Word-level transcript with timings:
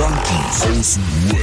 Junkies 0.00 0.62
aus 0.62 0.94
dem 0.94 1.04
Web. 1.30 1.40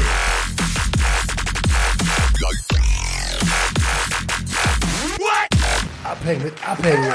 Abhängen 6.03 6.43
mit 6.43 6.53
Abhängen. 6.65 7.13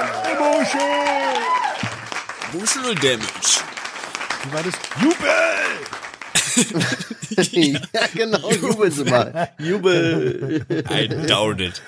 Emotional 2.53 2.95
Damage. 2.95 3.61
Wie 4.45 4.53
war 4.53 4.63
das? 4.63 4.75
Jubel! 5.03 5.51
ja, 7.93 8.07
genau, 8.15 8.51
jubeln 8.53 8.93
Sie 8.93 9.05
mal. 9.05 9.51
Jubel. 9.59 10.65
I 10.93 11.09
doubt 11.27 11.61
it. 11.61 11.83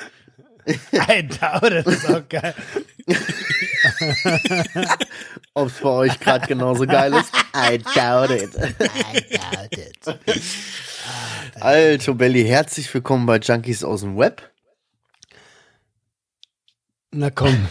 Ein 1.06 1.28
Dauer, 1.28 1.70
das 1.70 1.86
ist 1.86 2.10
auch 2.10 2.28
geil. 2.28 2.54
Ob 5.54 5.68
es 5.68 5.74
bei 5.74 5.88
euch 5.88 6.18
gerade 6.18 6.44
genauso 6.48 6.86
geil 6.86 7.14
ist? 7.14 7.43
I 7.54 7.76
doubt 7.78 8.30
it. 8.30 8.50
I 8.80 9.20
doubt 9.30 9.78
it. 9.78 10.42
Alto 11.60 12.14
Belly, 12.14 12.44
herzlich 12.44 12.92
willkommen 12.92 13.26
bei 13.26 13.38
Junkies 13.38 13.84
aus 13.84 14.00
dem 14.00 14.18
Web. 14.18 14.50
Na 17.12 17.30
komm. 17.30 17.68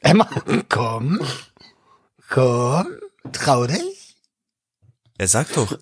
Emma, 0.00 0.26
komm. 0.70 1.20
Komm. 2.30 2.86
Trau 3.32 3.66
dich. 3.66 4.16
Er 5.18 5.28
sagt 5.28 5.54
doch. 5.58 5.78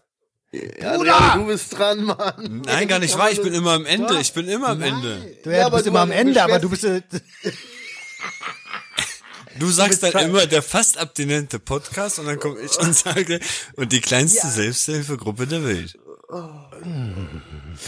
Ja, 0.51 0.95
Adrian, 0.95 1.41
du 1.41 1.47
bist 1.47 1.79
dran, 1.79 2.03
Mann. 2.03 2.63
Nein, 2.65 2.89
gar 2.89 2.99
nicht 2.99 3.17
wahr. 3.17 3.31
Ich 3.31 3.41
bin 3.41 3.55
immer 3.55 3.75
am 3.75 3.87
Ende. 3.87 4.19
Ich 4.21 4.33
bin 4.33 4.49
immer 4.49 4.71
am 4.71 4.83
Ende. 4.83 5.37
Du, 5.45 5.51
ja, 5.51 5.59
Ja, 5.59 5.63
du 5.63 5.67
aber 5.67 5.77
bist 5.77 5.87
du 5.87 5.91
immer 5.91 6.01
am 6.01 6.11
Ende, 6.11 6.43
aber 6.43 6.59
du 6.59 6.71
bist. 6.71 6.85
Du 9.59 9.71
sagst 9.71 10.03
dann 10.03 10.17
immer 10.25 10.47
der 10.47 10.63
fast 10.63 10.99
abstinente 10.99 11.59
Podcast 11.59 12.19
und 12.19 12.27
dann 12.27 12.39
komme 12.39 12.61
ich 12.61 12.77
und 12.79 12.95
sage, 12.95 13.41
und 13.77 13.93
die 13.93 14.01
kleinste 14.01 14.49
Selbsthilfegruppe 14.49 15.47
der 15.47 15.65
Welt. 15.65 15.99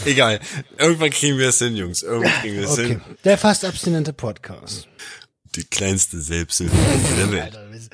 Egal. 0.05 0.39
Irgendwann 0.77 1.11
kriegen 1.11 1.37
wir 1.37 1.49
es 1.49 1.59
hin, 1.59 1.75
Jungs. 1.75 2.01
Irgendwann 2.01 2.33
kriegen 2.41 2.55
wir 2.55 2.65
es 2.65 2.71
okay. 2.71 2.87
hin. 2.87 3.01
Der 3.23 3.37
fast 3.37 3.63
abstinente 3.65 4.13
Podcast. 4.13 4.87
Die 5.55 5.63
kleinste 5.63 6.19
Selbsthilfegruppe 6.19 7.15
der 7.17 7.31
Welt. 7.31 7.55
Alter, 7.55 7.69
es, 7.71 7.89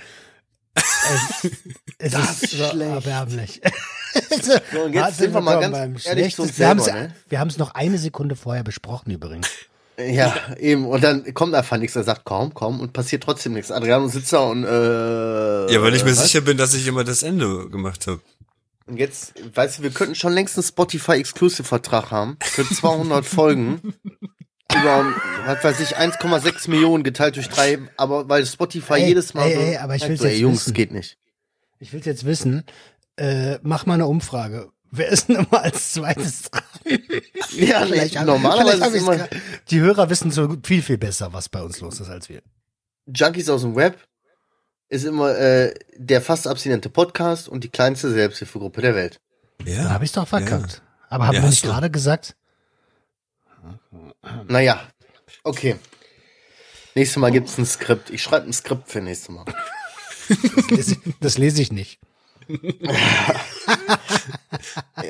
es 1.98 2.14
ist 2.14 2.42
ist 2.42 2.52
so 2.52 2.70
schlecht. 2.70 2.92
erbärmlich. 2.92 3.62
So, 4.42 4.82
und 4.84 4.94
jetzt 4.94 5.18
sind 5.18 5.32
wir 5.32 5.42
mal 5.42 5.60
ganz 5.60 6.06
ehrlich 6.08 6.36
zu 6.36 6.42
uns 6.44 6.56
selber, 6.56 6.92
ne? 6.92 7.14
Wir 7.30 7.40
haben 7.40 7.50
es 7.50 7.58
noch 7.58 7.76
eine 7.76 8.00
Sekunde 8.00 8.36
vorher 8.36 8.64
besprochen 8.64 9.12
übrigens. 9.12 9.48
Ja, 10.00 10.36
eben. 10.60 10.86
Und 10.86 11.04
dann 11.04 11.34
kommt 11.34 11.56
einfach 11.56 11.78
nichts. 11.78 11.96
Er 11.96 12.04
sagt, 12.04 12.22
komm, 12.24 12.54
komm, 12.54 12.80
und 12.80 12.94
passiert 12.94 13.24
trotzdem 13.24 13.54
nichts. 13.54 13.72
Adriano 13.72 14.08
sitzt 14.08 14.32
da 14.32 14.40
und, 14.40 14.64
äh. 14.64 15.74
Ja, 15.74 15.82
weil 15.82 15.96
ich 15.96 16.04
mir 16.04 16.12
was? 16.12 16.24
sicher 16.24 16.42
bin, 16.42 16.58
dass 16.58 16.74
ich 16.76 16.86
immer 16.88 17.04
das 17.04 17.24
Ende 17.24 17.70
gemacht 17.70 18.06
habe. 18.08 18.22
Und 18.86 18.98
jetzt, 18.98 19.34
weißt 19.56 19.80
du, 19.80 19.84
wir 19.84 19.90
könnten 19.90 20.16
schon 20.16 20.34
längst 20.34 20.56
einen 20.56 20.64
Spotify-Exclusive-Vertrag 20.64 22.12
haben. 22.12 22.38
Für 22.42 22.64
200 22.68 23.26
Folgen. 23.26 23.94
Über, 24.72 25.14
was 25.46 25.64
weiß 25.64 25.80
ich, 25.80 25.98
1,6 25.98 26.70
Millionen 26.70 27.04
geteilt 27.04 27.36
durch 27.36 27.50
drei, 27.50 27.80
aber 27.98 28.30
weil 28.30 28.46
Spotify 28.46 28.96
Ey, 28.96 29.08
jedes 29.08 29.34
Mal 29.34 29.48
ey, 29.48 29.56
so, 29.56 29.60
ey, 29.62 29.78
aber 29.78 29.96
ich 29.96 30.08
will's 30.08 30.20
so, 30.20 30.26
ey, 30.28 30.34
jetzt 30.34 30.42
Jungs, 30.42 30.60
wissen. 30.62 30.74
geht 30.74 30.92
nicht. 30.92 31.18
Ich 31.80 31.94
will 31.94 32.02
jetzt 32.04 32.26
wissen, 32.26 32.64
äh, 33.16 33.60
mach 33.64 33.86
mal 33.86 33.96
eine 33.96 34.08
Umfrage. 34.08 34.70
Wer 34.92 35.10
ist 35.10 35.30
denn 35.30 35.38
immer 35.38 35.64
als 35.64 35.94
zweites 35.94 36.44
dran? 36.44 36.64
Ja, 37.52 37.86
Vielleicht 37.86 38.16
normalerweise 38.16 38.78
vielleicht 38.78 38.96
ist 38.96 39.02
immer 39.02 39.28
Die 39.70 39.80
Hörer 39.80 40.10
wissen 40.10 40.32
so 40.32 40.56
viel, 40.64 40.82
viel 40.82 40.98
besser, 40.98 41.34
was 41.34 41.50
bei 41.50 41.62
uns 41.62 41.80
los 41.82 42.00
ist, 42.00 42.10
als 42.10 42.30
wir. 42.30 42.42
Junkies 43.08 43.50
aus 43.50 43.62
dem 43.62 43.76
Web 43.76 43.98
ist 44.90 45.06
immer 45.06 45.36
äh, 45.38 45.74
der 45.98 46.22
fast 46.22 46.48
abstinente 46.48 46.90
Podcast 46.90 47.50
und 47.50 47.64
die 47.64 47.70
kleinste 47.70 48.12
Selbsthilfegruppe 48.12 48.82
der 48.82 48.96
Welt. 48.96 49.20
Da 49.60 49.72
Ja. 49.72 49.90
habe 49.90 50.06
ich 50.06 50.12
doch 50.12 50.28
verkackt. 50.28 50.82
Aber 51.10 51.28
haben 51.28 51.36
Ja, 51.36 51.42
wir 51.44 51.50
nicht 51.50 51.64
gerade 51.64 51.90
gesagt? 51.90 52.36
Naja, 54.48 54.82
okay. 55.44 55.76
Nächstes 56.96 57.18
Mal 57.18 57.32
gibt's 57.32 57.58
ein 57.58 57.66
Skript. 57.66 58.10
Ich 58.10 58.24
schreibe 58.24 58.48
ein 58.48 58.54
Skript 58.54 58.90
für 58.90 59.02
nächstes 59.02 59.30
Mal. 59.30 59.46
Das 60.30 60.70
lese 60.70 60.92
ich, 60.94 61.14
das 61.20 61.38
lese 61.38 61.62
ich 61.62 61.72
nicht. 61.72 62.00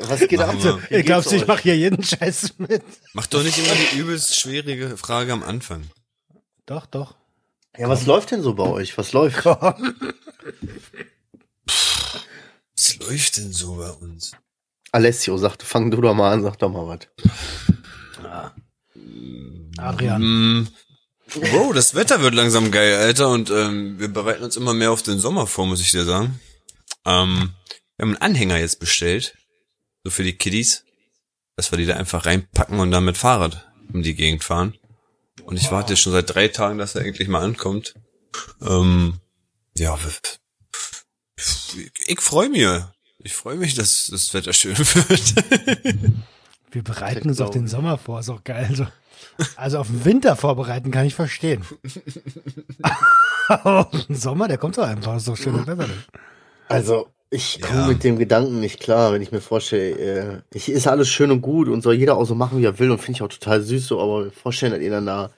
Was 0.08 0.28
geht 0.28 0.40
ab? 0.40 0.56
Wir. 0.62 0.82
Wie 0.90 0.96
Ich 0.96 1.06
glaubst 1.06 1.32
ich 1.32 1.46
mache 1.48 1.62
hier 1.64 1.78
jeden 1.78 2.04
Scheiß 2.04 2.56
mit? 2.58 2.84
Mach 3.14 3.28
doch 3.28 3.44
nicht 3.44 3.58
immer 3.58 3.74
die 3.76 3.98
übelst 3.98 4.40
schwierige 4.40 4.98
Frage 4.98 5.34
am 5.34 5.44
Anfang. 5.44 5.84
Doch, 6.66 6.86
doch. 6.86 7.16
Ja, 7.78 7.90
was 7.90 8.06
läuft 8.06 8.32
denn 8.32 8.42
so 8.42 8.54
bei 8.56 8.64
euch? 8.66 8.98
Was 8.98 9.14
läuft? 9.14 9.46
Was 9.46 9.76
läuft 13.00 13.38
denn 13.38 13.52
so 13.54 13.76
bei 13.76 13.90
uns? 13.92 14.32
Alessio 14.92 15.38
sagte, 15.38 15.66
fang 15.66 15.92
du 15.92 16.02
doch 16.02 16.14
mal 16.14 16.32
an, 16.32 16.44
sag 16.44 16.58
doch 16.60 16.70
mal 16.70 16.88
was. 16.88 17.08
Adrian. 19.78 20.22
Mm, 20.22 20.68
Bro, 21.28 21.74
das 21.74 21.94
Wetter 21.94 22.22
wird 22.22 22.34
langsam 22.34 22.72
geil, 22.72 22.96
Alter, 22.96 23.30
und 23.30 23.50
ähm, 23.50 24.00
wir 24.00 24.08
bereiten 24.08 24.44
uns 24.44 24.56
immer 24.56 24.74
mehr 24.74 24.92
auf 24.92 25.04
den 25.04 25.20
Sommer 25.20 25.46
vor, 25.46 25.68
muss 25.68 25.82
ich 25.82 25.92
dir 25.92 26.06
sagen. 26.06 26.40
Ähm, 27.08 27.54
wir 27.96 28.04
haben 28.04 28.16
einen 28.16 28.22
Anhänger 28.22 28.58
jetzt 28.58 28.80
bestellt, 28.80 29.38
so 30.04 30.12
für 30.12 30.24
die 30.24 30.38
Kiddies, 30.38 30.84
dass 31.56 31.72
wir 31.72 31.78
die 31.78 31.86
da 31.86 31.96
einfach 31.96 32.26
reinpacken 32.26 32.80
und 32.80 32.92
dann 32.92 33.06
mit 33.06 33.18
Fahrrad 33.18 33.68
um 33.92 34.04
die 34.04 34.14
Gegend 34.14 34.44
fahren. 34.44 34.78
Und 35.44 35.58
ich 35.58 35.72
warte 35.72 35.96
schon 35.96 36.14
seit 36.14 36.34
drei 36.34 36.50
Tagen, 36.50 36.78
dass 36.78 36.96
er 36.96 37.06
endlich 37.06 37.30
mal 37.30 37.42
ankommt. 37.42 37.96
Ähm, 38.62 39.20
ja, 39.76 39.98
ich 42.08 42.20
freue 42.20 42.50
mich. 42.50 42.68
Ich 43.20 43.34
freue 43.34 43.56
mich, 43.56 43.74
dass 43.74 44.08
das 44.12 44.34
Wetter 44.34 44.54
schön 44.54 44.78
wird. 44.78 45.36
Wir 46.72 46.84
bereiten 46.84 47.30
uns 47.30 47.40
auf 47.42 47.52
den 47.52 47.68
Sommer 47.68 47.98
vor, 47.98 48.20
ist 48.20 48.30
auch 48.30 48.44
geil. 48.44 48.68
Also, 48.70 48.88
also 49.56 49.80
auf 49.80 49.88
den 49.88 50.04
Winter 50.06 50.36
vorbereiten 50.36 50.92
kann 50.92 51.06
ich 51.06 51.16
verstehen. 51.16 51.64
Aber 53.48 53.88
auf 53.94 54.06
den 54.06 54.16
Sommer, 54.16 54.48
der 54.48 54.58
kommt 54.58 54.78
doch 54.78 54.84
einfach, 54.84 55.16
ist 55.16 55.28
doch 55.28 55.38
schönes 55.38 55.66
Wetter. 55.66 55.88
Also, 56.68 57.08
ich 57.30 57.62
komme 57.62 57.82
Ja. 57.82 57.88
mit 57.88 58.04
dem 58.04 58.18
Gedanken 58.18 58.60
nicht 58.60 58.80
klar, 58.80 59.12
wenn 59.14 59.22
ich 59.22 59.32
mir 59.32 59.42
vorstelle, 59.42 59.92
äh, 59.98 60.42
ich 60.54 60.70
ist 60.70 60.88
alles 60.88 61.10
schön 61.10 61.32
und 61.32 61.42
gut 61.42 61.68
und 61.68 61.82
soll 61.82 61.94
jeder 61.96 62.16
auch 62.18 62.26
so 62.26 62.36
machen, 62.36 62.60
wie 62.60 62.66
er 62.66 62.80
will 62.80 62.92
und 62.92 63.00
finde 63.00 63.18
ich 63.18 63.22
auch 63.22 63.28
total 63.28 63.62
süß 63.62 63.88
so, 63.88 64.00
aber 64.02 64.26
mir 64.26 64.32
vorstellen, 64.32 64.72
dass 64.74 64.82
ihr 64.82 64.92
dann 64.92 65.06
da 65.06 65.32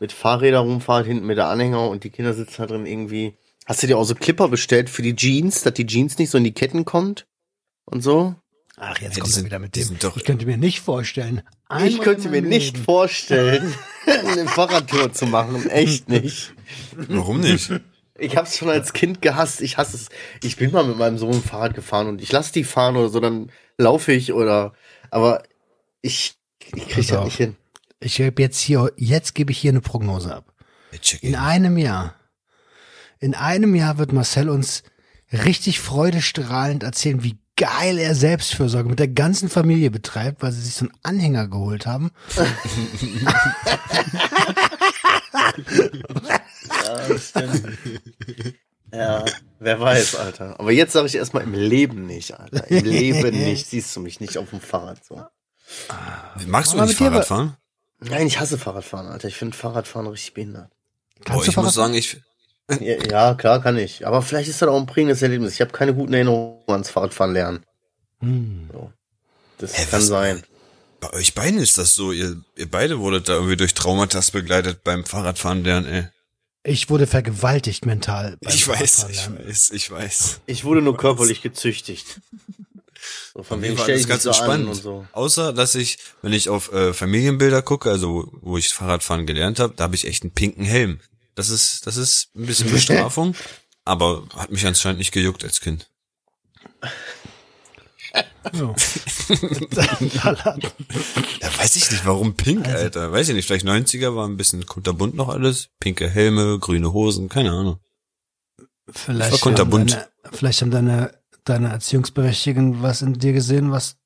mit 0.00 0.12
Fahrrädern 0.12 0.66
rumfahrt, 0.66 1.06
hinten 1.06 1.26
mit 1.26 1.36
der 1.38 1.48
Anhänger 1.48 1.88
und 1.88 2.04
die 2.04 2.10
Kinder 2.10 2.32
sitzen 2.34 2.56
da 2.62 2.66
drin 2.66 2.86
irgendwie. 2.86 3.34
Hast 3.66 3.82
du 3.82 3.86
dir 3.86 3.98
auch 3.98 4.04
so 4.04 4.14
Clipper 4.14 4.48
bestellt 4.48 4.88
für 4.88 5.02
die 5.02 5.16
Jeans, 5.16 5.62
dass 5.62 5.74
die 5.74 5.86
Jeans 5.86 6.18
nicht 6.18 6.30
so 6.30 6.38
in 6.38 6.44
die 6.44 6.52
Ketten 6.54 6.84
kommt? 6.84 7.26
Und 7.84 8.02
so? 8.02 8.34
Ach, 8.78 8.98
jetzt 9.00 9.16
Ja, 9.16 9.22
kommt 9.22 9.36
er 9.36 9.44
wieder 9.44 9.58
mit 9.58 9.74
dem. 9.76 9.98
doch- 9.98 10.16
ich 10.16 10.24
könnte 10.24 10.44
mir 10.46 10.56
nicht 10.58 10.80
vorstellen. 10.80 11.42
ich 11.84 11.98
könnte 12.00 12.28
mir 12.28 12.40
meinem 12.42 12.48
nicht 12.50 12.74
Leben- 12.74 12.84
vorstellen, 12.84 13.74
eine 14.06 14.46
Fahrradtour 14.46 15.12
zu 15.12 15.26
machen. 15.26 15.68
Echt 15.70 16.08
nicht. 16.08 16.54
Warum 17.08 17.40
nicht? 17.40 17.70
Ich 18.18 18.36
hab's 18.36 18.56
schon 18.56 18.70
als 18.70 18.92
Kind 18.92 19.22
gehasst. 19.22 19.60
Ich 19.60 19.76
hasse 19.76 19.96
es. 19.96 20.08
Ich 20.42 20.56
bin 20.56 20.72
mal 20.72 20.84
mit 20.84 20.96
meinem 20.96 21.18
Sohn 21.18 21.42
Fahrrad 21.42 21.74
gefahren 21.74 22.08
und 22.08 22.22
ich 22.22 22.32
lasse 22.32 22.52
die 22.52 22.64
fahren 22.64 22.96
oder 22.96 23.08
so, 23.08 23.20
dann 23.20 23.50
laufe 23.78 24.12
ich 24.12 24.32
oder. 24.32 24.72
Aber 25.10 25.42
ich, 26.02 26.36
ich 26.74 26.88
krieg 26.88 26.96
Pass 26.96 27.06
das 27.08 27.18
auf. 27.18 27.24
nicht 27.24 27.36
hin. 27.36 27.56
Ich 28.00 28.16
gebe 28.16 28.42
jetzt 28.42 28.60
hier, 28.60 28.92
jetzt 28.96 29.34
gebe 29.34 29.52
ich 29.52 29.58
hier 29.58 29.72
eine 29.72 29.80
Prognose 29.80 30.34
ab. 30.34 30.52
In 31.20 31.30
it. 31.30 31.38
einem 31.38 31.78
Jahr, 31.78 32.14
in 33.18 33.34
einem 33.34 33.74
Jahr 33.74 33.98
wird 33.98 34.12
Marcel 34.12 34.48
uns 34.48 34.82
richtig 35.32 35.80
freudestrahlend 35.80 36.82
erzählen, 36.82 37.22
wie 37.22 37.38
geil 37.56 37.98
er 37.98 38.14
Selbstfürsorge 38.14 38.88
mit 38.88 38.98
der 38.98 39.08
ganzen 39.08 39.48
Familie 39.48 39.90
betreibt, 39.90 40.42
weil 40.42 40.52
sie 40.52 40.60
sich 40.60 40.74
so 40.74 40.86
einen 40.86 40.94
Anhänger 41.02 41.48
geholt 41.48 41.86
haben. 41.86 42.10
Ja, 45.56 47.08
das 47.08 47.28
stimmt. 47.30 47.78
ja, 48.92 49.24
wer 49.58 49.80
weiß, 49.80 50.16
Alter. 50.16 50.58
Aber 50.60 50.72
jetzt 50.72 50.92
sage 50.92 51.06
ich 51.06 51.14
erstmal 51.14 51.42
im 51.44 51.54
Leben 51.54 52.06
nicht, 52.06 52.38
Alter. 52.38 52.68
Im 52.70 52.84
Leben 52.84 53.30
nicht. 53.44 53.66
Siehst 53.68 53.94
du 53.96 54.00
mich 54.00 54.20
nicht 54.20 54.38
auf 54.38 54.50
dem 54.50 54.60
Fahrrad 54.60 55.04
so. 55.04 55.24
Magst 56.46 56.72
du 56.72 56.76
nicht 56.78 56.88
mit 56.88 57.00
dir 57.00 57.04
Fahrrad 57.06 57.14
war- 57.18 57.24
fahren? 57.24 57.56
Nein, 57.98 58.26
ich 58.26 58.38
hasse 58.38 58.58
Fahrradfahren, 58.58 59.06
Alter. 59.08 59.28
Ich 59.28 59.36
finde 59.36 59.56
Fahrradfahren 59.56 60.06
richtig 60.08 60.34
behindert. 60.34 60.70
Kannst 61.24 61.28
Boah, 61.28 61.44
du 61.44 61.50
ich 61.50 61.56
muss 61.56 61.74
Fahrrad 61.74 61.74
sagen, 61.74 61.94
ich, 61.94 62.20
Ja, 62.80 63.02
ja, 63.30 63.34
klar 63.34 63.62
kann 63.62 63.78
ich. 63.78 64.06
Aber 64.06 64.20
vielleicht 64.22 64.48
ist 64.50 64.60
das 64.60 64.68
auch 64.68 64.76
ein 64.78 64.86
prägendes 64.86 65.22
Erlebnis. 65.22 65.54
Ich 65.54 65.60
habe 65.62 65.72
keine 65.72 65.94
guten 65.94 66.12
Erinnerungen 66.12 66.60
ans 66.68 66.90
Fahrradfahren 66.90 67.32
lernen. 67.32 67.64
Hm. 68.20 68.68
Das 69.58 69.76
Hä, 69.78 69.86
kann 69.90 70.00
was- 70.00 70.06
sein. 70.06 70.42
Bei 71.00 71.12
euch 71.12 71.34
beiden 71.34 71.58
ist 71.60 71.78
das 71.78 71.94
so. 71.94 72.12
Ihr, 72.12 72.42
ihr 72.56 72.70
beide 72.70 72.98
wurdet 72.98 73.28
da 73.28 73.34
irgendwie 73.34 73.56
durch 73.56 73.74
Traumata 73.74 74.20
begleitet 74.32 74.82
beim 74.84 75.04
Fahrradfahren 75.04 75.64
lernen, 75.64 75.86
ey. 75.86 76.08
Ich 76.64 76.90
wurde 76.90 77.06
vergewaltigt 77.06 77.86
mental. 77.86 78.36
beim 78.40 78.52
Ich 78.52 78.66
weiß, 78.66 79.06
ich 79.08 79.30
weiß, 79.30 79.70
ich 79.70 79.90
weiß. 79.90 80.40
Ich 80.46 80.64
wurde 80.64 80.82
nur 80.82 80.96
körperlich 80.96 81.40
gezüchtigt. 81.42 82.20
So, 83.34 83.44
von 83.44 83.60
Mir 83.60 83.68
wem 83.68 83.78
war 83.78 83.84
stell 83.84 83.94
das 83.94 84.02
ich 84.02 84.08
ganz 84.08 84.22
so 84.24 84.30
an 84.30 84.34
entspannt. 84.34 84.68
und 84.68 84.74
so. 84.74 85.06
Außer, 85.12 85.52
dass 85.52 85.76
ich, 85.76 85.98
wenn 86.22 86.32
ich 86.32 86.48
auf 86.48 86.72
äh, 86.72 86.92
Familienbilder 86.92 87.62
gucke, 87.62 87.90
also 87.90 88.08
wo, 88.08 88.38
wo 88.40 88.58
ich 88.58 88.68
Fahrradfahren 88.70 89.26
gelernt 89.26 89.60
habe, 89.60 89.74
da 89.76 89.84
habe 89.84 89.94
ich 89.94 90.06
echt 90.06 90.24
einen 90.24 90.32
pinken 90.32 90.64
Helm. 90.64 91.00
Das 91.36 91.50
ist, 91.50 91.86
das 91.86 91.96
ist 91.96 92.30
ein 92.34 92.46
bisschen 92.46 92.70
Bestrafung, 92.72 93.36
aber 93.84 94.26
hat 94.34 94.50
mich 94.50 94.66
anscheinend 94.66 94.98
nicht 94.98 95.12
gejuckt 95.12 95.44
als 95.44 95.60
Kind. 95.60 95.88
So. 98.52 98.74
Ja, 101.42 101.58
weiß 101.58 101.76
ich 101.76 101.90
nicht, 101.90 102.06
warum 102.06 102.34
pink, 102.34 102.66
Also 102.66 102.84
Alter. 102.84 103.12
Weiß 103.12 103.28
ich 103.28 103.34
nicht, 103.34 103.46
vielleicht 103.46 103.66
90er 103.66 104.14
war 104.14 104.26
ein 104.26 104.36
bisschen 104.36 104.64
kunterbunt 104.66 105.14
noch 105.14 105.28
alles. 105.28 105.68
Pinke 105.80 106.08
Helme, 106.08 106.58
grüne 106.58 106.92
Hosen, 106.92 107.28
keine 107.28 107.50
Ahnung. 107.50 107.80
Vielleicht, 108.88 109.32
war 109.32 109.38
kunterbunt. 109.38 109.96
haben 109.96 110.04
deine, 110.22 110.36
vielleicht 110.36 110.62
haben 110.62 110.70
deine, 110.70 111.18
deine 111.44 111.68
Erziehungsberechtigten 111.70 112.82
was 112.82 113.02
in 113.02 113.14
dir 113.14 113.32
gesehen, 113.32 113.72
was 113.72 113.96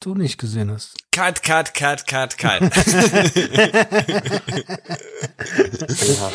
du 0.00 0.14
nicht 0.14 0.38
gesehen 0.38 0.70
hast. 0.70 0.96
Cut, 1.12 1.42
cut, 1.42 1.74
cut, 1.74 2.06
cut, 2.06 2.36
cut. 2.36 2.60
Ja. 6.08 6.32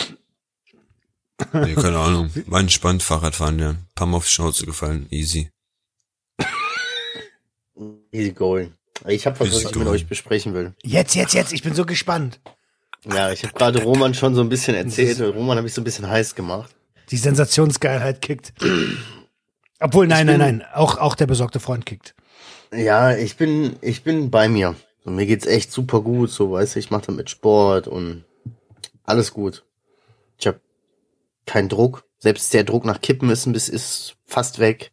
nee, 1.65 1.73
keine 1.75 1.99
Ahnung. 1.99 2.31
War 2.47 2.59
entspannt, 2.61 3.03
Fahrradfahren, 3.03 3.59
ja. 3.59 3.69
Ein 3.71 3.87
paar 3.95 4.07
Mal 4.07 4.17
auf 4.17 4.25
die 4.25 4.31
Schnauze 4.31 4.65
gefallen, 4.65 5.07
easy. 5.09 5.51
Easy 8.11 8.31
going. 8.31 8.73
Ich 9.07 9.25
habe 9.25 9.39
was, 9.39 9.51
was 9.51 9.63
ich 9.63 9.75
mit 9.75 9.87
euch 9.87 10.07
besprechen 10.07 10.53
will. 10.53 10.73
Jetzt, 10.83 11.15
jetzt, 11.15 11.33
jetzt, 11.33 11.53
ich 11.53 11.63
bin 11.63 11.73
so 11.73 11.85
gespannt. 11.85 12.39
Ja, 13.05 13.31
ich 13.31 13.43
habe 13.43 13.53
gerade 13.53 13.81
Roman 13.83 14.13
schon 14.13 14.35
so 14.35 14.41
ein 14.41 14.49
bisschen 14.49 14.75
erzählt. 14.75 15.21
Roman 15.21 15.57
habe 15.57 15.67
ich 15.67 15.73
so 15.73 15.81
ein 15.81 15.85
bisschen 15.85 16.09
heiß 16.09 16.35
gemacht. 16.35 16.75
Die 17.11 17.17
Sensationsgeilheit 17.17 18.21
kickt. 18.21 18.53
Obwohl, 19.79 20.07
nein, 20.07 20.25
nein, 20.25 20.39
nein, 20.39 20.65
auch, 20.73 20.97
auch 20.97 21.15
der 21.15 21.27
besorgte 21.27 21.59
Freund 21.59 21.85
kickt. 21.85 22.13
Ja, 22.73 23.15
ich 23.15 23.37
bin, 23.37 23.77
ich 23.81 24.03
bin 24.03 24.29
bei 24.29 24.49
mir. 24.49 24.75
So, 25.03 25.11
mir 25.11 25.25
geht's 25.25 25.45
echt 25.45 25.71
super 25.71 26.01
gut. 26.01 26.29
So, 26.29 26.51
weißt 26.51 26.75
du, 26.75 26.79
ich 26.79 26.91
mache 26.91 27.07
damit 27.07 27.29
Sport 27.29 27.87
und 27.87 28.25
alles 29.05 29.33
gut. 29.33 29.63
Ich 30.37 30.45
habe 30.45 30.59
keinen 31.45 31.69
Druck. 31.69 32.03
Selbst 32.17 32.53
der 32.53 32.65
Druck 32.65 32.83
nach 32.83 33.01
Kippen 33.01 33.29
ist 33.29 33.45
ein 33.45 33.53
bisschen, 33.53 33.73
ist 33.73 34.17
fast 34.25 34.59
weg. 34.59 34.91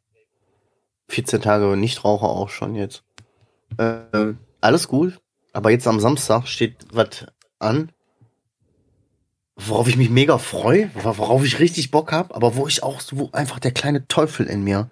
14 1.09 1.43
Tage 1.43 1.77
Nichtraucher 1.77 2.29
auch 2.29 2.49
schon 2.49 2.77
jetzt. 2.77 3.03
Ähm, 3.79 4.39
alles 4.61 4.89
gut. 4.89 5.21
Aber 5.53 5.71
jetzt 5.71 5.87
am 5.87 6.01
Samstag 6.01 6.47
steht 6.47 6.77
was 6.93 7.27
an, 7.59 7.91
worauf 9.57 9.89
ich 9.89 9.97
mich 9.97 10.11
mega 10.11 10.39
freue, 10.39 10.91
worauf 10.95 11.45
ich 11.45 11.59
richtig 11.59 11.91
Bock 11.91 12.13
hab, 12.13 12.35
aber 12.37 12.57
wo 12.57 12.67
ich 12.67 12.83
auch, 12.83 13.01
wo 13.13 13.31
einfach 13.33 13.59
der 13.59 13.73
kleine 13.73 14.07
Teufel 14.07 14.47
in 14.47 14.65
mir 14.65 14.91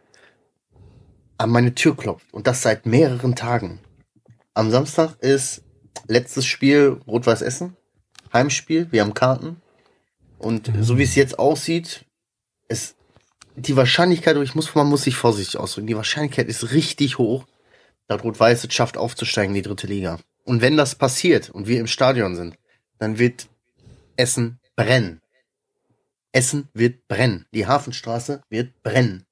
an 1.36 1.50
meine 1.50 1.74
Tür 1.74 1.96
klopft. 1.96 2.32
Und 2.32 2.46
das 2.46 2.62
seit 2.62 2.86
mehreren 2.86 3.36
Tagen. 3.36 3.80
Am 4.54 4.70
Samstag 4.70 5.16
ist 5.20 5.62
letztes 6.06 6.46
Spiel 6.46 7.00
Rot-Weiß 7.06 7.42
Essen. 7.42 7.76
Heimspiel. 8.32 8.90
Wir 8.90 9.02
haben 9.02 9.14
Karten. 9.14 9.60
Und 10.38 10.70
so 10.80 10.98
wie 10.98 11.02
es 11.02 11.14
jetzt 11.14 11.38
aussieht, 11.38 12.04
ist 12.68 12.96
die 13.56 13.76
Wahrscheinlichkeit, 13.76 14.36
ich 14.36 14.54
muss, 14.54 14.74
man 14.74 14.88
muss 14.88 15.04
sich 15.04 15.16
vorsichtig 15.16 15.58
ausdrücken, 15.58 15.86
die 15.86 15.96
Wahrscheinlichkeit 15.96 16.48
ist 16.48 16.72
richtig 16.72 17.18
hoch, 17.18 17.46
dass 18.08 18.22
Rot-Weiß 18.22 18.64
es 18.64 18.74
schafft, 18.74 18.96
aufzusteigen 18.96 19.54
in 19.54 19.62
die 19.62 19.68
dritte 19.68 19.86
Liga. 19.86 20.18
Und 20.44 20.60
wenn 20.60 20.76
das 20.76 20.94
passiert 20.94 21.50
und 21.50 21.66
wir 21.66 21.80
im 21.80 21.86
Stadion 21.86 22.36
sind, 22.36 22.56
dann 22.98 23.18
wird 23.18 23.48
Essen 24.16 24.60
brennen. 24.76 25.20
Essen 26.32 26.68
wird 26.74 27.08
brennen. 27.08 27.46
Die 27.54 27.66
Hafenstraße 27.66 28.42
wird 28.50 28.82
brennen. 28.82 29.24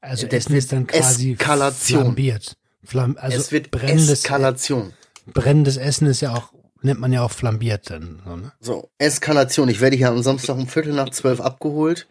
Also 0.00 0.26
Das 0.26 0.44
Essen 0.46 0.56
ist 0.56 0.72
dann 0.72 0.86
quasi 0.86 1.32
Eskalation. 1.32 2.02
flambiert. 2.02 2.56
Flam 2.84 3.16
also 3.18 3.38
es 3.38 3.50
wird 3.52 3.70
brennendes, 3.70 4.10
Eskalation. 4.10 4.92
brennendes 5.26 5.76
Essen 5.78 6.06
ist 6.06 6.20
ja 6.20 6.34
auch, 6.34 6.52
nennt 6.82 7.00
man 7.00 7.12
ja 7.12 7.22
auch 7.22 7.30
flambiert 7.30 7.88
dann. 7.90 8.20
So, 8.24 8.36
ne? 8.36 8.52
So, 8.60 8.90
Eskalation. 8.98 9.68
Ich 9.68 9.80
werde 9.80 9.96
hier 9.96 10.08
am 10.10 10.22
Samstag 10.22 10.56
um 10.56 10.68
Viertel 10.68 10.92
nach 10.92 11.08
zwölf 11.10 11.40
abgeholt. 11.40 12.06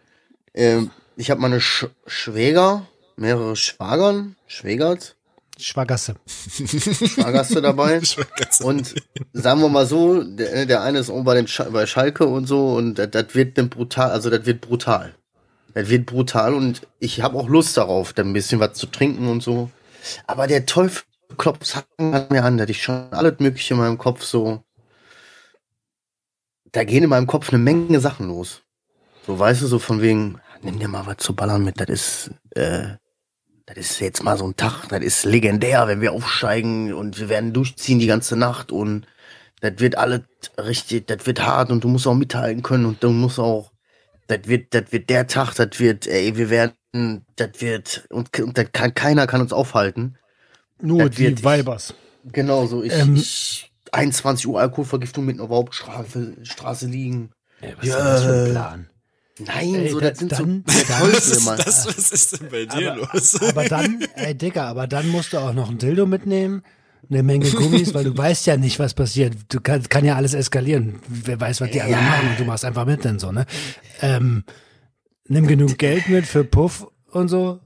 Ähm, 0.52 0.90
ich 1.16 1.30
habe 1.30 1.40
meine 1.40 1.60
Sch 1.60 1.86
Schwäger, 2.06 2.86
mehrere 3.16 3.54
Schwagern, 3.54 4.34
Schwägert, 4.48 5.16
Schwagasse. 5.58 6.16
Schwagerste 6.48 7.62
dabei. 7.62 8.00
Und 8.62 8.94
sagen 9.32 9.60
wir 9.60 9.68
mal 9.68 9.86
so, 9.86 10.22
der, 10.22 10.66
der 10.66 10.82
eine 10.82 10.98
ist 10.98 11.10
oben 11.10 11.24
bei, 11.24 11.34
den 11.34 11.46
Sch 11.46 11.62
bei 11.70 11.86
Schalke 11.86 12.26
und 12.26 12.46
so 12.46 12.74
und 12.74 12.94
das, 12.94 13.34
wird 13.34 13.58
dann 13.58 13.68
brutal, 13.68 14.10
also 14.10 14.30
das 14.30 14.46
wird 14.46 14.60
brutal. 14.60 15.14
Das 15.74 15.88
wird 15.88 16.06
brutal 16.06 16.54
und 16.54 16.86
ich 16.98 17.20
habe 17.22 17.38
auch 17.38 17.48
Lust 17.48 17.76
darauf, 17.76 18.12
da 18.12 18.22
ein 18.22 18.32
bisschen 18.32 18.60
was 18.60 18.74
zu 18.74 18.86
trinken 18.86 19.28
und 19.28 19.42
so. 19.42 19.70
Aber 20.26 20.46
der 20.46 20.66
Teufel 20.66 21.02
klopft 21.36 21.84
an 21.98 22.26
mir 22.30 22.44
an, 22.44 22.58
dass 22.58 22.68
ich 22.68 22.82
schon 22.82 23.12
alles 23.12 23.38
mögliche 23.38 23.74
in 23.74 23.80
meinem 23.80 23.98
Kopf 23.98 24.22
so. 24.22 24.62
Da 26.72 26.84
gehen 26.84 27.04
in 27.04 27.10
meinem 27.10 27.26
Kopf 27.26 27.50
eine 27.50 27.58
Menge 27.58 28.00
Sachen 28.00 28.28
los. 28.28 28.62
So 29.26 29.38
weißt 29.38 29.62
du, 29.62 29.66
so 29.66 29.78
von 29.78 30.02
wegen, 30.02 30.40
nimm 30.62 30.78
dir 30.78 30.88
mal 30.88 31.06
was 31.06 31.18
zu 31.18 31.34
ballern 31.34 31.64
mit, 31.64 31.80
das 31.80 31.88
ist, 31.88 32.30
äh, 32.50 32.96
das 33.66 33.76
ist 33.78 34.00
jetzt 34.00 34.22
mal 34.22 34.36
so 34.36 34.46
ein 34.46 34.56
Tag, 34.56 34.88
das 34.88 35.00
ist 35.02 35.24
legendär, 35.24 35.86
wenn 35.88 36.00
wir 36.00 36.12
aufsteigen 36.12 36.92
und 36.92 37.18
wir 37.18 37.28
werden 37.28 37.52
durchziehen 37.52 37.98
die 37.98 38.06
ganze 38.06 38.36
Nacht 38.36 38.72
und 38.72 39.06
das 39.60 39.74
wird 39.78 39.96
alles 39.96 40.20
richtig, 40.58 41.06
das 41.06 41.24
wird 41.26 41.44
hart 41.44 41.70
und 41.70 41.82
du 41.84 41.88
musst 41.88 42.06
auch 42.06 42.14
mithalten 42.14 42.62
können 42.62 42.84
und 42.84 43.02
du 43.02 43.10
musst 43.10 43.38
auch, 43.38 43.72
das 44.26 44.40
wird, 44.46 44.74
das 44.74 44.92
wird 44.92 45.08
der 45.08 45.26
Tag, 45.26 45.54
das 45.54 45.78
wird, 45.78 46.06
ey, 46.06 46.36
wir 46.36 46.50
werden, 46.50 47.24
das 47.36 47.48
wird, 47.60 48.04
und, 48.10 48.38
und 48.38 48.58
das 48.58 48.66
kann, 48.72 48.92
keiner 48.94 49.26
kann 49.26 49.40
uns 49.40 49.52
aufhalten. 49.52 50.16
Nur 50.80 51.08
Das 51.08 51.18
wird- 51.18 51.38
die 51.38 51.44
Weibers. 51.44 51.94
Genau 52.32 52.66
so, 52.66 52.82
ich, 52.82 52.92
Ähm. 52.92 53.16
ich 53.16 53.70
21 53.92 54.46
Uhr 54.46 54.60
Alkoholvergiftung 54.60 55.24
mitten 55.24 55.40
auf 55.40 55.48
der 55.48 55.56
Hauptstraße 55.58 56.36
Straße 56.42 56.86
liegen. 56.86 57.30
Ey, 57.60 57.74
was 57.78 57.86
ist 57.86 57.94
denn 57.96 58.04
das 58.04 58.22
für 58.24 58.32
ein 58.44 58.50
Plan? 58.50 58.90
Nein, 59.38 59.74
Ey, 59.74 59.88
so, 59.88 59.98
da- 60.00 60.10
das 60.10 60.18
sind 60.20 60.30
dann- 60.32 60.64
so 60.66 60.82
dann- 60.88 61.12
Was 61.12 61.28
ist 61.28 61.46
das? 61.66 61.86
Was 61.88 62.12
ist 62.12 62.40
denn 62.40 62.48
bei 62.50 62.66
dir 62.66 62.92
Aber, 62.92 63.12
los? 63.12 63.40
aber 63.42 63.64
dann, 63.64 64.00
ey 64.14 64.34
Digga, 64.34 64.68
aber 64.68 64.86
dann 64.86 65.08
musst 65.08 65.32
du 65.32 65.38
auch 65.38 65.52
noch 65.52 65.70
ein 65.70 65.78
Dildo 65.78 66.06
mitnehmen, 66.06 66.62
eine 67.10 67.22
Menge 67.24 67.50
Gummis, 67.50 67.92
weil 67.94 68.04
du 68.04 68.16
weißt 68.16 68.46
ja 68.46 68.56
nicht, 68.56 68.78
was 68.78 68.94
passiert. 68.94 69.34
Du 69.48 69.60
kann, 69.60 69.82
kann 69.88 70.04
ja 70.04 70.14
alles 70.14 70.34
eskalieren. 70.34 71.00
Wer 71.08 71.40
weiß, 71.40 71.60
was 71.60 71.70
die 71.70 71.80
anderen 71.82 72.04
Ja. 72.04 72.10
machen 72.10 72.28
und 72.30 72.38
du 72.38 72.44
machst 72.44 72.64
einfach 72.64 72.86
mit 72.86 73.04
dann 73.04 73.18
so, 73.18 73.32
ne? 73.32 73.44
Ähm, 74.00 74.44
nimm 75.26 75.46
genug 75.48 75.78
Geld 75.78 76.08
mit 76.08 76.26
für 76.26 76.44
Puff 76.44 76.86
und 77.10 77.28
so. 77.28 77.58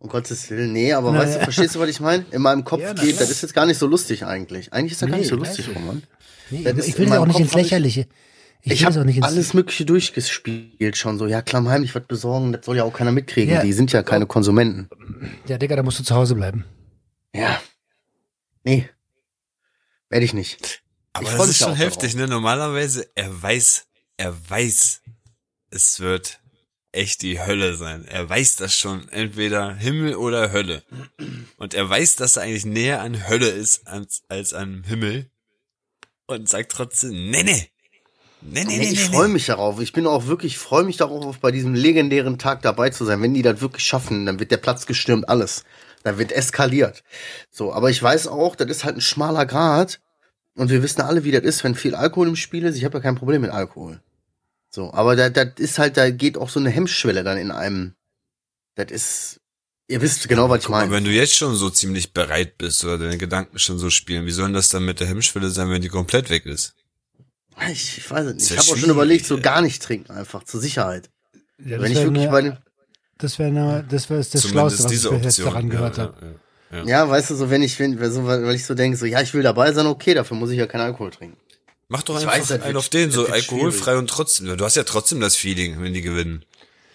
Um 0.00 0.08
Gottes 0.10 0.48
Willen, 0.50 0.72
nee, 0.72 0.92
aber 0.92 1.12
Na, 1.12 1.20
weißt 1.20 1.34
du, 1.34 1.38
ja. 1.38 1.44
verstehst 1.44 1.74
du, 1.74 1.80
was 1.80 1.88
ich 1.88 2.00
meine? 2.00 2.24
In 2.30 2.42
meinem 2.42 2.64
Kopf 2.64 2.80
Ja, 2.82 2.92
geht, 2.92 3.08
klar. 3.16 3.20
das 3.20 3.30
ist 3.30 3.42
jetzt 3.42 3.54
gar 3.54 3.64
nicht 3.66 3.78
so 3.78 3.86
lustig 3.86 4.24
eigentlich. 4.24 4.72
Eigentlich 4.72 4.92
ist 4.92 5.02
das 5.02 5.08
gar 5.08 5.16
Nee, 5.16 5.22
nicht 5.22 5.30
so 5.30 5.36
lustig. 5.36 5.66
Roman. 5.74 6.02
Nee, 6.50 6.62
Das 6.62 6.86
ich, 6.86 6.98
will 6.98 7.08
ja 7.08 7.20
auch 7.20 7.26
nicht 7.26 7.38
ins 7.40 7.52
hab 7.52 7.58
ich- 7.58 7.64
Lächerliche. 7.64 8.06
Ich, 8.62 8.72
Ich, 8.72 8.84
habe 8.84 9.00
auch 9.00 9.04
nicht 9.04 9.16
ins 9.16 9.26
alles 9.26 9.54
Mögliche 9.54 9.84
durchgespielt 9.84 10.96
schon 10.96 11.18
so. 11.18 11.26
Ja, 11.26 11.40
klammheimlich 11.42 11.94
was 11.94 12.04
besorgen, 12.06 12.52
das 12.52 12.66
soll 12.66 12.76
ja 12.76 12.84
auch 12.84 12.92
keiner 12.92 13.12
mitkriegen. 13.12 13.54
Ja. 13.54 13.62
Die 13.62 13.72
sind 13.72 13.92
ja 13.92 14.02
keine 14.02 14.26
Konsumenten. 14.26 14.88
Ja, 15.46 15.56
Digga, 15.56 15.76
da 15.76 15.82
musst 15.82 15.98
du 15.98 16.04
zu 16.04 16.14
Hause 16.14 16.34
bleiben. 16.34 16.64
Ja. 17.34 17.60
Nee. 18.64 18.88
Werde 20.10 20.24
ich 20.24 20.34
nicht. 20.34 20.82
Aber 21.12 21.30
Ich 21.30 21.36
das 21.36 21.48
ist 21.48 21.58
schon 21.58 21.74
heftig, 21.74 22.14
ne? 22.14 22.26
Normalerweise, 22.28 23.08
er 23.14 23.42
weiß, 23.42 23.86
er 24.16 24.34
weiß, 24.50 25.02
es 25.70 26.00
wird 26.00 26.40
echt 26.92 27.22
die 27.22 27.40
Hölle 27.40 27.76
sein. 27.76 28.04
Er 28.04 28.28
weiß 28.28 28.56
das 28.56 28.76
schon. 28.76 29.08
Entweder 29.08 29.74
Himmel 29.74 30.16
oder 30.16 30.52
Hölle. 30.52 30.82
Und 31.56 31.74
er 31.74 31.88
weiß, 31.88 32.16
dass 32.16 32.36
er 32.36 32.44
eigentlich 32.44 32.66
näher 32.66 33.00
an 33.00 33.28
Hölle 33.28 33.48
ist 33.48 33.86
als, 33.86 34.22
als 34.28 34.52
an 34.52 34.84
Himmel. 34.84 35.30
Und 36.26 36.48
sagt 36.48 36.72
trotzdem, 36.72 37.30
nee, 37.30 37.42
nee. 37.42 37.70
Nee, 38.42 38.64
nee, 38.64 38.78
Nee, 38.78 38.78
nee, 38.78 38.90
ich 38.90 39.04
freue 39.04 39.28
mich 39.28 39.46
darauf. 39.46 39.80
Ich 39.80 39.92
bin 39.92 40.06
auch 40.06 40.26
wirklich, 40.26 40.58
freue 40.58 40.84
mich 40.84 40.96
darauf, 40.96 41.38
bei 41.38 41.50
diesem 41.50 41.74
legendären 41.74 42.38
Tag 42.38 42.62
dabei 42.62 42.90
zu 42.90 43.04
sein. 43.04 43.20
Wenn 43.22 43.34
die 43.34 43.42
das 43.42 43.60
wirklich 43.60 43.84
schaffen, 43.84 44.26
dann 44.26 44.40
wird 44.40 44.50
der 44.50 44.56
Platz 44.56 44.86
gestürmt, 44.86 45.28
alles. 45.28 45.64
Dann 46.02 46.18
wird 46.18 46.32
eskaliert. 46.32 47.02
So, 47.50 47.72
aber 47.72 47.90
ich 47.90 48.02
weiß 48.02 48.28
auch, 48.28 48.56
das 48.56 48.68
ist 48.70 48.84
halt 48.84 48.96
ein 48.96 49.02
schmaler 49.02 49.46
Grad. 49.46 50.00
Und 50.56 50.70
wir 50.70 50.82
wissen 50.82 51.02
alle, 51.02 51.24
wie 51.24 51.30
das 51.30 51.42
ist, 51.42 51.64
wenn 51.64 51.74
viel 51.74 51.94
Alkohol 51.94 52.28
im 52.28 52.36
Spiel 52.36 52.64
ist. 52.64 52.76
Ich 52.76 52.84
habe 52.84 52.98
ja 52.98 53.02
kein 53.02 53.16
Problem 53.16 53.42
mit 53.42 53.50
Alkohol. 53.50 54.00
So, 54.70 54.92
aber 54.92 55.16
da, 55.16 55.28
das 55.28 55.54
ist 55.58 55.78
halt, 55.78 55.96
da 55.96 56.10
geht 56.10 56.38
auch 56.38 56.48
so 56.48 56.60
eine 56.60 56.70
Hemmschwelle 56.70 57.24
dann 57.24 57.38
in 57.38 57.50
einem. 57.50 57.94
Das 58.76 58.90
ist, 58.90 59.40
ihr 59.88 60.00
wisst 60.00 60.28
genau, 60.28 60.48
was 60.48 60.60
ich 60.60 60.64
Guck 60.64 60.72
mal, 60.72 60.80
meine. 60.82 60.92
wenn 60.92 61.04
du 61.04 61.10
jetzt 61.10 61.34
schon 61.34 61.54
so 61.54 61.70
ziemlich 61.70 62.12
bereit 62.12 62.56
bist 62.56 62.84
oder 62.84 62.98
deine 62.98 63.18
Gedanken 63.18 63.58
schon 63.58 63.78
so 63.78 63.90
spielen, 63.90 64.26
wie 64.26 64.30
sollen 64.30 64.52
das 64.52 64.68
dann 64.68 64.84
mit 64.84 65.00
der 65.00 65.08
Hemmschwelle 65.08 65.50
sein, 65.50 65.70
wenn 65.70 65.82
die 65.82 65.88
komplett 65.88 66.30
weg 66.30 66.46
ist? 66.46 66.74
Ich, 67.70 67.98
ich 67.98 68.10
weiß 68.10 68.26
es 68.26 68.34
nicht. 68.34 68.44
Ich 68.44 68.50
habe 68.52 68.60
auch 68.60 68.64
schon 68.66 68.76
schwierig, 68.78 68.90
überlegt, 68.94 69.26
so 69.26 69.40
gar 69.40 69.60
nicht 69.60 69.82
trinken, 69.82 70.12
einfach 70.12 70.44
zur 70.44 70.60
Sicherheit. 70.60 71.10
Ja, 71.58 71.76
das 71.76 71.82
wenn 71.82 71.92
ich 71.92 71.98
wirklich 71.98 72.22
eine- 72.22 72.30
bei 72.30 72.42
den, 72.42 72.56
Das 73.18 73.38
wäre 73.38 73.50
eine- 73.50 73.84
das, 73.88 74.08
wär 74.08 74.18
das 74.18 74.48
Schlauste, 74.48 74.84
was 74.84 74.92
ich 74.92 75.02
jetzt 75.04 75.38
daran 75.40 75.68
gehört 75.68 75.98
ja, 75.98 76.04
habe. 76.04 76.14
ja, 76.72 76.78
ja, 76.78 76.84
ja. 76.84 76.88
Ja, 77.04 77.08
weißt 77.10 77.30
du, 77.30 77.34
so 77.34 77.50
wenn 77.50 77.62
ich, 77.62 77.78
wenn, 77.78 77.98
so, 78.12 78.24
weil 78.26 78.54
ich 78.54 78.64
so 78.64 78.74
denke, 78.74 78.96
so, 78.96 79.04
ja, 79.06 79.20
ich 79.20 79.34
will 79.34 79.42
dabei 79.42 79.72
sein, 79.72 79.86
okay, 79.86 80.14
dafür 80.14 80.36
muss 80.36 80.50
ich 80.50 80.58
ja 80.58 80.66
keinen 80.66 80.82
Alkohol 80.82 81.10
trinken. 81.10 81.36
Mach 81.88 82.02
doch 82.04 82.16
Ich 82.18 82.26
einfach 82.26 82.38
weiß, 82.38 82.52
einen 82.52 82.64
wird- 82.64 82.76
auf 82.76 82.88
den, 82.88 83.10
so 83.10 83.26
alkoholfrei 83.26 83.96
und 83.96 84.08
trotzdem. 84.08 84.56
Du 84.56 84.64
hast 84.64 84.76
ja 84.76 84.84
trotzdem 84.84 85.20
das 85.20 85.34
Feeling, 85.36 85.82
wenn 85.82 85.92
die 85.92 86.02
gewinnen. 86.02 86.44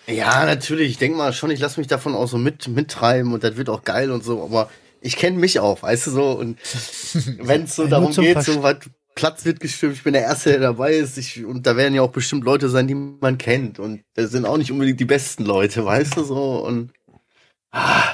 Ja, 0.08 0.46
natürlich, 0.46 0.92
ich 0.92 0.98
denke 0.98 1.18
mal 1.18 1.34
schon, 1.34 1.52
ich 1.52 1.60
lasse 1.60 1.80
mich 1.80 1.88
davon 1.88 2.16
auch 2.16 2.28
so 2.28 2.38
mit, 2.38 2.68
mittreiben 2.68 3.34
und 3.34 3.44
das 3.44 3.58
wird 3.58 3.70
auch 3.70 3.84
geil 3.84 4.12
und 4.12 4.24
so, 4.24 4.44
aber 4.44 4.70
ich 5.02 5.16
kenne 5.18 5.38
mich 5.38 5.60
auch, 5.60 5.82
weißt 5.82 6.08
du 6.08 6.12
so, 6.12 6.32
und 6.32 6.58
wenn 7.40 7.64
es 7.64 7.76
so 7.76 7.88
darum 7.88 8.14
geht, 8.14 8.42
so 8.44 8.64
was 8.64 8.78
Platz 9.16 9.46
wird 9.46 9.62
gestimmt, 9.62 9.94
ich 9.96 10.04
bin 10.04 10.14
der 10.14 10.24
Erste, 10.24 10.52
der 10.52 10.60
dabei 10.60 10.94
ist, 10.94 11.18
ich, 11.18 11.46
und 11.46 11.66
da 11.66 11.78
werden 11.78 11.96
ja 11.96 12.02
auch 12.02 12.12
bestimmt 12.12 12.44
Leute 12.44 12.70
sein, 12.70 12.88
die 12.88 12.96
man 12.96 13.38
kennt 13.38 13.80
und 13.80 14.02
das 14.14 14.32
sind 14.32 14.46
auch 14.46 14.58
nicht 14.58 14.72
unbedingt 14.72 15.00
die 15.00 15.06
besten 15.06 15.46
Leute, 15.46 15.86
weißt 15.86 16.18
du 16.18 16.24
so, 16.26 16.66
und 16.66 16.92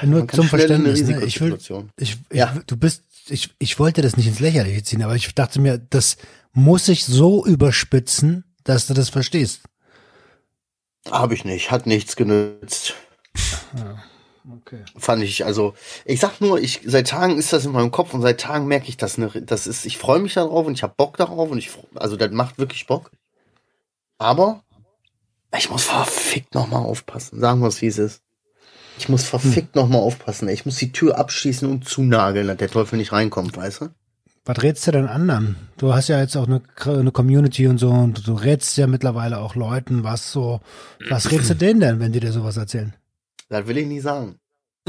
Nur 0.02 0.20
man 0.20 0.26
kann 0.28 0.40
zum 0.40 0.48
Verständnis. 0.48 1.02
Ne? 1.02 1.24
Ich 1.24 1.40
will, 1.40 1.58
ich, 1.96 2.16
ich, 2.16 2.18
Ja. 2.32 2.56
du 2.66 2.76
bist, 2.76 3.02
ich, 3.28 3.50
ich 3.58 3.78
wollte 3.80 4.00
das 4.00 4.16
nicht 4.16 4.28
ins 4.28 4.40
Lächerliche 4.40 4.84
ziehen, 4.84 5.02
aber 5.02 5.16
ich 5.16 5.34
dachte 5.34 5.60
mir, 5.60 5.78
das 5.78 6.16
muss 6.52 6.88
ich 6.88 7.04
so 7.04 7.44
überspitzen, 7.44 8.44
dass 8.62 8.86
du 8.86 8.94
das 8.94 9.08
verstehst. 9.08 9.62
Habe 11.10 11.34
ich 11.34 11.44
nicht, 11.44 11.72
hat 11.72 11.86
nichts 11.86 12.14
genützt. 12.14 12.94
Okay. 14.50 14.84
Fand 14.96 15.22
ich, 15.22 15.44
also, 15.44 15.74
ich 16.04 16.20
sag 16.20 16.40
nur, 16.40 16.60
ich, 16.60 16.80
seit 16.84 17.08
Tagen 17.08 17.38
ist 17.38 17.52
das 17.52 17.64
in 17.64 17.72
meinem 17.72 17.92
Kopf 17.92 18.12
und 18.12 18.22
seit 18.22 18.40
Tagen 18.40 18.66
merke 18.66 18.88
ich 18.88 18.96
das, 18.96 19.16
ne, 19.16 19.30
das 19.40 19.66
ist, 19.66 19.86
ich 19.86 19.98
freue 19.98 20.18
mich 20.18 20.34
darauf 20.34 20.66
und 20.66 20.74
ich 20.74 20.82
habe 20.82 20.94
Bock 20.96 21.16
darauf 21.16 21.50
und 21.50 21.58
ich, 21.58 21.70
also, 21.94 22.16
das 22.16 22.32
macht 22.32 22.58
wirklich 22.58 22.86
Bock. 22.86 23.10
Aber, 24.18 24.62
ich 25.56 25.70
muss 25.70 25.84
verfickt 25.84 26.54
nochmal 26.54 26.82
aufpassen, 26.82 27.38
sagen 27.40 27.60
wir 27.60 27.68
es, 27.68 27.82
wie 27.82 27.86
es 27.86 27.98
ist. 27.98 28.22
Ich 28.98 29.08
muss 29.08 29.24
verfickt 29.24 29.74
noch 29.74 29.84
nochmal 29.84 30.02
aufpassen, 30.02 30.48
ich 30.48 30.66
muss 30.66 30.76
die 30.76 30.92
Tür 30.92 31.18
abschließen 31.18 31.68
und 31.68 31.88
zunageln, 31.88 32.46
dass 32.46 32.56
der 32.56 32.70
Teufel 32.70 32.98
nicht 32.98 33.12
reinkommt, 33.12 33.56
weißt 33.56 33.82
du? 33.82 33.88
Was 34.44 34.62
rätst 34.62 34.86
du 34.86 34.90
denn 34.90 35.06
anderen? 35.06 35.56
Du 35.76 35.94
hast 35.94 36.08
ja 36.08 36.20
jetzt 36.20 36.36
auch 36.36 36.48
eine, 36.48 36.62
eine 36.84 37.12
Community 37.12 37.68
und 37.68 37.78
so 37.78 37.90
und 37.90 38.26
du 38.26 38.34
rätst 38.34 38.76
ja 38.76 38.88
mittlerweile 38.88 39.38
auch 39.38 39.54
Leuten, 39.54 40.02
was 40.02 40.32
so, 40.32 40.60
was 41.08 41.30
rätst 41.30 41.50
du 41.50 41.54
denen 41.54 41.80
denn, 41.80 42.00
wenn 42.00 42.12
die 42.12 42.20
dir 42.20 42.32
sowas 42.32 42.56
erzählen? 42.56 42.92
Das 43.52 43.66
will 43.66 43.76
ich 43.76 43.86
nicht 43.86 44.02
sagen. 44.02 44.36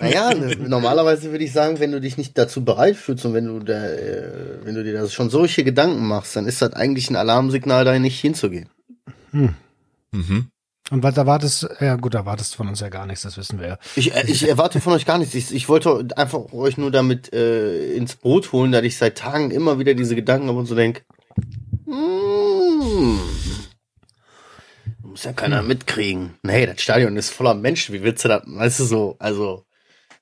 naja, 0.00 0.32
ne, 0.32 0.56
normalerweise 0.56 1.32
würde 1.32 1.44
ich 1.44 1.52
sagen, 1.52 1.80
wenn 1.80 1.90
du 1.90 2.00
dich 2.00 2.16
nicht 2.16 2.38
dazu 2.38 2.64
bereit 2.64 2.96
fühlst 2.96 3.26
und 3.26 3.34
wenn 3.34 3.46
du 3.46 3.58
da, 3.58 3.88
äh, 3.88 4.64
wenn 4.64 4.76
du 4.76 4.84
dir 4.84 4.92
das 4.92 5.12
schon 5.12 5.28
solche 5.30 5.64
Gedanken 5.64 6.06
machst, 6.06 6.36
dann 6.36 6.46
ist 6.46 6.62
das 6.62 6.74
eigentlich 6.74 7.10
ein 7.10 7.16
Alarmsignal, 7.16 7.84
da 7.84 7.98
nicht 7.98 8.20
hinzugehen. 8.20 8.70
Mhm. 9.32 9.56
Und 10.90 11.02
was 11.02 11.16
erwartest, 11.16 11.68
ja 11.80 11.96
gut, 11.96 12.14
erwartest 12.14 12.54
von 12.54 12.68
uns 12.68 12.78
ja 12.78 12.88
gar 12.88 13.06
nichts, 13.06 13.22
das 13.22 13.36
wissen 13.36 13.58
wir 13.58 13.66
ja. 13.66 13.78
Ich, 13.96 14.14
äh, 14.14 14.24
ich 14.28 14.48
erwarte 14.48 14.80
von 14.80 14.92
euch 14.92 15.04
gar 15.04 15.18
nichts. 15.18 15.34
Ich, 15.34 15.52
ich 15.52 15.68
wollte 15.68 16.06
einfach 16.16 16.52
euch 16.52 16.78
nur 16.78 16.92
damit 16.92 17.32
äh, 17.34 17.94
ins 17.94 18.14
Boot 18.14 18.52
holen, 18.52 18.70
dass 18.70 18.84
ich 18.84 18.96
seit 18.96 19.18
Tagen 19.18 19.50
immer 19.50 19.80
wieder 19.80 19.94
diese 19.94 20.14
Gedanken 20.14 20.46
habe 20.46 20.58
und 20.58 20.66
so 20.66 20.76
denk, 20.76 21.04
mm, 21.86 23.18
muss 25.12 25.24
ja 25.24 25.32
keiner 25.32 25.62
mitkriegen. 25.62 26.34
Nee, 26.42 26.66
das 26.66 26.80
Stadion 26.80 27.16
ist 27.16 27.30
voller 27.30 27.54
Menschen. 27.54 27.94
Wie 27.94 28.02
willst 28.02 28.24
du 28.24 28.28
das, 28.28 28.42
weißt 28.46 28.80
du 28.80 28.84
so, 28.84 29.16
also, 29.18 29.66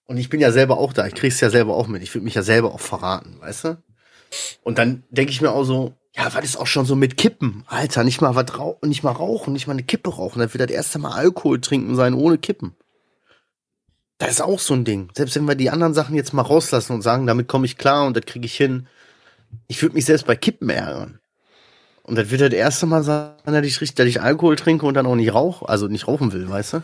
und 0.06 0.18
ich 0.18 0.28
bin 0.28 0.40
ja 0.40 0.50
selber 0.50 0.78
auch 0.78 0.92
da. 0.92 1.06
Ich 1.06 1.14
krieg's 1.14 1.40
ja 1.40 1.48
selber 1.48 1.76
auch 1.76 1.86
mit. 1.86 2.02
Ich 2.02 2.12
würde 2.14 2.24
mich 2.24 2.34
ja 2.34 2.42
selber 2.42 2.74
auch 2.74 2.80
verraten, 2.80 3.40
weißt 3.40 3.64
du? 3.64 3.82
Und 4.62 4.78
dann 4.78 5.04
denke 5.10 5.30
ich 5.30 5.40
mir 5.40 5.52
auch 5.52 5.64
so, 5.64 5.94
ja, 6.16 6.34
was 6.34 6.44
ist 6.44 6.56
auch 6.56 6.66
schon 6.66 6.86
so 6.86 6.96
mit 6.96 7.16
Kippen? 7.16 7.62
Alter, 7.68 8.02
nicht 8.02 8.20
mal 8.20 8.34
was 8.34 8.58
rauchen, 8.58 8.88
nicht 8.88 9.04
mal 9.04 9.12
rauchen, 9.12 9.52
nicht 9.52 9.68
mal 9.68 9.74
eine 9.74 9.84
Kippe 9.84 10.10
rauchen. 10.10 10.40
Das 10.40 10.52
wird 10.52 10.68
das 10.68 10.74
erste 10.74 10.98
Mal 10.98 11.12
Alkohol 11.12 11.60
trinken 11.60 11.94
sein 11.94 12.14
ohne 12.14 12.38
Kippen. 12.38 12.74
Das 14.18 14.30
ist 14.30 14.42
auch 14.42 14.58
so 14.58 14.74
ein 14.74 14.84
Ding. 14.84 15.10
Selbst 15.16 15.36
wenn 15.36 15.46
wir 15.46 15.54
die 15.54 15.70
anderen 15.70 15.94
Sachen 15.94 16.16
jetzt 16.16 16.32
mal 16.32 16.42
rauslassen 16.42 16.94
und 16.94 17.02
sagen, 17.02 17.28
damit 17.28 17.46
komme 17.46 17.66
ich 17.66 17.78
klar 17.78 18.06
und 18.06 18.16
das 18.16 18.26
kriege 18.26 18.46
ich 18.46 18.56
hin. 18.56 18.88
Ich 19.68 19.80
würde 19.80 19.94
mich 19.94 20.04
selbst 20.04 20.26
bei 20.26 20.34
Kippen 20.34 20.68
ärgern. 20.68 21.20
Und 22.10 22.16
das 22.16 22.28
wird 22.30 22.40
das 22.40 22.52
erste 22.52 22.86
Mal 22.86 23.04
sein, 23.04 23.30
dass 23.44 23.64
ich, 23.64 23.80
richtig- 23.80 23.94
dass 23.94 24.06
ich 24.08 24.20
Alkohol 24.20 24.56
trinke 24.56 24.84
und 24.84 24.94
dann 24.94 25.06
auch 25.06 25.14
nicht 25.14 25.32
rauche, 25.32 25.68
also 25.68 25.86
nicht 25.86 26.08
rauchen 26.08 26.32
will, 26.32 26.48
weißt 26.50 26.72
du? 26.72 26.80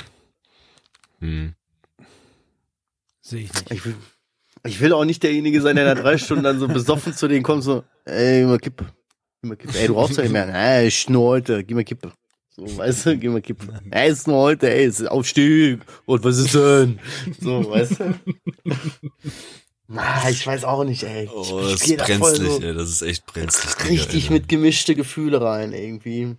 Mhm. 1.19 1.55
Sehe 3.23 3.43
ich 3.43 3.53
nicht. 3.53 3.73
Ich 3.73 3.85
will, 3.85 3.97
ich 4.65 4.81
will 4.81 4.93
auch 4.93 5.05
nicht 5.05 5.25
derjenige 5.25 5.61
sein, 5.63 5.75
der 5.75 5.85
da 5.97 6.01
drei 6.01 6.17
Stunden 6.17 6.45
dann 6.45 6.61
so 6.61 6.69
besoffen 6.69 7.13
zu 7.13 7.27
denen 7.27 7.43
kommt, 7.43 7.65
so, 7.65 7.83
ey, 8.05 8.43
gib 8.43 8.49
mal 8.49 8.59
Kippe. 8.61 8.87
Gib 9.43 9.49
mal 9.49 9.57
Kippe. 9.57 9.77
Ey, 9.77 9.87
du 9.89 9.95
rauchst 9.95 10.17
ja 10.17 10.23
nicht 10.23 10.33
mehr. 10.33 10.47
Ey, 10.55 10.87
ich 10.87 11.09
nur 11.11 11.25
heute, 11.25 11.65
gib 11.65 11.77
mal 11.77 11.83
Kippe. 11.83 12.13
So, 12.51 12.79
weißt 12.79 13.07
du, 13.07 13.19
gib 13.19 13.33
mal 13.33 13.43
Kippe. 13.43 13.67
Ey, 13.91 14.09
ist 14.11 14.29
nur 14.29 14.39
heute, 14.39 14.71
ey, 14.73 14.87
ist 14.87 15.05
Aufstieg. 15.11 15.81
Und 16.05 16.23
was 16.23 16.39
ist 16.39 16.55
denn? 16.55 17.01
So, 17.41 17.69
weißt 17.69 17.99
du? 17.99 18.15
Ah, 19.95 20.29
ich 20.29 20.45
weiß 20.47 20.65
auch 20.65 20.85
nicht, 20.85 21.05
ey. 21.05 21.29
Oh, 21.33 21.43
ich, 21.43 21.73
das 21.73 21.83
ich 21.83 21.97
ist 21.97 22.05
brenzlig, 22.05 22.53
so 22.53 22.61
ey. 22.61 22.75
Das 22.75 22.89
ist 22.89 23.03
echt 23.03 23.27
brenzlig. 23.27 23.75
Digga, 23.75 23.89
richtig 23.89 24.25
Alter. 24.25 24.33
mit 24.33 24.49
gemischte 24.49 24.95
Gefühle 24.95 25.41
rein, 25.41 25.73
irgendwie. 25.73 26.37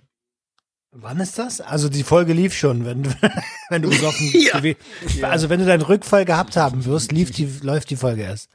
Wann 0.91 1.19
ist 1.19 1.37
das? 1.37 1.61
Also 1.61 1.89
die 1.89 2.03
Folge 2.03 2.33
lief 2.33 2.53
schon, 2.53 2.85
wenn 2.85 3.03
du, 3.03 3.09
wenn 3.69 3.81
du 3.81 3.89
besoffen 3.89 4.31
Ja. 4.33 5.29
Also 5.29 5.49
wenn 5.49 5.59
du 5.59 5.65
deinen 5.65 5.81
Rückfall 5.81 6.25
gehabt 6.25 6.57
haben 6.57 6.85
wirst, 6.85 7.11
lief 7.11 7.31
die, 7.31 7.45
läuft 7.61 7.89
die 7.89 7.95
Folge 7.95 8.23
erst. 8.23 8.49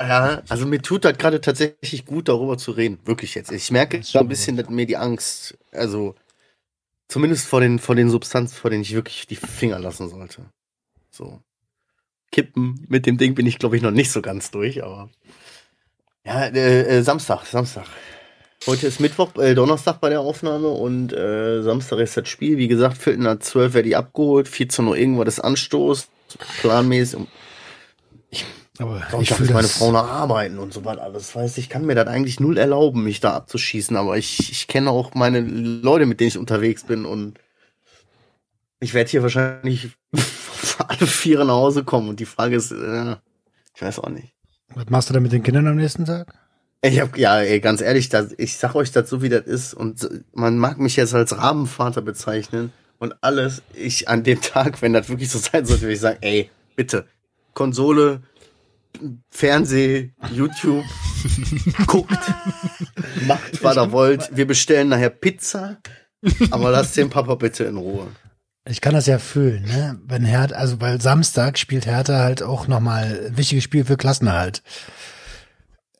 Ja, 0.00 0.42
also 0.48 0.66
mir 0.66 0.80
tut 0.80 1.04
das 1.04 1.18
gerade 1.18 1.42
tatsächlich 1.42 2.06
gut, 2.06 2.28
darüber 2.28 2.56
zu 2.56 2.70
reden. 2.70 2.98
Wirklich 3.04 3.34
jetzt. 3.34 3.52
Ich 3.52 3.70
merke 3.70 4.02
so 4.02 4.18
ein 4.18 4.28
bisschen, 4.28 4.56
dass 4.56 4.70
mir 4.70 4.86
die 4.86 4.96
Angst, 4.96 5.58
also 5.72 6.14
zumindest 7.08 7.46
vor 7.46 7.60
den, 7.60 7.78
vor 7.78 7.94
den 7.96 8.08
Substanzen, 8.08 8.54
vor 8.54 8.70
denen 8.70 8.82
ich 8.82 8.94
wirklich 8.94 9.26
die 9.26 9.36
Finger 9.36 9.78
lassen 9.78 10.08
sollte. 10.08 10.46
So. 11.10 11.42
Kippen 12.32 12.86
mit 12.88 13.06
dem 13.06 13.18
Ding 13.18 13.34
bin 13.34 13.46
ich, 13.46 13.58
glaube 13.58 13.76
ich, 13.76 13.82
noch 13.82 13.90
nicht 13.90 14.10
so 14.10 14.22
ganz 14.22 14.50
durch, 14.50 14.82
aber. 14.82 15.10
Ja, 16.24 16.44
äh, 16.46 16.98
äh, 16.98 17.02
Samstag, 17.02 17.44
Samstag. 17.46 17.86
Heute 18.66 18.86
ist 18.86 19.00
Mittwoch, 19.00 19.34
äh, 19.36 19.54
Donnerstag 19.54 20.00
bei 20.00 20.10
der 20.10 20.20
Aufnahme 20.20 20.68
und 20.68 21.14
äh, 21.14 21.62
Samstag 21.62 21.98
ist 22.00 22.16
das 22.16 22.28
Spiel. 22.28 22.58
Wie 22.58 22.68
gesagt, 22.68 22.98
Viertel 22.98 23.22
nach 23.22 23.38
zwölf 23.38 23.72
werde 23.72 23.88
ich 23.88 23.96
abgeholt, 23.96 24.48
14 24.48 24.86
Uhr 24.86 24.96
irgendwas 24.96 25.28
ist 25.28 25.40
Anstoß, 25.40 26.08
planmäßig. 26.60 27.20
Und 27.20 27.28
Aber 28.78 29.02
ich 29.20 29.30
ist 29.30 29.40
meine 29.40 29.62
das, 29.62 29.78
Frau 29.78 29.92
noch 29.92 30.06
arbeiten 30.06 30.58
und 30.58 30.74
so 30.74 30.84
was 30.84 30.98
alles. 30.98 31.34
Weißt 31.34 31.56
ich 31.56 31.70
kann 31.70 31.86
mir 31.86 31.94
das 31.94 32.06
eigentlich 32.06 32.38
null 32.38 32.58
erlauben, 32.58 33.02
mich 33.02 33.20
da 33.20 33.32
abzuschießen, 33.32 33.96
aber 33.96 34.18
ich, 34.18 34.50
ich 34.52 34.66
kenne 34.66 34.90
auch 34.90 35.14
meine 35.14 35.40
Leute, 35.40 36.04
mit 36.04 36.20
denen 36.20 36.28
ich 36.28 36.38
unterwegs 36.38 36.84
bin 36.84 37.06
und 37.06 37.38
ich 38.78 38.92
werde 38.92 39.10
hier 39.10 39.22
wahrscheinlich 39.22 39.90
alle 40.88 41.06
Viere 41.06 41.44
nach 41.44 41.54
Hause 41.54 41.84
kommen 41.84 42.08
und 42.08 42.20
die 42.20 42.26
Frage 42.26 42.56
ist, 42.56 42.72
äh, 42.72 43.16
ich 43.74 43.82
weiß 43.82 43.98
auch 44.00 44.08
nicht. 44.08 44.34
Was 44.74 44.88
machst 44.88 45.10
du 45.10 45.14
denn 45.14 45.22
mit 45.22 45.32
den 45.32 45.42
Kindern 45.42 45.66
am 45.66 45.76
nächsten 45.76 46.04
Tag? 46.04 46.32
Ich 46.82 46.98
hab, 47.00 47.18
ja, 47.18 47.40
ey, 47.40 47.60
ganz 47.60 47.82
ehrlich, 47.82 48.08
das, 48.08 48.34
ich 48.38 48.56
sag 48.56 48.74
euch 48.74 48.90
das 48.90 49.10
so, 49.10 49.20
wie 49.20 49.28
das 49.28 49.44
ist 49.44 49.74
und 49.74 50.08
man 50.32 50.56
mag 50.56 50.78
mich 50.78 50.96
jetzt 50.96 51.14
als 51.14 51.36
Rabenvater 51.36 52.00
bezeichnen 52.00 52.72
und 52.98 53.14
alles. 53.22 53.62
Ich 53.74 54.08
an 54.08 54.22
dem 54.22 54.40
Tag, 54.40 54.80
wenn 54.80 54.92
das 54.92 55.08
wirklich 55.08 55.28
so 55.30 55.38
sein 55.38 55.66
sollte, 55.66 55.82
würde 55.82 55.94
ich 55.94 56.00
sagen, 56.00 56.18
ey, 56.22 56.50
bitte, 56.76 57.06
Konsole, 57.52 58.22
Fernseh, 59.30 60.12
YouTube, 60.32 60.84
guckt, 61.86 62.18
macht, 63.26 63.62
was 63.62 63.76
ihr 63.76 63.92
wollt. 63.92 64.30
Wir 64.34 64.46
bestellen 64.46 64.88
nachher 64.88 65.10
Pizza, 65.10 65.78
aber 66.50 66.70
lasst 66.70 66.96
den 66.96 67.10
Papa 67.10 67.34
bitte 67.34 67.64
in 67.64 67.76
Ruhe. 67.76 68.08
Ich 68.70 68.80
kann 68.80 68.94
das 68.94 69.06
ja 69.06 69.18
fühlen, 69.18 69.64
ne? 69.64 69.98
Wenn 70.06 70.24
Hertha, 70.24 70.54
also 70.54 70.80
weil 70.80 71.00
Samstag 71.00 71.58
spielt 71.58 71.86
Hertha 71.86 72.20
halt 72.20 72.42
auch 72.42 72.68
nochmal 72.68 73.26
ein 73.26 73.36
wichtiges 73.36 73.64
Spiel 73.64 73.84
für 73.84 73.96
Klassenerhalt. 73.96 74.62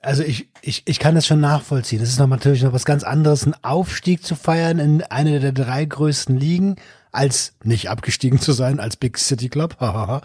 Also 0.03 0.23
ich, 0.23 0.49
ich, 0.63 0.83
ich 0.87 0.99
kann 1.01 1.17
das 1.17 1.27
schon 1.27 1.41
nachvollziehen. 1.41 2.01
Es 2.01 2.11
ist 2.11 2.19
noch 2.21 2.29
natürlich 2.29 2.63
noch 2.63 2.73
was 2.73 2.85
ganz 2.85 3.03
anderes, 3.03 3.45
einen 3.45 3.57
Aufstieg 3.63 4.25
zu 4.25 4.37
feiern 4.37 4.79
in 4.79 5.03
eine 5.03 5.41
der 5.41 5.53
drei 5.53 5.85
größten 5.85 6.37
Ligen, 6.39 6.77
als 7.11 7.55
nicht 7.65 7.91
abgestiegen 7.91 8.41
zu 8.41 8.53
sein, 8.53 8.79
als 8.79 8.97
Big 8.97 9.19
City 9.19 9.49
Club. 9.49 9.77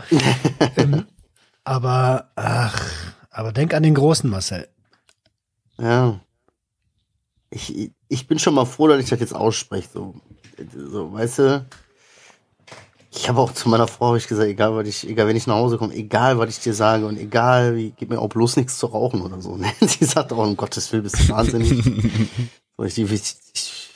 ähm, 0.78 1.06
aber, 1.64 2.30
ach, 2.36 2.80
aber 3.32 3.54
denk 3.54 3.74
an 3.74 3.84
den 3.84 3.96
großen 3.96 4.30
Marcel. 4.30 4.68
Ja. 5.80 6.20
Ich, 7.50 7.92
ich 8.08 8.28
bin 8.28 8.38
schon 8.38 8.54
mal 8.54 8.66
froh, 8.66 8.88
dass 8.88 9.00
ich 9.00 9.10
das 9.10 9.20
jetzt 9.20 9.36
ausspreche. 9.36 9.90
So, 9.92 10.22
so 10.74 11.12
weißt 11.12 11.40
du, 11.40 11.66
ich 13.16 13.30
habe 13.30 13.40
auch 13.40 13.54
zu 13.54 13.70
meiner 13.70 13.88
Frau 13.88 14.10
hab 14.10 14.18
ich 14.18 14.28
gesagt, 14.28 14.50
egal 14.50 14.76
was 14.76 14.88
ich, 14.88 15.08
egal 15.10 15.28
wenn 15.28 15.36
ich 15.38 15.48
nach 15.48 15.56
Hause 15.56 15.78
komme, 15.78 15.94
egal 15.94 16.38
was 16.38 16.50
ich 16.50 16.60
dir 16.60 16.74
sage 16.74 17.06
und 17.06 17.18
egal 17.18 17.76
wie, 17.76 17.92
gib 17.96 18.10
mir 18.10 18.20
auch 18.20 18.30
bloß 18.30 18.58
nichts 18.58 18.78
zu 18.78 18.88
rauchen 18.88 19.22
oder 19.22 19.42
so. 19.42 19.56
Ne? 19.56 19.72
Sie 19.82 20.06
sagt 20.06 20.34
auch, 20.34 20.38
um 20.38 20.58
Gottes 20.58 20.92
Willen, 20.92 21.04
bist 21.04 21.20
du 21.20 21.30
wahnsinnig. 21.30 21.70
so, 22.78 22.84
ich, 22.84 22.98
ich, 22.98 23.12
ich 23.54 23.90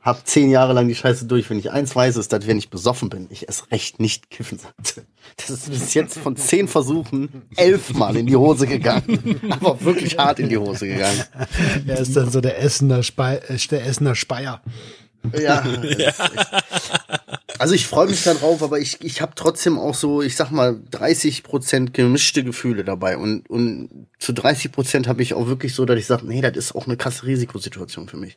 habe 0.00 0.20
zehn 0.22 0.50
Jahre 0.50 0.72
lang 0.72 0.86
die 0.86 0.94
Scheiße 0.94 1.26
durch. 1.26 1.50
Wenn 1.50 1.58
ich 1.58 1.70
eins 1.72 1.94
weiß, 1.94 2.16
ist, 2.16 2.32
dass 2.32 2.46
wenn 2.46 2.58
ich 2.58 2.70
besoffen 2.70 3.08
bin, 3.10 3.26
ich 3.28 3.48
erst 3.48 3.70
recht 3.72 3.98
nicht 4.00 4.30
kiffen 4.30 4.58
sollte. 4.58 5.04
Das 5.36 5.50
ist 5.50 5.68
bis 5.68 5.94
jetzt 5.94 6.16
von 6.16 6.36
zehn 6.36 6.68
Versuchen 6.68 7.42
elfmal 7.56 8.16
in 8.16 8.26
die 8.26 8.36
Hose 8.36 8.68
gegangen. 8.68 9.40
Aber 9.50 9.80
wirklich 9.82 10.16
hart 10.16 10.38
in 10.38 10.48
die 10.48 10.58
Hose 10.58 10.86
gegangen. 10.86 11.24
Er 11.88 11.98
ist 11.98 12.16
dann 12.16 12.30
so 12.30 12.40
der 12.40 12.60
Essener, 12.62 13.02
Spei 13.02 13.36
äh, 13.48 13.58
der 13.70 13.84
Essener 13.84 14.14
Speier. 14.14 14.62
Ja. 15.36 15.64
echt- 15.64 16.16
Also 17.58 17.74
ich 17.74 17.86
freue 17.86 18.08
mich 18.08 18.22
darauf, 18.22 18.62
aber 18.62 18.78
ich, 18.78 19.00
ich 19.02 19.22
habe 19.22 19.32
trotzdem 19.34 19.78
auch 19.78 19.94
so, 19.94 20.22
ich 20.22 20.36
sag 20.36 20.50
mal, 20.50 20.80
30 20.90 21.42
Prozent 21.42 21.94
gemischte 21.94 22.44
Gefühle 22.44 22.84
dabei. 22.84 23.16
Und, 23.16 23.48
und 23.48 24.08
zu 24.18 24.32
30 24.32 24.72
Prozent 24.72 25.08
habe 25.08 25.22
ich 25.22 25.34
auch 25.34 25.46
wirklich 25.46 25.74
so, 25.74 25.84
dass 25.84 25.98
ich 25.98 26.06
sage, 26.06 26.26
nee, 26.26 26.40
das 26.40 26.56
ist 26.56 26.74
auch 26.74 26.86
eine 26.86 26.96
krasse 26.96 27.26
Risikosituation 27.26 28.08
für 28.08 28.16
mich. 28.16 28.36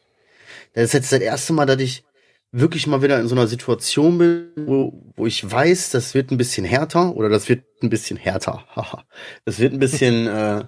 Das 0.73 0.85
ist 0.85 0.93
jetzt 0.93 1.11
das 1.11 1.19
erste 1.19 1.53
Mal, 1.53 1.65
dass 1.65 1.81
ich 1.81 2.03
wirklich 2.51 2.87
mal 2.87 3.01
wieder 3.01 3.19
in 3.19 3.27
so 3.27 3.35
einer 3.35 3.47
Situation 3.47 4.17
bin, 4.17 4.47
wo, 4.55 5.11
wo 5.15 5.25
ich 5.25 5.49
weiß, 5.49 5.91
das 5.91 6.13
wird 6.13 6.31
ein 6.31 6.37
bisschen 6.37 6.65
härter 6.65 7.15
oder 7.15 7.29
das 7.29 7.49
wird 7.49 7.63
ein 7.81 7.89
bisschen 7.89 8.17
härter. 8.17 8.65
Haha. 8.75 9.03
das 9.45 9.59
wird 9.59 9.73
ein 9.73 9.79
bisschen 9.79 10.27
äh, 10.27 10.65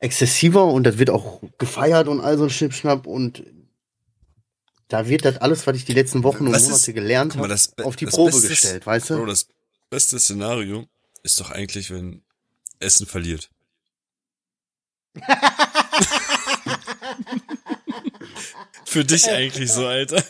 exzessiver 0.00 0.66
und 0.66 0.84
das 0.84 0.98
wird 0.98 1.10
auch 1.10 1.40
gefeiert 1.58 2.08
und 2.08 2.20
all 2.20 2.36
so 2.36 2.44
ein 2.44 2.50
Schnippschnapp 2.50 3.06
und 3.06 3.44
da 4.90 5.08
wird 5.08 5.24
das 5.24 5.38
alles, 5.38 5.66
was 5.66 5.76
ich 5.76 5.84
die 5.86 5.94
letzten 5.94 6.22
Wochen 6.22 6.46
und 6.46 6.52
Was 6.52 6.64
Monate 6.64 6.90
ist- 6.90 6.94
gelernt 6.94 7.36
habe, 7.36 7.56
auf 7.84 7.96
die 7.96 8.06
Probe 8.06 8.30
Beste 8.32 8.46
ist- 8.46 8.50
gestellt, 8.50 8.84
weißt 8.86 9.10
du? 9.10 9.16
Bro, 9.16 9.26
das 9.26 9.46
beste 9.88 10.18
Szenario 10.20 10.86
ist 11.22 11.40
doch 11.40 11.50
eigentlich, 11.50 11.90
wenn 11.90 12.22
Essen 12.80 13.06
verliert. 13.06 13.50
Für 18.84 19.04
dich 19.04 19.28
eigentlich 19.30 19.70
so, 19.70 19.86
Alter. 19.86 20.22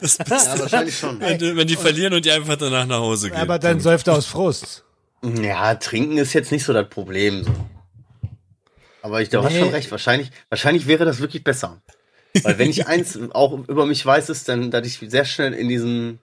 Das 0.00 0.16
Beste, 0.18 0.50
ja, 0.50 0.58
wahrscheinlich 0.60 0.96
schon. 0.98 1.20
wenn, 1.20 1.38
die- 1.38 1.56
wenn 1.56 1.66
die 1.66 1.76
verlieren 1.76 2.14
und 2.14 2.24
die 2.24 2.30
einfach 2.30 2.56
danach 2.56 2.86
nach 2.86 3.00
Hause 3.00 3.30
gehen. 3.30 3.38
Aber 3.40 3.58
dann 3.58 3.80
säuft 3.80 4.06
er 4.06 4.14
aus 4.14 4.26
Frust. 4.26 4.84
Ja, 5.22 5.74
trinken 5.74 6.18
ist 6.18 6.32
jetzt 6.34 6.52
nicht 6.52 6.64
so 6.64 6.72
das 6.72 6.88
Problem. 6.88 7.44
So. 7.44 7.52
Aber 9.02 9.22
ich, 9.22 9.28
du 9.30 9.42
hast 9.42 9.52
Nee. 9.52 9.60
schon 9.60 9.68
recht. 9.70 9.90
Wahrscheinlich, 9.90 10.30
wahrscheinlich 10.50 10.86
wäre 10.86 11.04
das 11.04 11.18
wirklich 11.18 11.42
besser. 11.42 11.82
Weil 12.42 12.58
wenn 12.58 12.70
ich 12.70 12.86
eins 12.88 13.18
auch 13.32 13.52
über 13.68 13.86
mich 13.86 14.04
weiß, 14.04 14.28
ist 14.30 14.48
dann, 14.48 14.70
dass 14.70 14.86
ich 14.86 14.98
sehr 15.10 15.24
schnell 15.24 15.52
in 15.54 15.68
diesen 15.68 16.18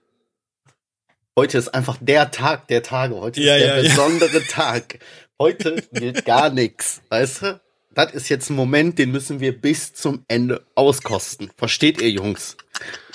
Heute 1.34 1.56
ist 1.56 1.68
einfach 1.68 1.96
der 2.00 2.30
Tag 2.30 2.68
der 2.68 2.82
Tage. 2.82 3.14
Heute 3.16 3.40
Ja, 3.40 3.56
ist 3.56 3.62
ja, 3.62 3.74
der 3.74 3.82
ja. 3.84 3.88
besondere 3.88 4.44
Tag. 4.48 4.98
Heute 5.38 5.82
gilt 5.92 6.26
gar 6.26 6.50
nichts. 6.50 7.00
Weißt 7.08 7.42
du? 7.42 7.60
Das 7.94 8.12
ist 8.12 8.28
jetzt 8.28 8.50
ein 8.50 8.56
Moment, 8.56 8.98
den 8.98 9.10
müssen 9.10 9.40
wir 9.40 9.58
bis 9.58 9.94
zum 9.94 10.24
Ende 10.28 10.64
auskosten. 10.74 11.50
Versteht 11.56 12.00
ihr, 12.00 12.10
Jungs? 12.10 12.56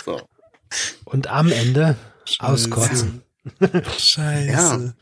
So. 0.03 0.21
Und 1.05 1.27
am 1.27 1.51
Ende 1.51 1.95
auskotzen. 2.39 3.21
Scheiße. 3.97 4.51
Ja. 4.51 4.93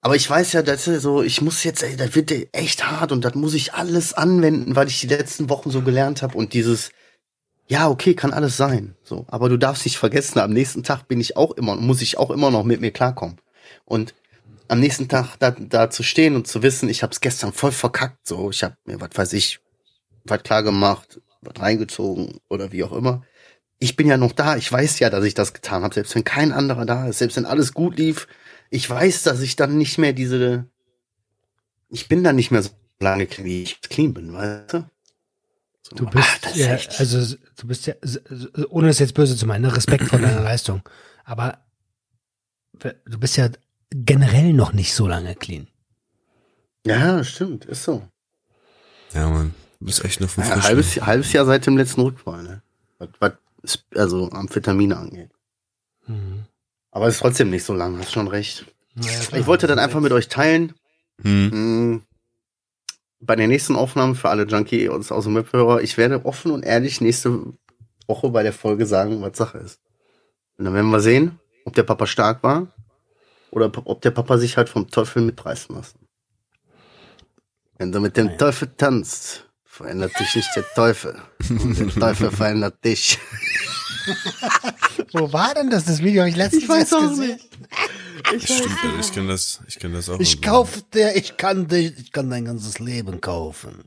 Aber 0.00 0.16
ich 0.16 0.28
weiß 0.28 0.52
ja, 0.52 0.62
dass 0.62 0.84
so, 0.84 1.22
ich 1.22 1.40
muss 1.40 1.62
jetzt, 1.64 1.82
ey, 1.82 1.96
das 1.96 2.14
wird 2.14 2.32
echt 2.52 2.90
hart 2.90 3.12
und 3.12 3.24
das 3.24 3.34
muss 3.34 3.54
ich 3.54 3.74
alles 3.74 4.14
anwenden, 4.14 4.74
weil 4.74 4.88
ich 4.88 5.00
die 5.00 5.06
letzten 5.06 5.48
Wochen 5.48 5.70
so 5.70 5.82
gelernt 5.82 6.22
habe 6.22 6.36
und 6.36 6.54
dieses, 6.54 6.90
ja, 7.72 7.88
okay, 7.88 8.12
kann 8.14 8.34
alles 8.34 8.58
sein, 8.58 8.96
so. 9.02 9.24
Aber 9.28 9.48
du 9.48 9.56
darfst 9.56 9.86
nicht 9.86 9.96
vergessen, 9.96 10.38
am 10.40 10.52
nächsten 10.52 10.82
Tag 10.82 11.08
bin 11.08 11.20
ich 11.20 11.38
auch 11.38 11.52
immer, 11.52 11.74
muss 11.74 12.02
ich 12.02 12.18
auch 12.18 12.30
immer 12.30 12.50
noch 12.50 12.64
mit 12.64 12.82
mir 12.82 12.90
klarkommen. 12.90 13.38
Und 13.86 14.14
am 14.68 14.78
nächsten 14.78 15.08
Tag 15.08 15.36
da, 15.38 15.52
da 15.52 15.88
zu 15.88 16.02
stehen 16.02 16.36
und 16.36 16.46
zu 16.46 16.62
wissen, 16.62 16.90
ich 16.90 17.02
habe 17.02 17.14
es 17.14 17.22
gestern 17.22 17.54
voll 17.54 17.72
verkackt, 17.72 18.26
so, 18.28 18.50
ich 18.50 18.62
habe 18.62 18.76
mir, 18.84 19.00
was 19.00 19.12
weiß 19.14 19.32
ich, 19.32 19.60
was 20.24 20.42
klar 20.42 20.62
gemacht, 20.62 21.22
was 21.40 21.62
reingezogen 21.62 22.40
oder 22.50 22.72
wie 22.72 22.84
auch 22.84 22.92
immer. 22.92 23.24
Ich 23.78 23.96
bin 23.96 24.06
ja 24.06 24.18
noch 24.18 24.32
da, 24.32 24.58
ich 24.58 24.70
weiß 24.70 24.98
ja, 24.98 25.08
dass 25.08 25.24
ich 25.24 25.32
das 25.32 25.54
getan 25.54 25.82
habe, 25.82 25.94
selbst 25.94 26.14
wenn 26.14 26.24
kein 26.24 26.52
anderer 26.52 26.84
da 26.84 27.08
ist, 27.08 27.20
selbst 27.20 27.38
wenn 27.38 27.46
alles 27.46 27.72
gut 27.72 27.96
lief, 27.96 28.28
ich 28.68 28.88
weiß, 28.88 29.22
dass 29.22 29.40
ich 29.40 29.56
dann 29.56 29.78
nicht 29.78 29.96
mehr 29.96 30.12
diese, 30.12 30.66
ich 31.88 32.06
bin 32.06 32.22
dann 32.22 32.36
nicht 32.36 32.50
mehr 32.50 32.62
so 32.62 32.70
lange 33.00 33.26
wie 33.38 33.62
ich 33.62 33.80
clean 33.80 34.12
bin, 34.12 34.34
weißt 34.34 34.74
du? 34.74 34.84
So, 35.82 35.96
Du 35.96 36.06
bist, 36.06 36.46
ah, 36.46 36.50
ja, 36.54 36.78
also 36.98 37.36
du 37.56 37.66
bist 37.66 37.86
ja, 37.86 37.94
ohne 38.68 38.88
es 38.88 38.98
jetzt 39.00 39.14
böse 39.14 39.36
zu 39.36 39.46
meinen, 39.46 39.62
ne, 39.62 39.76
Respekt 39.76 40.04
vor 40.04 40.18
deiner 40.20 40.40
Leistung. 40.50 40.82
Aber 41.24 41.58
du 43.04 43.18
bist 43.18 43.36
ja 43.36 43.48
generell 43.90 44.52
noch 44.52 44.72
nicht 44.72 44.94
so 44.94 45.06
lange 45.08 45.34
clean. 45.34 45.66
ja, 46.86 47.22
stimmt, 47.24 47.64
ist 47.66 47.84
so. 47.84 48.02
Ja, 49.12 49.28
Mann. 49.28 49.54
Du 49.80 49.86
bist 49.86 50.04
echt 50.04 50.20
noch 50.20 50.30
vom 50.30 50.44
Ja, 50.44 50.62
halbes, 50.62 51.00
halbes 51.04 51.32
Jahr 51.32 51.44
seit 51.44 51.66
dem 51.66 51.76
letzten 51.76 52.00
Rückfall, 52.02 52.42
ne? 52.44 52.62
Was, 52.98 53.32
was 53.60 53.78
also 53.96 54.30
Amphetamine 54.30 54.96
angeht. 54.96 55.30
Mhm. 56.06 56.44
Aber 56.92 57.08
es 57.08 57.14
ist 57.16 57.20
trotzdem 57.20 57.50
nicht 57.50 57.64
so 57.64 57.74
lang, 57.74 57.98
hast 57.98 58.12
schon 58.12 58.28
recht. 58.28 58.66
Klar. 59.00 59.40
Ich 59.40 59.46
wollte 59.46 59.66
dann 59.66 59.78
einfach 59.80 60.00
mit 60.00 60.12
euch 60.12 60.28
teilen, 60.28 60.74
Hm. 61.22 62.02
Bei 63.22 63.36
der 63.36 63.46
nächsten 63.48 63.76
Aufnahme 63.76 64.14
für 64.14 64.28
alle 64.28 64.44
Junkie 64.44 64.88
und 64.88 65.10
aus 65.10 65.24
dem 65.24 65.34
Webhörer, 65.36 65.80
ich 65.80 65.96
werde 65.96 66.24
offen 66.26 66.50
und 66.50 66.64
ehrlich 66.64 67.00
nächste 67.00 67.44
Woche 68.06 68.30
bei 68.30 68.42
der 68.42 68.52
Folge 68.52 68.84
sagen, 68.84 69.22
was 69.22 69.36
Sache 69.36 69.58
ist. 69.58 69.80
Und 70.58 70.64
dann 70.64 70.74
werden 70.74 70.90
wir 70.90 71.00
sehen, 71.00 71.38
ob 71.64 71.74
der 71.74 71.84
Papa 71.84 72.06
stark 72.06 72.42
war 72.42 72.66
oder 73.50 73.70
ob 73.84 74.00
der 74.02 74.10
Papa 74.10 74.38
sich 74.38 74.56
halt 74.56 74.68
vom 74.68 74.88
Teufel 74.88 75.22
mitreißen 75.22 75.74
lassen. 75.74 76.00
Wenn 77.78 77.92
du 77.92 78.00
mit 78.00 78.16
dem 78.16 78.36
Teufel 78.36 78.68
tanzt, 78.76 79.48
verändert 79.64 80.12
sich 80.16 80.36
nicht 80.36 80.50
der 80.54 80.64
Teufel. 80.74 81.16
Und 81.48 81.78
der 81.78 81.88
Teufel 81.88 82.30
verändert 82.30 82.84
dich. 82.84 83.18
Wo 85.12 85.32
war 85.32 85.54
denn 85.54 85.70
das, 85.70 85.84
das 85.84 86.02
Video? 86.02 86.24
Ich 86.24 86.36
letztens 86.36 86.64
Ich 86.64 86.68
weiß 86.68 86.92
auch 86.92 87.08
gesehen. 87.08 87.36
nicht. 87.36 87.51
Ich 88.34 88.44
Stimmt, 88.44 88.76
Alter, 88.84 88.98
ich 89.00 89.12
kenn 89.12 89.28
das, 89.28 89.60
ich 89.68 89.78
kenn 89.78 89.92
das 89.92 90.08
auch. 90.08 90.18
Ich 90.20 90.36
noch. 90.36 90.42
kauf 90.42 90.82
dir, 90.94 91.14
ich 91.16 91.36
kann 91.36 91.68
dich, 91.68 91.92
ich 91.98 92.12
kann 92.12 92.30
dein 92.30 92.44
ganzes 92.44 92.78
Leben 92.78 93.20
kaufen. 93.20 93.84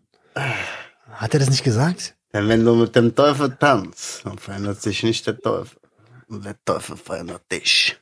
Hat 1.12 1.34
er 1.34 1.40
das 1.40 1.50
nicht 1.50 1.64
gesagt? 1.64 2.16
Denn 2.34 2.48
wenn 2.50 2.66
du 2.66 2.76
mit 2.76 2.96
dem 2.96 3.16
Teufel 3.16 3.56
tanzt, 3.58 4.26
dann 4.26 4.38
verändert 4.38 4.82
sich 4.82 5.04
nicht 5.04 5.26
der 5.28 5.38
Teufel. 5.40 5.78
Und 6.28 6.44
der 6.46 6.56
Teufel 6.66 6.98
verändert 6.98 7.44
dich. 7.52 7.98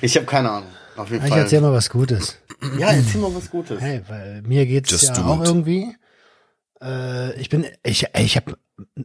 Ich 0.00 0.16
habe 0.16 0.26
keine 0.26 0.50
Ahnung. 0.50 0.70
Auf 0.96 1.10
jeden 1.10 1.24
Ich 1.24 1.30
Fall. 1.30 1.40
erzähl 1.40 1.60
mal 1.60 1.72
was 1.72 1.88
Gutes. 1.90 2.36
Ja, 2.78 2.90
erzähl 2.90 3.20
mal 3.20 3.32
was 3.34 3.50
Gutes. 3.50 3.80
Hey, 3.80 4.02
weil 4.08 4.42
mir 4.42 4.66
geht's 4.66 4.90
Just 4.90 5.16
ja 5.16 5.24
auch 5.24 5.40
it. 5.42 5.46
irgendwie. 5.46 5.94
Äh, 6.82 7.40
ich 7.40 7.48
bin, 7.48 7.66
ich, 7.84 8.06
ich 8.16 8.36
habe 8.36 8.56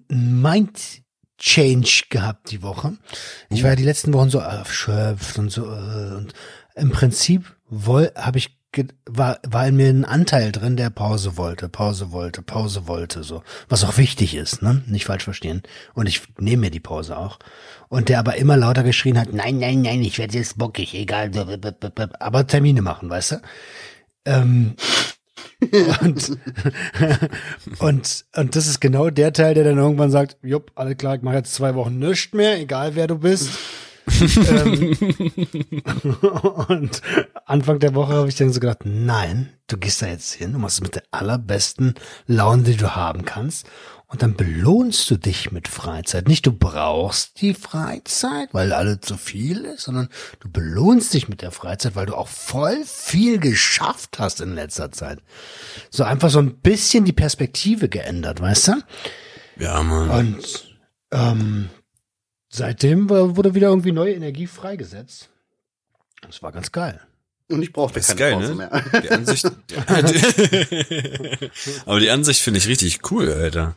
Mind 0.07 1.03
Change 1.37 2.03
gehabt 2.09 2.51
die 2.51 2.61
Woche. 2.61 2.97
Ich 3.49 3.63
war 3.63 3.71
ja 3.71 3.75
die 3.75 3.83
letzten 3.83 4.13
Wochen 4.13 4.29
so 4.29 4.39
erschöpft 4.39 5.37
und 5.37 5.51
so 5.51 5.65
äh, 5.65 6.15
und 6.15 6.33
im 6.75 6.91
Prinzip 6.91 7.55
habe 7.69 8.37
ich 8.37 8.57
war 9.05 9.39
war 9.47 9.67
in 9.67 9.75
mir 9.75 9.89
ein 9.89 10.05
Anteil 10.05 10.51
drin, 10.51 10.77
der 10.77 10.89
Pause 10.89 11.37
wollte, 11.37 11.69
Pause 11.69 12.11
wollte, 12.11 12.41
Pause 12.41 12.87
wollte, 12.87 13.23
so 13.23 13.43
was 13.69 13.83
auch 13.83 13.97
wichtig 13.97 14.35
ist, 14.35 14.61
ne? 14.63 14.81
Nicht 14.87 15.05
falsch 15.05 15.23
verstehen. 15.23 15.61
Und 15.93 16.07
ich 16.07 16.23
nehme 16.39 16.61
mir 16.61 16.71
die 16.71 16.79
Pause 16.79 17.17
auch. 17.17 17.37
Und 17.89 18.09
der 18.09 18.17
aber 18.19 18.37
immer 18.37 18.57
lauter 18.57 18.83
geschrien 18.83 19.19
hat: 19.19 19.31
Nein, 19.31 19.59
nein, 19.59 19.83
nein, 19.83 20.01
ich 20.01 20.17
werde 20.17 20.37
jetzt 20.37 20.57
bockig, 20.57 20.95
egal, 20.95 21.31
aber 22.19 22.47
Termine 22.47 22.81
machen, 22.81 23.09
weißt 23.09 23.33
du? 23.33 23.41
Ähm, 24.25 24.75
und, 26.01 26.37
und, 27.79 28.25
und 28.35 28.55
das 28.55 28.67
ist 28.67 28.79
genau 28.79 29.09
der 29.09 29.33
Teil, 29.33 29.53
der 29.53 29.63
dann 29.63 29.77
irgendwann 29.77 30.11
sagt, 30.11 30.37
jupp, 30.41 30.71
alle 30.75 30.95
klar, 30.95 31.15
ich 31.15 31.21
mache 31.21 31.35
jetzt 31.35 31.53
zwei 31.53 31.75
Wochen 31.75 31.99
nichts 31.99 32.33
mehr, 32.33 32.59
egal 32.59 32.95
wer 32.95 33.07
du 33.07 33.19
bist. 33.19 33.49
Ähm, 34.07 34.97
und 36.67 37.01
Anfang 37.45 37.79
der 37.79 37.95
Woche 37.95 38.13
habe 38.13 38.29
ich 38.29 38.35
dann 38.35 38.51
so 38.51 38.59
gedacht, 38.59 38.85
nein, 38.85 39.49
du 39.67 39.77
gehst 39.77 40.01
da 40.01 40.07
jetzt 40.07 40.33
hin, 40.33 40.53
du 40.53 40.59
machst 40.59 40.77
es 40.77 40.81
mit 40.81 40.95
der 40.95 41.03
allerbesten 41.11 41.95
Laune, 42.27 42.63
die 42.63 42.77
du 42.77 42.95
haben 42.95 43.25
kannst. 43.25 43.67
Und 44.07 44.21
dann 44.21 44.35
belohnst 44.35 45.09
du 45.09 45.17
dich 45.17 45.51
mit 45.51 45.67
Freizeit. 45.67 46.27
Nicht 46.27 46.45
du 46.45 46.51
brauchst 46.51 47.41
die 47.41 47.55
Freizeit, 47.55 48.49
weil 48.51 48.71
alles 48.71 48.99
zu 49.01 49.17
viel 49.17 49.65
ist, 49.65 49.85
sondern 49.85 50.07
du 50.39 50.51
belohnst 50.51 51.15
dich 51.15 51.29
mit 51.29 51.41
der 51.41 51.49
Freizeit, 51.49 51.95
weil 51.95 52.05
du 52.05 52.15
auch 52.15 52.27
voll 52.27 52.83
viel 52.85 53.39
geschafft 53.39 54.19
hast 54.19 54.39
in 54.39 54.53
letzter 54.53 54.91
Zeit. 54.91 55.19
So 55.89 56.03
einfach 56.03 56.29
so 56.29 56.37
ein 56.37 56.57
bisschen 56.57 57.05
die 57.05 57.11
Perspektive 57.11 57.89
geändert, 57.89 58.39
weißt 58.39 58.67
du? 58.67 58.73
Ja, 59.57 59.81
Mann. 59.81 60.09
Und 60.11 60.77
ähm, 61.11 61.69
seitdem 62.53 63.09
wurde 63.09 63.55
wieder 63.55 63.69
irgendwie 63.69 63.91
neue 63.91 64.13
Energie 64.13 64.47
freigesetzt. 64.47 65.29
Das 66.21 66.43
war 66.43 66.51
ganz 66.51 66.71
geil. 66.71 67.01
Und 67.49 67.61
ich 67.61 67.73
brauchte 67.73 67.99
keine 67.99 68.19
geil, 68.19 68.33
Pause 68.33 68.55
ne? 68.55 68.55
mehr. 68.55 68.83
Die 69.01 69.11
Ansicht. 69.11 69.45
Die, 69.69 69.75
aber 71.85 71.99
die 71.99 72.09
Ansicht 72.09 72.41
finde 72.41 72.59
ich 72.59 72.67
richtig 72.67 73.11
cool, 73.11 73.31
Alter. 73.31 73.75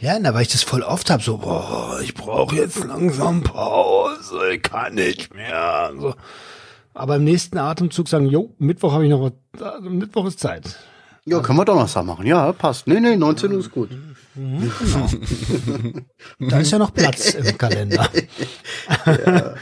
Ja, 0.00 0.18
na, 0.18 0.34
weil 0.34 0.42
ich 0.42 0.48
das 0.48 0.62
voll 0.62 0.82
oft 0.82 1.10
hab, 1.10 1.22
so, 1.22 1.38
boah, 1.38 2.00
ich 2.02 2.14
brauche 2.14 2.56
jetzt 2.56 2.84
langsam 2.84 3.42
Pause, 3.42 4.54
ich 4.54 4.62
kann 4.62 4.94
nicht 4.94 5.34
mehr. 5.34 5.92
So. 5.98 6.14
Aber 6.92 7.16
im 7.16 7.24
nächsten 7.24 7.58
Atemzug 7.58 8.08
sagen, 8.08 8.26
jo, 8.26 8.54
Mittwoch 8.58 8.92
habe 8.92 9.04
ich 9.04 9.10
noch 9.10 9.22
was, 9.22 9.32
also 9.62 9.90
Mittwoch 9.90 10.26
ist 10.26 10.40
Zeit. 10.40 10.76
Ja, 11.24 11.40
können 11.40 11.58
wir 11.58 11.64
Donnerstag 11.64 12.04
machen. 12.04 12.26
Ja, 12.26 12.52
passt. 12.52 12.86
Nee, 12.86 13.00
nee, 13.00 13.16
19 13.16 13.52
Uhr 13.52 13.60
ist 13.60 13.70
gut. 13.70 13.90
Da 16.38 16.58
ist 16.58 16.70
ja 16.70 16.78
noch 16.78 16.92
Platz 16.92 17.34
im 17.34 17.56
Kalender. 17.56 18.08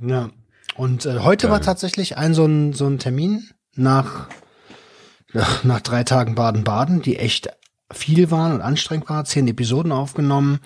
ja. 0.00 0.30
Und 0.74 1.06
äh, 1.06 1.18
heute 1.20 1.50
war 1.50 1.60
tatsächlich 1.60 2.16
ein 2.16 2.34
so 2.34 2.44
ein, 2.44 2.72
so 2.72 2.86
ein 2.86 2.98
Termin 2.98 3.48
nach, 3.74 4.28
nach, 5.32 5.64
nach 5.64 5.80
drei 5.80 6.04
Tagen 6.04 6.34
Baden-Baden, 6.34 7.02
die 7.02 7.18
echt 7.18 7.50
viel 7.92 8.30
waren 8.30 8.52
und 8.52 8.60
anstrengend 8.60 9.08
waren. 9.08 9.26
Zehn 9.26 9.46
Episoden 9.48 9.92
aufgenommen, 9.92 10.60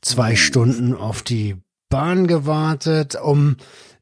zwei 0.00 0.36
Stunden 0.36 0.94
auf 0.94 1.22
die 1.22 1.56
Bahn 1.88 2.26
gewartet. 2.26 3.16
Um, 3.20 3.56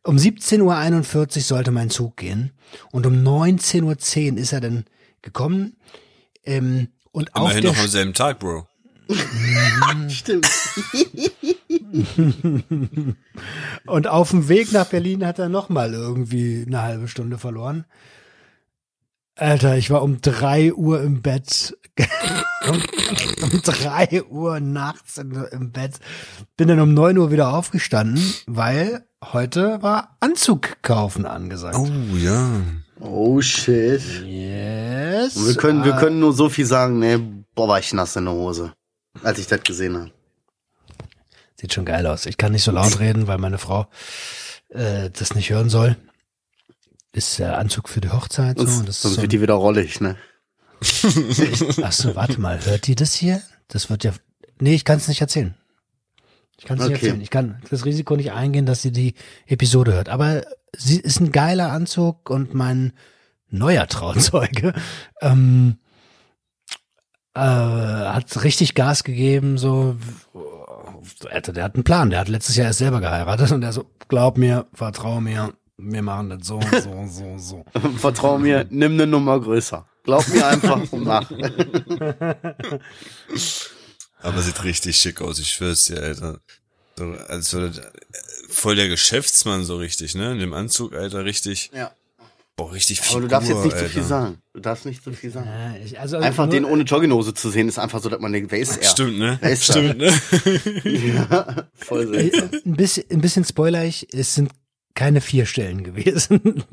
um 0.05 0.17
17.41 0.17 1.37
Uhr 1.37 1.43
sollte 1.43 1.71
mein 1.71 1.91
Zug 1.91 2.17
gehen. 2.17 2.53
Und 2.93 3.07
um 3.07 3.15
19.10 3.15 4.33
Uhr 4.33 4.39
ist 4.39 4.53
er 4.53 4.61
dann 4.61 4.85
gekommen. 5.23 5.77
Ähm, 6.45 6.89
und 7.13 7.35
auf 7.35 7.43
Immerhin 7.43 7.63
der 7.63 7.73
noch 7.73 7.81
am 7.81 7.89
selben 7.89 8.15
Tag, 8.15 8.39
Bro. 8.39 8.67
Stimmt. 10.09 10.49
Und 13.87 14.07
auf 14.09 14.31
dem 14.31 14.49
Weg 14.49 14.73
nach 14.73 14.87
Berlin 14.87 15.25
hat 15.27 15.39
er 15.39 15.49
noch 15.49 15.69
mal 15.69 15.93
irgendwie 15.95 16.65
eine 16.67 16.83
halbe 16.83 17.09
Stunde 17.09 17.39
verloren. 17.39 17.85
Alter, 19.37 19.77
ich 19.77 19.91
war 19.91 20.03
um 20.03 20.21
drei 20.23 20.73
Uhr 20.73 21.03
im 21.03 21.21
Bett. 21.23 21.77
um, 22.69 22.83
um 23.53 23.61
drei 23.63 24.23
Uhr 24.25 24.61
nachts 24.61 25.19
im 25.19 25.73
Bett. 25.73 26.01
Bin 26.57 26.69
dann 26.69 26.81
um 26.81 26.95
neun 26.95 27.19
Uhr 27.19 27.31
wieder 27.31 27.53
aufgestanden, 27.53 28.23
weil 28.47 29.05
heute 29.23 29.83
war 29.83 30.17
Anzug 30.21 30.83
kaufen 30.83 31.27
angesagt. 31.27 31.77
Oh, 31.79 31.87
ja. 32.17 32.49
Oh 32.99 33.43
shit. 33.43 34.01
Yes. 34.25 35.37
Und 35.37 35.49
wir 35.49 35.55
können, 35.57 35.85
wir 35.85 35.97
Ah, 35.97 36.01
können 36.01 36.19
nur 36.19 36.33
so 36.33 36.49
viel 36.49 36.65
sagen, 36.65 36.99
ne, 36.99 37.21
boah, 37.55 37.69
war 37.69 37.79
ich 37.79 37.93
nass 37.93 38.17
in 38.17 38.25
der 38.25 38.33
Hose, 38.33 38.73
als 39.23 39.39
ich 39.39 39.47
das 39.47 39.63
gesehen 39.63 39.97
habe. 39.97 40.11
Sieht 41.59 41.73
schon 41.73 41.85
geil 41.87 42.07
aus. 42.07 42.27
Ich 42.27 42.37
kann 42.37 42.53
nicht 42.53 42.65
so 42.65 42.71
laut 42.71 42.99
reden, 43.01 43.27
weil 43.27 43.39
meine 43.39 43.59
Frau 43.59 43.87
äh, 44.69 45.11
das 45.11 45.35
nicht 45.35 45.51
hören 45.51 45.71
soll. 45.71 45.97
Ist 47.13 47.39
der 47.39 47.57
Anzug 47.59 47.89
für 47.89 48.01
die 48.03 48.11
Hochzeit 48.11 48.59
so. 48.59 48.65
Sonst, 48.67 48.79
und 48.81 48.89
Das 48.89 49.03
sonst 49.03 49.15
so 49.17 49.23
wird 49.23 49.33
die 49.33 49.41
wieder 49.41 49.55
rollig, 49.55 50.01
ne? 50.01 50.17
Ach 51.83 51.93
so, 51.93 52.15
warte 52.15 52.39
mal, 52.41 52.63
hört 52.67 52.87
die 52.87 52.95
das 52.95 53.15
hier? 53.15 53.41
Das 53.69 53.89
wird 53.89 54.05
ja. 54.05 54.13
Nee, 54.61 54.75
ich 54.75 54.85
kann 54.85 54.99
es 54.99 55.09
nicht 55.09 55.23
erzählen. 55.23 55.55
Ich 56.59 56.67
kann 56.67 56.79
es 56.79 56.85
nicht 56.89 56.97
Okay. 56.97 57.07
erzählen. 57.07 57.23
Ich 57.23 57.31
kann 57.31 57.63
das 57.71 57.85
Risiko 57.87 58.17
nicht 58.17 58.33
eingehen, 58.33 58.67
dass 58.67 58.83
sie 58.83 58.93
die 58.93 59.15
Episode 59.47 59.95
hört. 59.95 60.09
Aber 60.11 60.43
sie 60.77 61.01
ist 61.01 61.21
ein 61.21 61.33
geiler 61.33 61.73
Anzug 61.73 62.29
und 62.29 62.53
mein 62.55 62.93
neuer 63.49 63.87
Trauzeuge 63.87 64.75
ähm, 65.23 65.79
äh, 67.37 68.09
hat 68.09 68.43
richtig 68.45 68.75
Gas 68.75 69.05
gegeben. 69.05 69.59
So, 69.59 69.97
Alter, 71.31 71.53
der 71.53 71.65
hat 71.65 71.75
einen 71.75 71.85
Plan. 71.85 72.11
Der 72.11 72.21
hat 72.21 72.29
letztes 72.29 72.57
Jahr 72.57 72.69
erst 72.69 72.79
selber 72.79 73.01
geheiratet 73.01 73.53
und 73.53 73.61
der 73.61 73.73
so, 73.73 73.85
glaub 74.09 74.39
mir, 74.39 74.67
vertrau 74.73 75.21
mir, 75.21 75.53
wir 75.77 76.03
machen 76.03 76.31
das 76.31 76.47
so, 76.47 76.59
so, 76.61 77.07
so, 77.07 77.39
so. 77.39 77.65
Vertrau 77.99 78.39
mir, 78.39 78.67
nimm 78.71 78.93
eine 78.93 79.07
Nummer 79.07 79.39
größer. 79.39 79.87
Glaub 80.05 80.27
mir 80.29 80.47
einfach 80.47 80.81
und 80.91 81.05
mach. 81.05 81.31
Aber 84.23 84.41
sieht 84.43 84.65
richtig 84.65 84.97
schick 84.97 85.21
aus, 85.21 85.39
ich 85.39 85.51
schwör's 85.51 85.85
dir, 85.85 86.03
Alter. 86.03 86.41
So, 86.97 87.13
also, 87.29 87.71
voll 88.49 88.77
der 88.77 88.89
Geschäftsmann 88.89 89.65
so 89.65 89.77
richtig, 89.77 90.15
ne? 90.15 90.33
In 90.33 90.39
dem 90.39 90.55
Anzug, 90.55 90.95
Alter, 90.95 91.27
richtig. 91.27 91.71
Ja. 91.75 91.93
Boah, 92.57 92.73
richtig 92.73 93.01
Aber 93.01 93.07
Figur, 93.07 93.21
du 93.23 93.29
darfst 93.29 93.49
jetzt 93.51 93.65
nicht 93.65 93.73
zu 93.77 93.83
Alter. 93.83 93.89
viel 93.91 94.03
sagen. 94.03 94.39
Du 94.55 94.61
darfst 94.61 94.87
nicht 94.87 95.05
zu 95.05 95.13
viel 95.13 95.31
sagen. 95.31 95.47
Ja, 95.47 95.75
ich, 95.85 96.01
also 96.01 96.17
Einfach 96.17 96.47
nur- 96.47 96.55
den 96.55 96.65
ohne 96.65 96.85
Jogginghose 96.85 97.35
zu 97.35 97.51
sehen, 97.51 97.69
ist 97.69 97.79
einfach 97.79 98.01
so, 98.03 98.09
dass 98.09 98.19
man 98.21 98.33
denkt, 98.33 98.51
wer 98.51 98.59
ist 98.59 98.79
er? 98.79 98.89
Stimmt, 98.89 99.19
ne? 99.19 99.39
Wer 99.43 99.51
ist 99.51 99.65
Stimmt, 99.65 99.99
ne? 99.99 100.13
Ja, 100.85 101.69
voll 101.75 102.15
Äh, 102.15 102.31
seltsam. 102.31 102.51
Ein 102.65 102.73
bisschen, 102.77 103.05
ein 103.11 103.21
bisschen 103.21 103.45
spoiler 103.45 103.85
ich, 103.85 104.07
es 104.15 104.35
sind 104.35 104.51
keine 104.95 105.21
vier 105.21 105.45
Stellen 105.45 105.85
gewesen. 105.85 106.65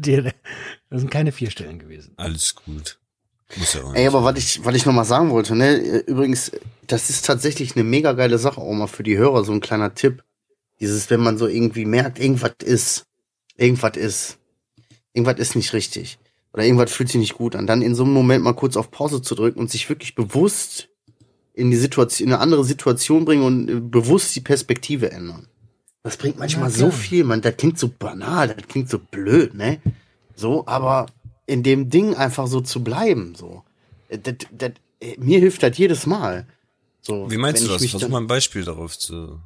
Das 0.90 1.02
sind 1.02 1.10
keine 1.12 1.32
vier 1.32 1.50
Stellen 1.52 1.80
gewesen. 1.80 2.14
Alles 2.18 2.56
gut. 2.56 2.98
Muss 3.58 3.74
ja 3.74 3.82
auch 3.84 3.94
Ey, 3.94 4.08
aber 4.08 4.24
was 4.24 4.38
ich, 4.38 4.64
was 4.64 4.76
ich 4.76 4.86
noch 4.86 4.94
mal 4.94 5.04
sagen 5.04 5.32
wollte, 5.32 5.56
ne, 5.56 5.76
übrigens, 6.08 6.52
das 6.88 7.10
ist 7.10 7.26
tatsächlich 7.26 7.76
eine 7.76 7.84
mega 7.84 8.14
geile 8.14 8.38
Sache, 8.38 8.62
auch 8.62 8.72
mal 8.74 8.88
für 8.88 9.04
die 9.04 9.18
Hörer, 9.18 9.44
so 9.44 9.52
ein 9.52 9.60
kleiner 9.60 9.94
Tipp. 9.96 10.24
Dieses, 10.80 11.10
wenn 11.10 11.20
man 11.20 11.38
so 11.38 11.48
irgendwie 11.48 11.86
merkt, 11.86 12.20
irgendwas 12.20 12.54
ist, 12.64 13.06
irgendwas 13.58 13.98
ist, 13.98 14.38
irgendwas 15.14 15.40
ist 15.40 15.56
nicht 15.56 15.74
richtig. 15.74 16.20
Oder 16.54 16.66
irgendwas 16.66 16.92
fühlt 16.92 17.10
sich 17.10 17.20
nicht 17.20 17.34
gut 17.34 17.56
an, 17.56 17.66
dann 17.66 17.82
in 17.82 17.96
so 17.96 18.04
einem 18.04 18.14
Moment 18.14 18.44
mal 18.44 18.54
kurz 18.54 18.78
auf 18.78 18.92
Pause 18.92 19.22
zu 19.22 19.34
drücken 19.36 19.60
und 19.60 19.72
sich 19.72 19.90
wirklich 19.90 20.14
bewusst 20.14 20.90
in 21.54 21.72
die 21.72 21.78
Situation, 21.78 22.28
in 22.28 22.34
eine 22.34 22.42
andere 22.42 22.64
Situation 22.64 23.26
bringen 23.26 23.44
und 23.44 23.70
äh, 23.70 23.80
bewusst 23.80 24.36
die 24.36 24.42
Perspektive 24.42 25.12
ändern. 25.12 25.48
Das 26.04 26.18
bringt 26.18 26.38
manchmal 26.38 26.70
Ja, 26.70 26.78
so 26.78 26.92
viel, 26.92 27.24
man, 27.24 27.42
das 27.42 27.58
klingt 27.58 27.80
so 27.80 27.88
banal, 27.88 28.50
das 28.50 28.68
klingt 28.68 28.90
so 28.90 29.00
blöd, 29.00 29.54
ne? 29.54 29.80
So, 30.36 30.66
aber 30.68 31.06
in 31.46 31.64
dem 31.64 31.90
Ding 31.90 32.16
einfach 32.16 32.48
so 32.48 32.62
zu 32.62 32.84
bleiben, 32.84 33.36
so. 33.36 33.64
Äh, 34.10 34.20
Das, 34.20 34.36
das, 34.52 34.72
äh, 35.00 35.16
mir 35.18 35.40
hilft 35.40 35.64
das 35.64 35.78
jedes 35.78 36.06
Mal. 36.06 36.46
So, 37.02 37.30
Wie 37.30 37.38
meinst 37.38 37.62
du 37.62 37.66
ich 37.68 37.72
das? 37.82 37.92
Versuch 37.92 38.10
mal 38.10 38.22
ein 38.22 38.28
Beispiel 38.28 38.64
darauf 38.64 38.98
zu. 38.98 39.40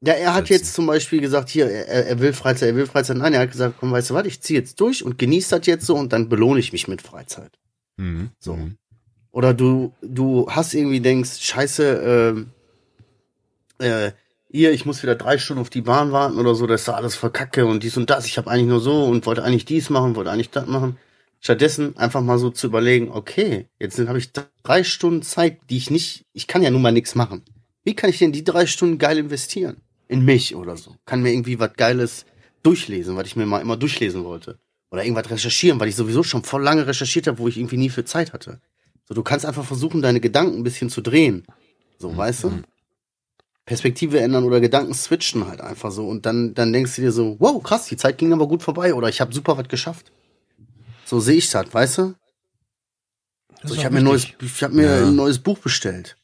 Ja, 0.00 0.12
er 0.12 0.34
hat 0.34 0.48
jetzt 0.48 0.74
zum 0.74 0.86
Beispiel 0.86 1.20
gesagt, 1.20 1.48
hier, 1.48 1.68
er, 1.68 2.06
er 2.06 2.20
will 2.20 2.32
Freizeit, 2.32 2.68
er 2.68 2.76
will 2.76 2.86
Freizeit. 2.86 3.16
Nein, 3.16 3.34
er 3.34 3.40
hat 3.40 3.50
gesagt, 3.50 3.76
komm, 3.80 3.90
weißt 3.90 4.10
du 4.10 4.14
was, 4.14 4.26
ich 4.26 4.40
ziehe 4.40 4.58
jetzt 4.58 4.80
durch 4.80 5.04
und 5.04 5.18
genieße 5.18 5.58
das 5.58 5.66
jetzt 5.66 5.86
so 5.86 5.96
und 5.96 6.12
dann 6.12 6.28
belohne 6.28 6.60
ich 6.60 6.72
mich 6.72 6.86
mit 6.86 7.02
Freizeit. 7.02 7.58
Mhm. 7.96 8.30
So. 8.38 8.54
Mhm. 8.54 8.76
Oder 9.32 9.54
du, 9.54 9.92
du 10.02 10.46
hast 10.48 10.74
irgendwie 10.74 11.00
denkst, 11.00 11.40
scheiße, 11.40 11.84
ähm, 11.84 12.50
äh, 13.78 14.12
hier, 14.50 14.72
ich 14.72 14.86
muss 14.86 15.02
wieder 15.02 15.14
drei 15.14 15.36
Stunden 15.36 15.60
auf 15.60 15.68
die 15.68 15.82
Bahn 15.82 16.12
warten 16.12 16.38
oder 16.38 16.54
so, 16.54 16.66
das 16.66 16.82
ist 16.82 16.88
alles 16.88 17.16
verkacke 17.16 17.66
und 17.66 17.82
dies 17.82 17.96
und 17.96 18.08
das. 18.08 18.26
Ich 18.26 18.38
habe 18.38 18.50
eigentlich 18.50 18.68
nur 18.68 18.80
so 18.80 19.04
und 19.04 19.26
wollte 19.26 19.44
eigentlich 19.44 19.64
dies 19.64 19.90
machen, 19.90 20.16
wollte 20.16 20.30
eigentlich 20.30 20.50
das 20.50 20.66
machen. 20.66 20.96
Stattdessen 21.40 21.96
einfach 21.96 22.20
mal 22.20 22.38
so 22.38 22.50
zu 22.50 22.66
überlegen, 22.68 23.10
okay, 23.10 23.66
jetzt 23.78 23.98
habe 23.98 24.18
ich 24.18 24.32
drei 24.62 24.84
Stunden 24.84 25.22
Zeit, 25.22 25.58
die 25.70 25.76
ich 25.76 25.90
nicht, 25.90 26.24
ich 26.32 26.46
kann 26.46 26.62
ja 26.62 26.70
nun 26.70 26.82
mal 26.82 26.92
nichts 26.92 27.14
machen. 27.14 27.42
Wie 27.84 27.94
kann 27.94 28.10
ich 28.10 28.18
denn 28.18 28.32
die 28.32 28.44
drei 28.44 28.66
Stunden 28.66 28.98
geil 28.98 29.18
investieren? 29.18 29.82
In 30.08 30.24
mich 30.24 30.54
oder 30.56 30.76
so. 30.76 30.96
Kann 31.04 31.22
mir 31.22 31.32
irgendwie 31.32 31.58
was 31.58 31.74
Geiles 31.74 32.24
durchlesen, 32.62 33.16
was 33.16 33.26
ich 33.26 33.36
mir 33.36 33.46
mal 33.46 33.60
immer 33.60 33.76
durchlesen 33.76 34.24
wollte. 34.24 34.58
Oder 34.90 35.04
irgendwas 35.04 35.30
recherchieren, 35.30 35.78
weil 35.78 35.88
ich 35.88 35.96
sowieso 35.96 36.22
schon 36.22 36.42
voll 36.42 36.62
lange 36.62 36.86
recherchiert 36.86 37.26
habe, 37.26 37.38
wo 37.38 37.48
ich 37.48 37.58
irgendwie 37.58 37.76
nie 37.76 37.90
für 37.90 38.04
Zeit 38.04 38.32
hatte. 38.32 38.60
So, 39.04 39.14
du 39.14 39.22
kannst 39.22 39.46
einfach 39.46 39.64
versuchen, 39.64 40.02
deine 40.02 40.20
Gedanken 40.20 40.56
ein 40.56 40.62
bisschen 40.62 40.90
zu 40.90 41.00
drehen. 41.00 41.46
So, 41.98 42.16
weißt 42.16 42.44
du? 42.44 42.62
Perspektive 43.64 44.20
ändern 44.20 44.44
oder 44.44 44.60
Gedanken 44.60 44.94
switchen 44.94 45.46
halt 45.46 45.60
einfach 45.60 45.90
so. 45.90 46.08
Und 46.08 46.24
dann, 46.24 46.54
dann 46.54 46.72
denkst 46.72 46.96
du 46.96 47.02
dir 47.02 47.12
so, 47.12 47.36
wow, 47.38 47.62
krass, 47.62 47.86
die 47.86 47.96
Zeit 47.96 48.16
ging 48.16 48.32
aber 48.32 48.48
gut 48.48 48.62
vorbei 48.62 48.94
oder 48.94 49.08
ich 49.08 49.20
habe 49.20 49.34
super 49.34 49.58
was 49.58 49.68
geschafft. 49.68 50.10
So 51.04 51.20
sehe 51.20 51.36
ich 51.36 51.50
das, 51.50 51.72
weißt 51.72 51.98
du? 51.98 52.14
So, 53.64 53.74
ich 53.74 53.84
habe 53.84 53.94
mir, 53.94 54.02
neues, 54.02 54.26
ich 54.40 54.62
hab 54.62 54.72
mir 54.72 54.84
Ja. 54.84 55.06
ein 55.08 55.16
neues 55.16 55.38
Buch 55.38 55.58
bestellt. 55.58 56.16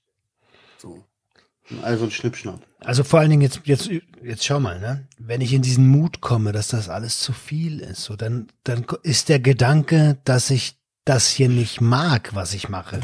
So. 1.68 1.77
Also 1.83 2.05
ein 2.05 2.11
Schnippschnapp. 2.11 2.61
Also 2.81 3.05
vor 3.05 3.20
allen 3.20 3.31
Dingen 3.31 3.42
jetzt, 3.42 3.61
jetzt, 3.64 3.88
jetzt 4.22 4.44
schau 4.44 4.61
mal, 4.61 4.79
ne? 4.81 5.07
Wenn 5.18 5.40
ich 5.40 5.53
in 5.55 5.62
diesen 5.62 5.88
Mut 5.88 6.20
komme, 6.20 6.53
dass 6.53 6.68
das 6.68 6.88
alles 6.88 7.20
zu 7.20 7.33
viel 7.33 7.81
ist, 7.81 8.05
so 8.05 8.16
dann, 8.16 8.48
dann 8.64 8.85
ist 9.03 9.29
der 9.31 9.40
Gedanke, 9.40 10.18
dass 10.24 10.50
ich 10.50 10.77
das 11.07 11.29
hier 11.29 11.48
nicht 11.48 11.81
mag, 11.81 12.35
was 12.35 12.53
ich 12.55 12.68
mache, 12.68 13.00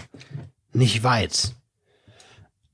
nicht 0.73 1.03
weit. 1.03 1.55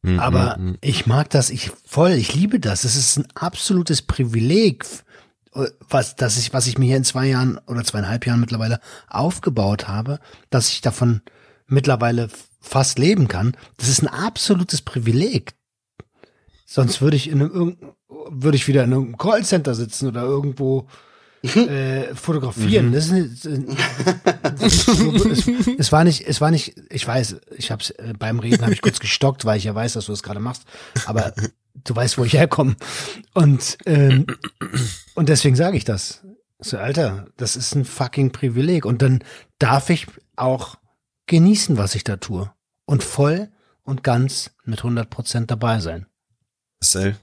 Mhm. 0.03 0.19
Aber 0.19 0.57
Mhm. 0.59 0.79
ich 0.81 1.07
mag 1.07 1.31
das, 1.31 1.51
ich 1.51 1.71
voll, 1.85 2.13
ich 2.13 2.35
liebe 2.35 2.59
das. 2.61 2.85
Es 2.85 2.97
ist 2.97 3.19
ein 3.19 3.27
absolutes 3.35 4.03
Privileg, 4.03 4.85
was, 5.89 6.17
dass 6.17 6.37
ich, 6.37 6.53
was 6.53 6.67
ich 6.67 6.79
mir 6.79 6.87
hier 6.87 6.97
in 6.97 7.05
zwei 7.05 7.27
Jahren 7.27 7.59
oder 7.67 7.83
zweieinhalb 7.85 8.27
Jahren 8.27 8.41
mittlerweile 8.41 8.81
aufgebaut 9.09 9.89
habe, 9.89 10.21
dass 10.51 10.71
ich 10.71 10.81
davon 10.81 11.23
mittlerweile 11.67 12.29
fast 12.61 12.99
leben 12.99 13.27
kann. 13.29 13.57
Das 13.79 13.89
ist 13.89 14.03
ein 14.03 14.09
absolutes 14.09 14.83
Privileg. 14.83 15.55
Sonst 16.67 17.01
würde 17.01 17.17
ich 17.17 17.31
in 17.31 17.41
einem 17.41 17.77
würde 18.29 18.57
ich 18.57 18.69
wieder 18.69 18.85
in 18.85 18.93
einem 18.93 19.17
Callcenter 19.17 19.75
sitzen 19.75 20.09
oder 20.09 20.23
irgendwo 20.23 20.87
äh, 21.43 22.15
fotografieren. 22.15 22.93
Das 22.93 23.09
ist, 23.09 23.47
äh, 23.47 23.63
es, 24.61 25.49
es 25.79 25.93
war 25.93 26.05
nicht, 26.05 26.27
es 26.27 26.41
war 26.41 26.51
nicht, 26.51 26.75
ich 26.91 27.07
weiß, 27.07 27.37
ich 27.57 27.71
hab's 27.71 27.91
äh, 27.91 28.15
beim 28.19 28.41
Reden 28.41 28.63
habe 28.63 28.73
ich 28.73 28.83
kurz 28.83 28.99
gestockt, 28.99 29.45
weil 29.45 29.59
ich 29.59 29.65
ja 29.65 29.75
weiß, 29.75 29.95
dass 29.95 30.07
du 30.07 30.13
das 30.13 30.23
gerade 30.23 30.41
machst, 30.41 30.65
aber 31.07 31.33
du 31.85 31.95
weißt, 31.95 32.19
wo 32.19 32.25
ich 32.25 32.35
herkomme. 32.35 32.77
Und 33.35 33.79
ähm, 33.87 34.27
und 35.15 35.29
deswegen 35.29 35.57
sage 35.57 35.77
ich 35.77 35.85
das. 35.85 36.23
So, 36.59 36.79
Alter, 36.79 37.27
das 37.37 37.55
ist 37.57 37.75
ein 37.75 37.85
fucking 37.85 38.33
Privileg. 38.33 38.87
Und 38.87 39.03
dann 39.03 39.23
darf 39.59 39.91
ich 39.91 40.07
auch 40.37 40.77
genießen, 41.27 41.77
was 41.77 41.95
ich 41.95 42.05
da 42.05 42.17
tue. 42.17 42.51
Und 42.87 43.03
voll 43.03 43.51
und 43.83 44.03
ganz 44.03 44.53
mit 44.65 44.79
100 44.79 45.11
Prozent 45.11 45.51
dabei 45.51 45.81
sein. 45.81 46.07
Marcel, 46.81 47.17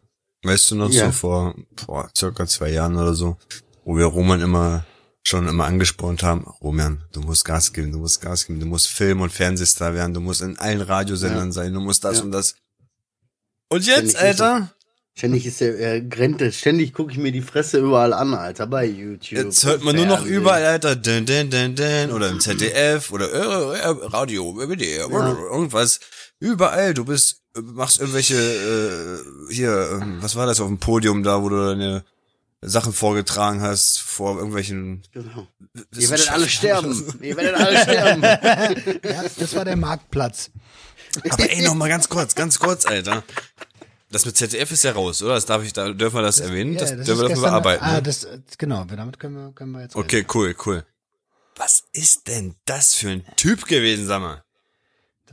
weißt 0.43 0.71
du 0.71 0.75
noch 0.75 0.89
Ja. 0.91 1.05
so 1.05 1.11
vor 1.11 1.55
boah, 1.85 2.09
circa 2.17 2.45
zwei 2.47 2.69
Jahren 2.71 2.95
oder 2.97 3.13
so, 3.13 3.37
wo 3.85 3.97
wir 3.97 4.05
Roman 4.05 4.41
immer 4.41 4.85
schon 5.25 5.47
immer 5.47 5.65
angespornt 5.65 6.21
haben, 6.21 6.43
Roman, 6.61 7.03
du 7.13 7.21
musst 7.21 7.45
Gas 7.45 7.71
geben, 7.71 7.93
du 7.93 7.99
musst 7.99 8.19
Gas 8.21 8.45
geben, 8.45 8.59
du 8.59 8.65
musst 8.65 8.89
Film- 8.89 9.21
und 9.21 9.31
Fernsehstar 9.31 9.93
werden, 9.93 10.13
du 10.13 10.19
musst 10.19 10.41
in 10.41 10.57
allen 10.59 10.81
Radiosendern 10.81 11.53
sein, 11.53 11.73
du 11.73 11.79
musst 11.79 12.03
das 12.03 12.17
Ja. 12.17 12.23
und 12.25 12.31
das. 12.31 12.55
Und 13.69 13.83
Ständig 13.83 14.13
jetzt, 14.13 14.21
Alter, 14.21 14.73
Ständig 15.15 15.45
ist 15.45 15.61
der, 15.61 15.77
er 15.77 16.01
grennt, 16.01 16.41
ständig 16.55 16.91
gucke 16.91 17.11
ich 17.11 17.19
mir 17.19 17.31
die 17.31 17.41
Fresse 17.43 17.77
überall 17.79 18.13
an, 18.13 18.33
Alter, 18.33 18.65
bei 18.67 18.85
YouTube. 18.85 19.37
jetzt 19.39 19.63
hört 19.63 19.83
man 19.83 19.95
nur 19.95 20.07
noch 20.07 20.25
überall, 20.25 20.65
Alter, 20.65 20.95
den, 20.95 21.25
den, 21.27 21.49
den, 21.51 21.75
den, 21.75 22.11
oder 22.11 22.29
im 22.29 22.39
ZDF 22.41 23.11
oder 23.11 23.31
äh, 23.31 23.79
äh, 23.79 23.87
Radio, 24.07 24.55
WDR, 24.57 25.07
irgendwas. 25.09 25.99
Überall, 26.39 26.93
du 26.95 27.05
bist, 27.05 27.33
äh, 27.33 27.42
machst 27.61 27.99
irgendwelche, 27.99 28.35
äh, 28.35 29.53
hier, 29.53 29.99
ähm, 30.01 30.17
was 30.21 30.35
war 30.35 30.45
das 30.45 30.59
auf 30.59 30.67
dem 30.67 30.79
Podium 30.79 31.23
da, 31.23 31.41
wo 31.41 31.49
du 31.49 31.67
deine 31.69 32.03
Sachen 32.61 32.93
vorgetragen 32.93 33.61
hast 33.61 33.99
vor 33.99 34.37
irgendwelchen 34.37 35.03
Genau. 35.11 35.47
Ihr 35.97 36.09
werdet 36.09 36.31
alle 36.31 36.47
sterben. 36.49 37.19
Ihr 37.21 37.35
werdet 37.35 37.55
alle 37.55 37.77
sterben. 37.81 38.21
Ja, 39.03 39.23
das 39.37 39.55
war 39.55 39.65
der 39.65 39.75
Marktplatz. 39.75 40.49
Aber 41.29 41.49
ey, 41.51 41.61
noch 41.63 41.75
mal 41.75 41.89
ganz 41.89 42.09
kurz, 42.09 42.33
ganz 42.35 42.57
kurz, 42.59 42.85
Alter. 42.85 43.23
Das 44.09 44.25
mit 44.25 44.37
ZDF 44.37 44.71
ist 44.71 44.83
ja 44.83 44.91
raus, 44.91 45.21
oder? 45.23 45.33
Das 45.33 45.45
darf 45.45 45.63
ich, 45.63 45.73
da 45.73 45.91
dürfen 45.91 46.15
wir 46.17 46.21
das 46.21 46.39
erwähnen. 46.39 46.73
Ja, 46.73 46.79
das, 46.81 46.89
das 46.95 47.05
dürfen 47.05 47.21
wir 47.23 47.27
gestern- 47.29 47.49
bearbeiten. 47.49 47.83
Ah, 47.83 47.93
ne? 47.95 48.01
das, 48.03 48.27
genau, 48.57 48.83
damit 48.85 49.19
können 49.19 49.35
wir, 49.35 49.51
können 49.53 49.71
wir 49.71 49.81
jetzt 49.81 49.95
reden. 49.95 50.05
okay, 50.05 50.25
cool, 50.33 50.55
cool. 50.65 50.85
Was 51.55 51.83
ist 51.93 52.27
denn 52.27 52.55
das 52.65 52.93
für 52.95 53.09
ein 53.09 53.25
Typ 53.35 53.65
gewesen, 53.65 54.05
sag 54.07 54.21
mal? 54.21 54.42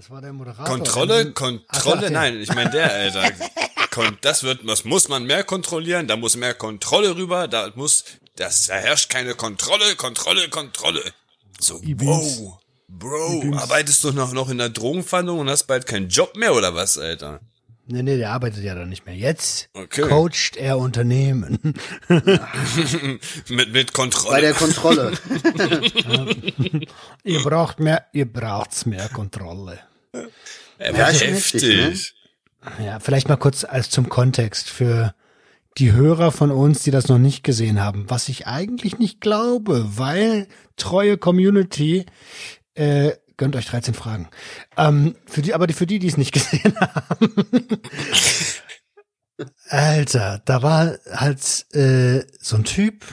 Das 0.01 0.09
war 0.09 0.23
der 0.23 0.33
Moderator. 0.33 0.65
Kontrolle, 0.65 1.31
Kontrolle, 1.33 2.07
ach 2.07 2.11
nein, 2.11 2.41
ich 2.41 2.55
meine 2.55 2.71
der, 2.71 2.91
Alter. 2.91 3.33
Das 4.23 4.45
wird, 4.45 4.67
das 4.67 4.85
muss 4.85 5.09
man 5.09 5.25
mehr 5.25 5.45
kontrollieren, 5.45 6.07
da 6.07 6.17
muss 6.17 6.37
mehr 6.37 6.55
Kontrolle 6.55 7.17
rüber, 7.17 7.49
da 7.49 7.71
muss, 7.75 8.05
das, 8.37 8.69
da 8.69 8.75
herrscht 8.77 9.11
keine 9.11 9.35
Kontrolle, 9.35 9.95
Kontrolle, 9.97 10.49
Kontrolle. 10.49 11.03
So, 11.59 11.83
wow, 11.83 12.59
Bro, 12.89 13.53
arbeitest 13.57 14.05
du 14.05 14.13
noch, 14.13 14.33
noch 14.33 14.49
in 14.49 14.57
der 14.57 14.71
Drogenfahndung 14.71 15.41
und 15.41 15.51
hast 15.51 15.65
bald 15.65 15.87
keinen 15.87 16.09
Job 16.09 16.35
mehr 16.35 16.55
oder 16.55 16.75
was, 16.75 16.97
Alter? 16.97 17.41
Nee, 17.87 18.03
nee, 18.03 18.17
der 18.17 18.31
arbeitet 18.31 18.63
ja 18.63 18.75
dann 18.75 18.89
nicht 18.89 19.05
mehr. 19.05 19.17
Jetzt 19.17 19.69
Okay. 19.75 20.03
coacht 20.03 20.57
er 20.57 20.79
Unternehmen. 20.79 21.75
mit, 23.49 23.73
mit 23.73 23.93
Kontrolle. 23.93 24.35
Bei 24.35 24.41
der 24.41 24.55
Kontrolle. 24.55 25.13
ihr 27.25 27.43
braucht 27.43 27.81
mehr, 27.81 28.07
ihr 28.13 28.33
braucht's 28.33 28.87
mehr 28.87 29.09
Kontrolle. 29.09 29.81
Er 30.13 30.93
Ja, 30.93 30.99
war 30.99 31.11
ist 31.11 31.21
heftig. 31.23 31.63
heftig, 31.63 32.15
Ja, 32.85 33.01
vielleicht 33.01 33.29
mal 33.29 33.37
kurz 33.37 33.65
als 33.65 33.91
zum 33.91 34.09
Kontext 34.09 34.69
für 34.71 35.15
die 35.79 35.93
Hörer 35.93 36.33
von 36.33 36.51
uns, 36.51 36.83
die 36.83 36.91
das 36.91 37.09
noch 37.09 37.19
nicht 37.19 37.45
gesehen 37.45 37.81
haben, 37.81 38.09
was 38.11 38.29
ich 38.29 38.47
eigentlich 38.47 38.99
nicht 38.99 39.21
glaube, 39.21 39.99
weil 39.99 40.49
treue 40.77 41.17
Community, 41.17 42.07
äh, 42.75 43.13
gönnt 43.37 43.57
euch 43.57 43.67
13 43.67 43.95
Fragen. 43.95 44.29
Ähm, 44.77 45.15
für 45.27 45.43
die, 45.43 45.55
aber 45.55 45.67
die, 45.67 45.75
für 45.75 45.87
die, 45.87 45.99
die 45.99 46.09
es 46.09 46.17
nicht 46.17 46.33
gesehen 46.33 46.75
haben. 46.81 47.35
Alter, 49.69 50.43
da 50.45 50.63
war 50.63 50.99
halt 51.13 51.67
äh, 51.75 52.25
so 52.41 52.57
ein 52.57 52.65
Typ 52.65 53.05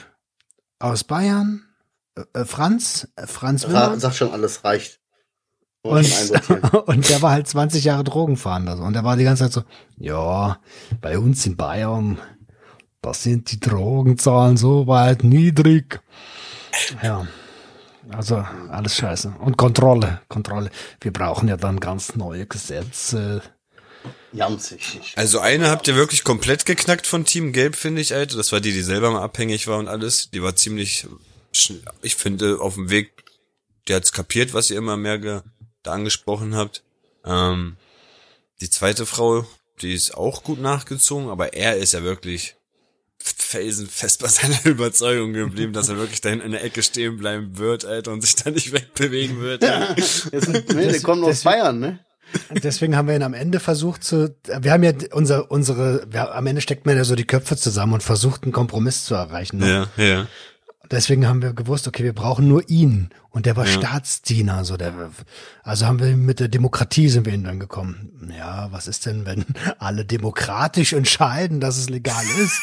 aus 0.78 1.04
Bayern, 1.04 1.64
äh, 2.34 2.44
Franz, 2.44 3.08
äh, 3.16 3.26
Franz 3.26 3.64
Ra 3.64 3.68
Wimmer. 3.70 4.00
sag 4.00 4.14
schon, 4.14 4.32
alles 4.32 4.64
reicht. 4.64 5.00
Und, 5.88 6.86
und 6.86 7.08
der 7.08 7.22
war 7.22 7.32
halt 7.32 7.48
20 7.48 7.84
Jahre 7.84 8.04
Drogenfahnder. 8.04 8.76
so. 8.76 8.82
Und 8.82 8.92
der 8.94 9.04
war 9.04 9.16
die 9.16 9.24
ganze 9.24 9.44
Zeit 9.44 9.52
so, 9.52 9.62
ja, 9.98 10.58
bei 11.00 11.18
uns 11.18 11.44
in 11.46 11.56
Bayern, 11.56 12.18
da 13.00 13.14
sind 13.14 13.50
die 13.52 13.60
Drogenzahlen 13.60 14.56
so 14.56 14.86
weit 14.86 15.24
niedrig. 15.24 16.00
Ja, 17.02 17.26
also 18.10 18.36
alles 18.70 18.96
scheiße. 18.96 19.34
Und 19.40 19.56
Kontrolle, 19.56 20.20
Kontrolle. 20.28 20.70
Wir 21.00 21.12
brauchen 21.12 21.48
ja 21.48 21.56
dann 21.56 21.80
ganz 21.80 22.16
neue 22.16 22.46
Gesetze. 22.46 23.42
Ganz 24.36 24.70
wichtig. 24.72 25.12
Also 25.16 25.40
eine 25.40 25.68
habt 25.68 25.88
ihr 25.88 25.96
wirklich 25.96 26.24
komplett 26.24 26.66
geknackt 26.66 27.06
von 27.06 27.24
Team 27.24 27.52
Gelb, 27.52 27.76
finde 27.76 28.00
ich, 28.00 28.14
Alter. 28.14 28.36
Das 28.36 28.52
war 28.52 28.60
die, 28.60 28.72
die 28.72 28.82
selber 28.82 29.10
mal 29.10 29.22
abhängig 29.22 29.66
war 29.66 29.78
und 29.78 29.88
alles. 29.88 30.30
Die 30.30 30.42
war 30.42 30.54
ziemlich, 30.56 31.06
ich 32.02 32.14
finde, 32.16 32.60
auf 32.60 32.74
dem 32.74 32.90
Weg, 32.90 33.24
die 33.88 33.94
hat's 33.94 34.12
kapiert, 34.12 34.54
was 34.54 34.70
ihr 34.70 34.78
immer 34.78 34.96
mehr 34.96 35.18
ge, 35.18 35.40
da 35.82 35.92
angesprochen 35.92 36.54
habt. 36.56 36.82
Ähm, 37.24 37.76
die 38.60 38.70
zweite 38.70 39.06
Frau, 39.06 39.46
die 39.80 39.94
ist 39.94 40.16
auch 40.16 40.42
gut 40.42 40.60
nachgezogen, 40.60 41.28
aber 41.28 41.54
er 41.54 41.76
ist 41.76 41.92
ja 41.92 42.02
wirklich 42.02 42.56
felsenfest 43.20 44.20
bei 44.20 44.28
seiner 44.28 44.64
Überzeugung 44.64 45.32
geblieben, 45.32 45.72
dass 45.72 45.88
er 45.88 45.96
wirklich 45.96 46.20
da 46.20 46.30
in 46.30 46.50
der 46.50 46.62
Ecke 46.62 46.82
stehen 46.82 47.18
bleiben 47.18 47.58
wird, 47.58 47.84
Alter, 47.84 48.12
und 48.12 48.20
sich 48.20 48.36
da 48.36 48.50
nicht 48.50 48.72
wegbewegen 48.72 49.40
wird. 49.40 49.64
Alter. 49.64 49.96
Jetzt, 50.32 50.48
ne, 50.48 50.62
der 50.64 51.00
kommt 51.00 51.24
aus 51.24 51.42
Bayern, 51.42 51.80
ne? 51.80 52.00
Und 52.50 52.62
deswegen 52.62 52.94
haben 52.94 53.08
wir 53.08 53.16
ihn 53.16 53.22
am 53.22 53.32
Ende 53.32 53.58
versucht 53.58 54.04
zu, 54.04 54.36
wir 54.60 54.70
haben 54.70 54.82
ja 54.82 54.92
unser, 55.12 55.50
unsere, 55.50 56.06
wir, 56.10 56.34
am 56.34 56.46
Ende 56.46 56.60
steckt 56.60 56.84
man 56.84 56.96
ja 56.96 57.04
so 57.04 57.14
die 57.14 57.24
Köpfe 57.26 57.56
zusammen 57.56 57.94
und 57.94 58.02
versucht 58.02 58.42
einen 58.42 58.52
Kompromiss 58.52 59.04
zu 59.04 59.14
erreichen. 59.14 59.58
ne? 59.58 59.88
Ja, 59.96 60.04
ja. 60.04 60.26
Deswegen 60.90 61.26
haben 61.28 61.42
wir 61.42 61.52
gewusst, 61.52 61.86
okay, 61.86 62.02
wir 62.04 62.14
brauchen 62.14 62.48
nur 62.48 62.68
ihn. 62.68 63.10
Und 63.30 63.46
der 63.46 63.56
war 63.56 63.66
Ja. 63.66 63.72
Staatsdiener, 63.72 64.64
so 64.64 64.76
der, 64.76 64.94
also 65.62 65.86
haben 65.86 66.00
wir 66.00 66.16
mit 66.16 66.40
der 66.40 66.48
Demokratie 66.48 67.08
sind 67.08 67.26
wir 67.26 67.34
ihn 67.34 67.44
dann 67.44 67.60
gekommen. 67.60 68.30
Ja, 68.36 68.68
was 68.72 68.88
ist 68.88 69.04
denn, 69.06 69.26
wenn 69.26 69.44
alle 69.78 70.04
demokratisch 70.04 70.92
entscheiden, 70.94 71.60
dass 71.60 71.76
es 71.76 71.88
legal 71.90 72.24
ist? 72.42 72.58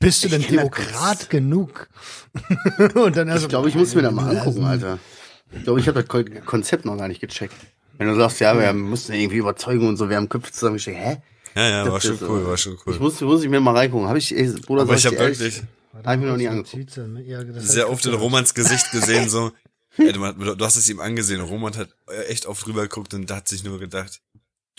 Bist 0.00 0.24
du 0.24 0.28
denn 0.28 0.40
kenn 0.42 0.56
das 0.56 0.62
Demokrat 0.64 1.30
genug? 1.30 1.88
Und 2.94 3.16
dann 3.16 3.28
also, 3.30 3.44
Ich 3.46 3.50
glaube, 3.50 3.68
ich 3.68 3.74
muss 3.74 3.94
mir 3.94 4.02
das 4.02 4.12
mal 4.12 4.36
angucken, 4.36 4.64
Alter. 4.64 4.98
Ich 5.52 5.64
glaube, 5.64 5.80
ich 5.80 5.88
habe 5.88 6.00
das 6.02 6.08
Ko- 6.08 6.24
Konzept 6.46 6.84
noch 6.84 6.96
gar 6.96 7.08
nicht 7.08 7.20
gecheckt. 7.20 7.54
Wenn 7.98 8.08
du 8.08 8.14
sagst, 8.16 8.40
ja, 8.40 8.58
wir 8.58 8.72
müssen 8.72 9.12
irgendwie 9.14 9.36
überzeugen 9.36 9.86
und 9.86 9.96
so, 9.96 10.08
wir 10.08 10.16
haben 10.16 10.28
Köpfe 10.28 10.50
zusammengesteckt, 10.52 10.96
hä? 10.98 11.16
Ja, 11.54 11.68
ja, 11.68 11.84
war 11.84 11.94
Das 11.94 12.04
schon 12.04 12.14
ist, 12.14 12.22
cool, 12.22 12.40
äh, 12.42 12.46
war 12.46 12.56
schon 12.56 12.78
cool. 12.86 12.94
Ich 12.94 13.00
muss, 13.00 13.20
muss 13.20 13.42
ich 13.42 13.48
mir 13.50 13.60
mal 13.60 13.76
reingucken. 13.76 14.08
Habe 14.08 14.18
ich, 14.18 14.34
ey, 14.36 14.48
Bruder, 14.64 14.82
Aber 14.82 14.96
sag 14.96 14.98
ich 14.98 15.06
habe 15.06 15.16
dir 15.16 15.22
ehrlich, 15.22 15.38
wirklich 15.40 15.62
Hab 16.04 16.14
ich 16.14 16.20
mir 16.20 16.26
noch 16.26 16.36
nie 16.36 16.48
angeguckt. 16.48 16.90
sehr 17.62 17.90
oft 17.90 18.04
in 18.06 18.14
Romans 18.14 18.54
Gesicht 18.54 18.90
gesehen, 18.90 19.28
so. 19.28 19.52
Ey, 19.96 20.12
du, 20.12 20.54
du 20.54 20.64
hast 20.64 20.76
es 20.76 20.88
ihm 20.88 21.00
angesehen. 21.00 21.40
Roman 21.40 21.76
hat 21.76 21.88
echt 22.28 22.46
oft 22.46 22.66
rüber 22.66 22.82
geguckt 22.82 23.12
und 23.14 23.30
hat 23.30 23.48
sich 23.48 23.64
nur 23.64 23.78
gedacht, 23.80 24.20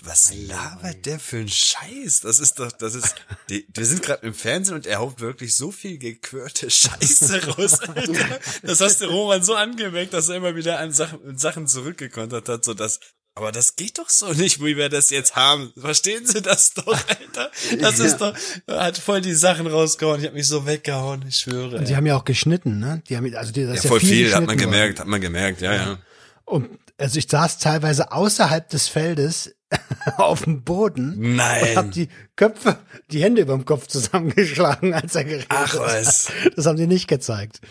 was 0.04 0.34
labert 0.34 1.06
der 1.06 1.20
für 1.20 1.38
ein 1.38 1.50
Scheiß? 1.50 2.22
Das 2.22 2.40
ist 2.40 2.60
doch, 2.60 2.72
das 2.72 2.96
ist, 2.96 3.16
die, 3.50 3.68
wir 3.72 3.86
sind 3.86 4.02
gerade 4.02 4.26
im 4.26 4.34
Fernsehen 4.34 4.76
und 4.76 4.88
er 4.88 5.00
haut 5.00 5.20
wirklich 5.20 5.56
so 5.56 5.72
viel 5.72 6.00
gequirlte 6.00 6.72
Scheiße 6.72 7.46
raus, 7.58 7.82
Alter. 7.82 8.40
Das 8.64 8.82
hast 8.82 9.02
du 9.02 9.06
Roman 9.06 9.44
so 9.44 9.54
angemerkt, 9.54 10.14
dass 10.14 10.30
er 10.30 10.38
immer 10.38 10.56
wieder 10.56 10.80
an 10.80 10.92
Sachen, 10.92 11.38
Sachen 11.38 11.68
zurückgekontert 11.68 12.50
hat, 12.50 12.66
so 12.66 12.74
dass, 12.74 13.00
aber 13.36 13.52
das 13.52 13.76
geht 13.76 13.98
doch 13.98 14.10
so 14.10 14.34
nicht, 14.34 14.60
wie 14.64 14.76
wir 14.78 14.90
das 14.90 15.10
jetzt 15.10 15.36
haben. 15.36 15.72
Verstehen 15.78 16.26
Sie 16.26 16.42
das 16.42 16.74
doch, 16.74 16.88
Alter? 17.08 17.50
Das 17.80 18.00
ist 18.00 18.18
doch, 18.18 18.34
er 18.68 18.84
hat 18.84 18.98
voll 18.98 19.22
die 19.22 19.34
Sachen 19.34 19.68
rausgehauen. 19.68 20.20
Ich 20.20 20.26
habe 20.28 20.36
mich 20.36 20.48
so 20.48 20.66
weggehauen, 20.66 21.26
ich 21.28 21.38
schwöre. 21.38 21.78
Und 21.78 21.88
die 21.88 21.96
haben 21.96 22.06
ja 22.06 22.18
auch 22.18 22.26
geschnitten, 22.26 22.80
ne? 22.80 23.02
Die 23.10 23.16
haben, 23.18 23.34
also 23.36 23.52
die, 23.52 23.62
das 23.64 23.70
Ja, 23.70 23.76
ist 23.76 23.84
ja 23.86 23.90
voll 23.90 24.00
viel, 24.02 24.10
hat 24.10 24.42
geschnitten 24.42 24.46
man 24.48 24.48
worden. 24.60 24.72
gemerkt, 24.72 25.00
hat 25.00 25.08
man 25.08 25.22
gemerkt, 25.22 25.62
ja, 25.62 25.74
ja. 25.76 25.98
Und 26.46 26.70
also 26.98 27.18
ich 27.18 27.28
saß 27.30 27.58
teilweise 27.60 28.12
außerhalb 28.12 28.70
des 28.70 28.88
Feldes 28.88 29.56
auf 30.18 30.44
dem 30.44 30.64
Boden 30.64 31.14
und 31.14 31.36
Nein. 31.38 31.76
hab 31.78 31.92
die 31.92 32.10
Köpfe, 32.36 32.78
die 33.12 33.24
Hände 33.24 33.42
über 33.44 33.54
dem 33.54 33.64
Kopf 33.66 33.88
zusammengeschlagen, 33.88 34.94
als 34.94 35.16
er 35.16 35.24
geredet 35.24 35.46
Ach 35.50 35.74
hat. 35.74 35.80
was. 35.80 36.28
Das 36.56 36.66
haben 36.66 36.78
die 36.78 36.88
nicht 36.88 37.08
gezeigt. 37.08 37.62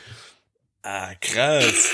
Ah, 0.83 1.11
krass. 1.21 1.90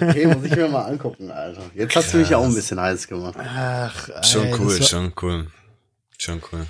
Okay, 0.00 0.26
muss 0.26 0.42
ich 0.44 0.56
mir 0.56 0.68
mal 0.68 0.86
angucken, 0.86 1.30
Alter. 1.30 1.60
Jetzt 1.74 1.94
hast 1.96 2.14
du 2.14 2.18
mich 2.18 2.30
ja 2.30 2.38
auch 2.38 2.44
ein 2.46 2.54
bisschen 2.54 2.80
heiß 2.80 3.06
gemacht. 3.08 3.36
Ach, 3.38 4.08
Schon 4.24 4.46
ey, 4.46 4.54
cool, 4.58 4.82
schon 4.82 5.12
cool. 5.20 5.48
Schon 6.18 6.40
cool. 6.50 6.66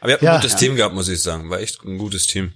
Aber 0.00 0.10
ihr 0.10 0.14
habt 0.14 0.22
Ja. 0.22 0.34
ein 0.34 0.40
gutes 0.40 0.52
Ja. 0.52 0.58
Team 0.58 0.76
gehabt, 0.76 0.94
muss 0.94 1.08
ich 1.08 1.22
sagen. 1.22 1.48
War 1.48 1.60
echt 1.60 1.82
ein 1.84 1.96
gutes 1.96 2.26
Team. 2.26 2.52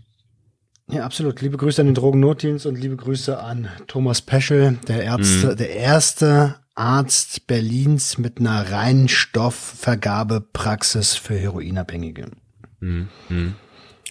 Ja, 0.89 1.05
absolut. 1.07 1.41
Liebe 1.41 1.57
Grüße 1.57 1.81
an 1.81 1.87
den 1.87 1.95
Drogennotdienst 1.95 2.67
und 2.67 2.77
liebe 2.77 2.97
Grüße 2.97 3.39
an 3.39 3.71
Thomas 3.87 4.21
Peschel, 4.21 4.79
der 4.89 5.03
Ärzte, 5.05 5.57
der 5.57 5.71
erste 5.71 6.57
Arzt 6.75 7.47
Berlins 7.47 8.19
mit 8.19 8.39
einer 8.39 8.71
Reinstoffvergabepraxis 8.71 11.15
für 11.17 11.39
Heroinabhängige. 11.39 12.27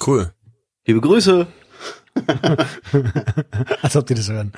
Cool. 0.05 0.33
Liebe 0.85 1.01
Grüße. 1.01 1.45
Als 3.81 3.95
ob 3.95 4.05
die 4.07 4.13
das 4.13 4.29
hören. 4.29 4.51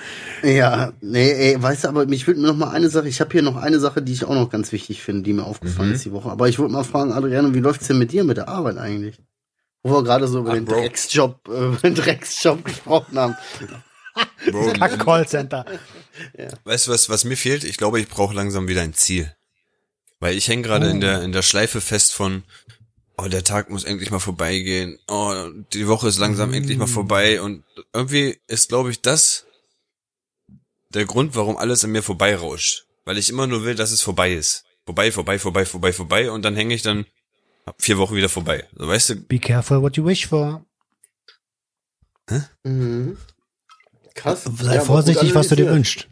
Ja, 0.43 0.93
nee, 1.01 1.31
ey, 1.31 1.61
weißt 1.61 1.83
du, 1.83 1.87
aber 1.89 2.05
mich 2.05 2.27
würde 2.27 2.41
noch 2.41 2.55
mal 2.55 2.71
eine 2.71 2.89
Sache, 2.89 3.07
ich 3.07 3.19
habe 3.21 3.31
hier 3.31 3.41
noch 3.41 3.55
eine 3.57 3.79
Sache, 3.79 4.01
die 4.01 4.13
ich 4.13 4.25
auch 4.25 4.33
noch 4.33 4.49
ganz 4.49 4.71
wichtig 4.71 5.01
finde, 5.01 5.23
die 5.23 5.33
mir 5.33 5.43
aufgefallen 5.45 5.89
Mhm. 5.89 5.95
ist 5.95 6.05
die 6.05 6.11
Woche. 6.11 6.29
Aber 6.29 6.47
ich 6.49 6.59
wollte 6.59 6.73
mal 6.73 6.83
fragen, 6.83 7.11
Adriano, 7.13 7.53
wie 7.53 7.59
läuft's 7.59 7.87
denn 7.87 7.97
mit 7.97 8.11
dir 8.11 8.23
mit 8.23 8.37
der 8.37 8.47
Arbeit 8.47 8.77
eigentlich? 8.77 9.17
Wo 9.83 9.93
wir 9.95 10.03
gerade 10.03 10.27
so 10.27 10.39
über 10.39 10.51
Ach, 10.51 10.55
den 10.55 10.65
Bro. 10.65 10.75
Drecksjob, 10.75 11.47
äh, 11.47 11.51
über 11.65 11.77
den 11.83 11.95
Drecksjob 11.95 12.63
gesprochen 12.65 13.17
haben. 13.17 13.35
Bro, 14.49 14.73
Kack 14.79 14.99
Callcenter. 14.99 15.65
weißt 16.63 16.87
du 16.87 16.91
was, 16.91 17.09
was 17.09 17.23
mir 17.23 17.37
fehlt? 17.37 17.63
Ich 17.63 17.77
glaube, 17.77 17.99
ich 17.99 18.07
brauche 18.07 18.35
langsam 18.35 18.67
wieder 18.67 18.81
ein 18.81 18.93
Ziel. 18.93 19.31
Weil 20.19 20.37
ich 20.37 20.47
hänge 20.49 20.61
gerade 20.61 20.87
in 20.87 21.01
der, 21.01 21.23
in 21.23 21.31
der 21.31 21.41
Schleife 21.41 21.81
fest 21.81 22.13
von, 22.13 22.43
oh, 23.17 23.27
der 23.27 23.43
Tag 23.43 23.69
muss 23.69 23.83
endlich 23.83 24.11
mal 24.11 24.19
vorbeigehen. 24.19 24.97
Oh, 25.07 25.33
die 25.73 25.87
Woche 25.87 26.07
ist 26.07 26.17
langsam 26.19 26.53
endlich 26.53 26.77
mal 26.77 26.87
vorbei. 26.87 27.41
Und 27.41 27.63
irgendwie 27.93 28.39
ist, 28.47 28.69
glaube 28.69 28.91
ich, 28.91 29.01
das 29.01 29.45
der 30.89 31.05
Grund, 31.05 31.35
warum 31.35 31.55
alles 31.57 31.83
an 31.85 31.91
mir 31.91 32.03
vorbeirauscht. 32.03 32.85
Weil 33.05 33.17
ich 33.17 33.29
immer 33.29 33.47
nur 33.47 33.63
will, 33.63 33.75
dass 33.75 33.91
es 33.91 34.01
vorbei 34.01 34.33
ist. 34.33 34.65
Vorbei, 34.85 35.11
vorbei, 35.11 35.39
vorbei, 35.39 35.65
vorbei, 35.65 35.93
vorbei. 35.93 36.31
Und 36.31 36.43
dann 36.43 36.55
hänge 36.55 36.73
ich 36.75 36.81
dann 36.81 37.05
ab 37.65 37.75
vier 37.79 37.97
Wochen 37.97 38.15
wieder 38.15 38.29
vorbei. 38.29 38.67
So, 38.75 38.87
weißt 38.87 39.09
du, 39.09 39.15
Be 39.15 39.39
careful 39.39 39.81
what 39.81 39.95
you 39.97 40.05
wish 40.05 40.27
for. 40.27 40.65
Mhm. 42.63 43.17
Krass. 44.15 44.43
Sei 44.43 44.75
Ja, 44.75 44.81
vorsichtig, 44.81 45.33
was 45.35 45.47
du 45.49 45.55
dir 45.55 45.69
wünschst. 45.69 46.07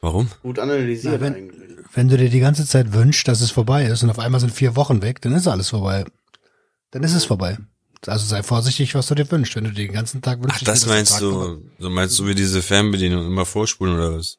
warum? 0.00 0.30
Gut 0.42 0.58
analysiert 0.58 1.14
Na, 1.14 1.20
wenn- 1.20 1.34
eigentlich. 1.34 1.63
Wenn 1.94 2.08
du 2.08 2.16
dir 2.16 2.28
die 2.28 2.40
ganze 2.40 2.66
Zeit 2.66 2.92
wünschst, 2.92 3.26
dass 3.28 3.40
es 3.40 3.50
vorbei 3.50 3.84
ist 3.86 4.02
und 4.02 4.10
auf 4.10 4.18
einmal 4.18 4.40
sind 4.40 4.52
vier 4.52 4.74
Wochen 4.76 5.02
weg, 5.02 5.20
dann 5.20 5.32
ist 5.34 5.46
alles 5.46 5.70
vorbei. 5.70 6.04
Dann 6.90 7.02
ist 7.04 7.14
es 7.14 7.24
vorbei. 7.24 7.58
Also 8.06 8.26
sei 8.26 8.42
vorsichtig, 8.42 8.94
was 8.94 9.06
du 9.06 9.14
dir 9.14 9.30
wünschst. 9.30 9.56
Wenn 9.56 9.64
du 9.64 9.70
dir 9.70 9.86
den 9.86 9.94
ganzen 9.94 10.20
Tag 10.20 10.42
wünschst, 10.42 10.60
Ach, 10.62 10.66
das 10.66 10.86
meinst 10.86 11.12
Tag 11.12 11.20
vorbei- 11.22 11.60
du, 11.78 11.82
so 11.84 11.90
meinst 11.90 12.18
du 12.18 12.26
wie 12.26 12.34
diese 12.34 12.62
Fernbedienung 12.62 13.26
immer 13.26 13.46
vorspulen 13.46 13.94
oder 13.94 14.18
was? 14.18 14.38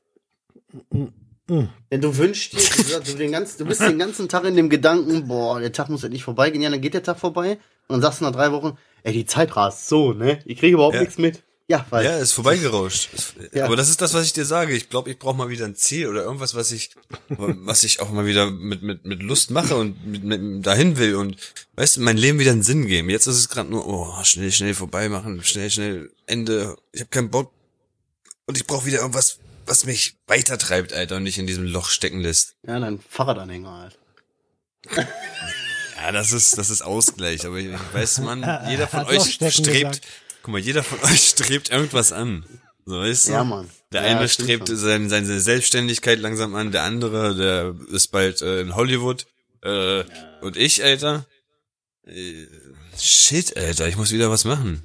Wenn 1.47 2.01
du 2.01 2.17
wünschst 2.17 2.53
dir, 2.53 2.99
du, 2.99 3.13
den 3.15 3.31
ganzen, 3.31 3.59
du 3.59 3.65
bist 3.65 3.81
den 3.81 3.99
ganzen 3.99 4.27
Tag 4.27 4.43
in 4.45 4.55
dem 4.55 4.69
Gedanken, 4.69 5.27
boah, 5.27 5.59
der 5.59 5.71
Tag 5.71 5.89
muss 5.89 6.03
endlich 6.03 6.23
vorbeigehen, 6.23 6.61
ja, 6.63 6.69
dann 6.69 6.81
geht 6.81 6.93
der 6.95 7.03
Tag 7.03 7.19
vorbei 7.19 7.51
und 7.87 7.93
dann 7.95 8.01
sagst 8.01 8.19
du 8.21 8.25
nach 8.25 8.31
drei 8.31 8.51
Wochen, 8.51 8.77
ey, 9.03 9.13
die 9.13 9.25
Zeit 9.25 9.55
rast 9.55 9.87
so, 9.87 10.11
ne? 10.13 10.39
Ich 10.45 10.57
kriege 10.59 10.73
überhaupt 10.73 10.95
Ja. 10.95 11.01
nichts 11.01 11.17
mit. 11.17 11.43
Ja, 11.67 11.85
weil 11.89 12.05
Ja, 12.05 12.17
ist 12.17 12.33
vorbeigerauscht. 12.33 13.09
Ja. 13.53 13.65
Aber 13.65 13.75
das 13.75 13.89
ist 13.89 14.01
das, 14.01 14.13
was 14.13 14.25
ich 14.25 14.33
dir 14.33 14.45
sage. 14.45 14.75
Ich 14.75 14.89
glaube, 14.89 15.09
ich 15.09 15.17
brauche 15.17 15.37
mal 15.37 15.49
wieder 15.49 15.65
ein 15.65 15.75
Ziel 15.75 16.07
oder 16.07 16.23
irgendwas, 16.23 16.55
was 16.55 16.71
ich, 16.71 16.91
was 17.29 17.83
ich 17.83 18.01
auch 18.01 18.09
mal 18.11 18.25
wieder 18.25 18.51
mit, 18.51 18.81
mit, 18.81 19.05
mit 19.05 19.23
Lust 19.23 19.49
mache 19.51 19.75
und 19.75 20.05
mit, 20.05 20.23
mit 20.23 20.65
dahin 20.65 20.97
will 20.97 21.15
und 21.15 21.37
weißt 21.75 21.97
du, 21.97 22.01
mein 22.01 22.17
Leben 22.17 22.39
wieder 22.39 22.51
einen 22.51 22.63
Sinn 22.63 22.85
geben. 22.87 23.09
Jetzt 23.09 23.27
ist 23.27 23.37
es 23.37 23.49
gerade 23.49 23.69
nur, 23.69 23.87
oh, 23.87 24.23
schnell, 24.23 24.51
schnell 24.51 24.73
vorbei 24.73 25.09
machen, 25.09 25.43
schnell, 25.43 25.71
schnell 25.71 26.11
Ende. 26.25 26.75
Ich 26.91 27.01
habe 27.01 27.09
keinen 27.09 27.29
Bock 27.29 27.51
und 28.45 28.57
ich 28.57 28.67
brauche 28.67 28.85
wieder 28.85 28.99
irgendwas, 28.99 29.39
was 29.65 29.85
mich 29.85 30.17
weitertreibt, 30.27 30.93
Alter, 30.93 31.15
und 31.17 31.23
nicht 31.23 31.37
in 31.37 31.47
diesem 31.47 31.65
Loch 31.65 31.89
stecken 31.89 32.19
lässt. 32.19 32.55
ja, 32.67 32.79
dein 32.79 32.99
Fahrradanhänger 33.09 33.71
halt. 33.71 35.07
Ja, 36.05 36.11
das 36.11 36.33
ist, 36.33 36.57
das 36.59 36.69
ist 36.69 36.83
Ausgleich. 36.83 37.47
Aber 37.47 37.57
ich 37.57 37.69
weiß, 37.93 38.19
man, 38.19 38.41
jeder 38.69 38.87
von 38.87 39.05
euch 39.05 39.33
strebt, 39.33 39.65
gesagt. 39.65 40.01
Guck 40.45 40.51
mal, 40.53 40.59
jeder 40.61 40.83
von 40.83 40.99
euch 41.09 41.21
strebt 41.29 41.69
irgendwas 41.71 42.11
an. 42.11 42.45
So, 42.85 42.99
weißt 42.99 43.27
du? 43.29 43.31
Ja, 43.31 43.43
Mann. 43.43 43.67
Der 43.91 44.03
Ja, 44.07 44.17
eine 44.19 44.29
strebt 44.29 44.67
seine, 44.71 45.09
seine 45.09 45.39
Selbstständigkeit 45.39 46.19
langsam 46.19 46.53
an, 46.53 46.71
der 46.71 46.83
andere, 46.83 47.35
der 47.35 47.75
ist 47.91 48.09
bald 48.11 48.41
äh, 48.43 48.61
in 48.61 48.75
Hollywood. 48.75 49.25
Äh, 49.63 50.03
Und 50.41 50.55
ich, 50.55 50.83
Alter, 50.83 51.25
äh, 52.05 52.45
shit, 52.95 53.57
Alter, 53.57 53.87
ich 53.87 53.97
muss 53.97 54.11
wieder 54.11 54.29
was 54.29 54.45
machen. 54.45 54.83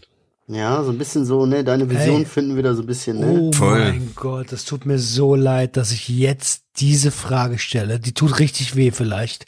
Ja, 0.48 0.82
so 0.82 0.90
ein 0.92 0.98
bisschen 0.98 1.26
so, 1.26 1.44
ne, 1.46 1.62
deine 1.62 1.88
Vision 1.90 2.16
Hey. 2.16 2.24
finden 2.24 2.56
wir 2.56 2.62
da 2.62 2.74
so 2.74 2.82
ein 2.82 2.86
bisschen, 2.86 3.20
ne? 3.20 3.26
Oh 3.26 3.52
Voll. 3.52 3.78
mein 3.78 4.12
Gott, 4.16 4.50
es 4.52 4.64
tut 4.64 4.86
mir 4.86 4.98
so 4.98 5.34
leid, 5.36 5.76
dass 5.76 5.92
ich 5.92 6.08
jetzt 6.08 6.62
diese 6.78 7.10
Frage 7.10 7.58
stelle. 7.58 8.00
Die 8.00 8.14
tut 8.14 8.38
richtig 8.38 8.74
weh 8.76 8.90
vielleicht 8.92 9.44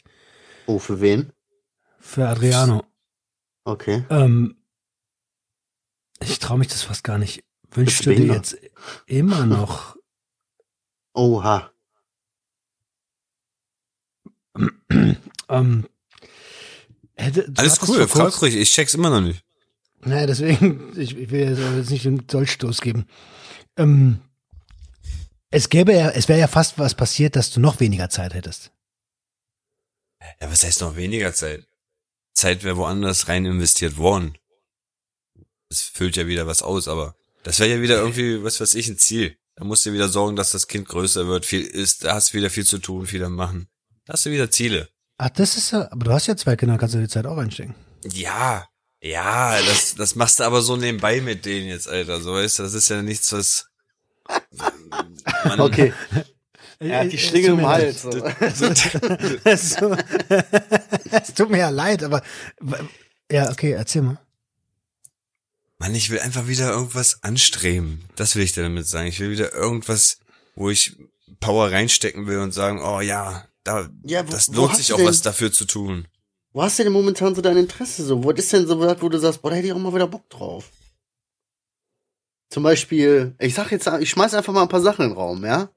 Oh, 0.67 0.77
für 0.79 1.01
wen? 1.01 1.31
für 1.99 2.27
Adriano. 2.27 2.83
Okay. 3.65 4.03
Ähm, 4.09 4.55
ich 6.29 6.39
traue 6.39 6.57
mich 6.57 6.67
das 6.67 6.83
fast 6.83 7.03
gar 7.03 7.17
nicht. 7.17 7.43
Wünschst 7.71 8.05
du 8.05 8.13
dir 8.13 8.33
jetzt 8.33 8.57
immer 9.07 9.45
noch 9.45 9.95
Oha. 11.13 11.71
ähm, 15.49 15.87
hätte, 17.15 17.51
Alles 17.55 17.79
cool, 17.87 18.07
frag 18.07 18.41
ruhig, 18.41 18.55
ich 18.55 18.71
check's 18.71 18.93
immer 18.93 19.09
noch 19.09 19.21
nicht. 19.21 19.43
Naja, 20.01 20.27
deswegen, 20.27 20.91
ich, 20.97 21.17
ich 21.17 21.31
will 21.31 21.57
jetzt 21.77 21.89
nicht 21.89 22.05
den 22.05 22.27
Dolchstoß 22.27 22.81
geben. 22.81 23.05
Ähm, 23.77 24.19
es 25.49 25.69
gäbe 25.69 25.93
ja, 25.93 26.09
es 26.09 26.27
wäre 26.27 26.39
ja 26.39 26.47
fast 26.47 26.77
was 26.77 26.95
passiert, 26.95 27.35
dass 27.35 27.51
du 27.51 27.59
noch 27.59 27.79
weniger 27.79 28.09
Zeit 28.09 28.33
hättest. 28.33 28.71
Ja, 30.41 30.51
was 30.51 30.63
heißt 30.63 30.81
noch 30.81 30.95
weniger 30.95 31.33
Zeit? 31.33 31.67
Zeit 32.33 32.63
wäre 32.63 32.77
woanders 32.77 33.27
rein 33.27 33.45
investiert 33.45 33.97
worden. 33.97 34.37
Es 35.73 35.81
füllt 35.81 36.15
ja 36.15 36.27
wieder 36.27 36.45
was 36.47 36.61
aus, 36.61 36.87
aber 36.87 37.15
das 37.43 37.59
wäre 37.59 37.71
ja 37.71 37.81
wieder 37.81 37.97
irgendwie, 37.97 38.43
was 38.43 38.59
weiß 38.61 38.75
ich, 38.75 38.87
ein 38.87 38.97
Ziel. 38.97 39.35
Da 39.55 39.63
musst 39.65 39.85
du 39.85 39.93
wieder 39.93 40.07
sorgen, 40.09 40.35
dass 40.35 40.51
das 40.51 40.67
Kind 40.67 40.87
größer 40.87 41.27
wird, 41.27 41.45
viel 41.45 41.61
ist, 41.63 42.03
da 42.05 42.13
hast 42.15 42.33
du 42.33 42.37
wieder 42.37 42.49
viel 42.49 42.65
zu 42.65 42.77
tun, 42.79 43.05
viel 43.05 43.23
am 43.23 43.35
machen. 43.35 43.67
Da 44.05 44.13
hast 44.13 44.25
du 44.25 44.31
wieder 44.31 44.49
Ziele. 44.51 44.89
Ach, 45.17 45.29
das 45.29 45.57
ist 45.57 45.71
ja, 45.71 45.91
aber 45.91 46.05
du 46.05 46.11
hast 46.13 46.27
ja 46.27 46.35
zwei 46.35 46.55
Kinder, 46.55 46.77
kannst 46.77 46.95
du 46.95 46.99
die 46.99 47.07
Zeit 47.07 47.25
auch 47.25 47.37
einstecken. 47.37 47.75
Ja, 48.11 48.67
ja, 49.01 49.59
das, 49.61 49.95
das 49.95 50.15
machst 50.15 50.39
du 50.39 50.43
aber 50.43 50.61
so 50.61 50.75
nebenbei 50.75 51.21
mit 51.21 51.45
denen 51.45 51.67
jetzt, 51.67 51.87
Alter. 51.87 52.21
So 52.21 52.33
weißt 52.33 52.59
du, 52.59 52.63
das 52.63 52.73
ist 52.73 52.89
ja 52.89 53.01
nichts, 53.01 53.31
was. 53.33 53.67
Man, 55.45 55.59
Okay. 55.59 55.93
Er 56.79 56.99
hat 57.01 57.11
die 57.13 57.17
Schlinge 57.17 57.47
im 57.49 57.65
Hals. 57.65 58.01
So- 58.01 58.09
es 59.45 61.33
tut 61.33 61.49
mir 61.49 61.59
ja 61.59 61.69
leid, 61.69 62.03
aber 62.03 62.21
ja, 63.31 63.49
okay, 63.51 63.71
erzähl 63.71 64.01
mal. 64.01 64.19
Mann, 65.83 65.95
ich 65.95 66.09
will 66.09 66.19
einfach 66.19 66.47
wieder 66.47 66.71
irgendwas 66.71 67.21
anstreben. 67.23 68.05
Das 68.15 68.37
will 68.37 68.43
ich 68.43 68.53
dir 68.53 68.63
damit 68.63 68.87
sagen. 68.87 69.07
Ich 69.07 69.19
will 69.19 69.31
wieder 69.31 69.53
irgendwas, 69.53 70.17
wo 70.55 70.69
ich 70.69 70.95
Power 71.41 71.71
reinstecken 71.71 72.25
will 72.25 72.37
und 72.39 72.53
sagen, 72.53 72.81
oh 72.81 73.01
ja, 73.01 73.45
da, 73.65 73.89
Ja, 74.05 74.25
wo- 74.25 74.31
das 74.31 74.47
lohnt 74.47 74.77
sich 74.77 74.93
auch 74.93 74.97
denn- 74.97 75.07
was 75.07 75.21
dafür 75.21 75.51
zu 75.51 75.65
tun. 75.65 76.07
Wo 76.53 76.63
hast 76.63 76.79
du 76.79 76.83
denn 76.83 76.93
momentan 76.93 77.35
so 77.35 77.41
dein 77.41 77.57
Interesse 77.57 78.05
so? 78.05 78.23
Was 78.23 78.35
ist 78.39 78.53
denn 78.53 78.65
so 78.65 78.79
was, 78.79 79.01
wo 79.01 79.09
du 79.09 79.17
sagst, 79.19 79.41
boah, 79.41 79.49
da 79.49 79.57
hätte 79.57 79.67
ich 79.67 79.73
auch 79.73 79.77
mal 79.77 79.93
wieder 79.93 80.07
Bock 80.07 80.29
drauf? 80.29 80.69
Zum 82.49 82.63
Beispiel, 82.63 83.35
ich 83.39 83.53
sag 83.55 83.71
jetzt, 83.71 83.87
ich 83.99 84.09
schmeiß 84.11 84.35
einfach 84.35 84.53
mal 84.53 84.61
ein 84.61 84.69
paar 84.69 84.81
Sachen 84.81 85.03
in 85.05 85.11
den 85.11 85.17
Raum, 85.17 85.43
ja? 85.43 85.69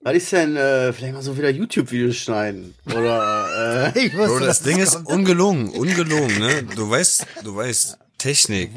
Was 0.00 0.14
ist 0.14 0.32
denn, 0.32 0.56
äh, 0.56 0.92
vielleicht 0.94 1.12
mal 1.12 1.22
so 1.22 1.36
wieder 1.36 1.50
YouTube-Videos 1.50 2.16
schneiden? 2.16 2.74
Oder, 2.86 3.92
äh, 3.94 3.98
Ich 4.06 4.14
wusste, 4.16 4.38
Bro, 4.38 4.40
das 4.40 4.62
Ding 4.62 4.78
ist 4.78 4.94
kommt. 4.94 5.06
ungelogen, 5.08 5.68
ungelogen, 5.68 6.38
ne? 6.38 6.62
Du 6.74 6.88
weißt, 6.88 7.26
du 7.44 7.54
weißt, 7.54 7.98
Technik, 8.20 8.70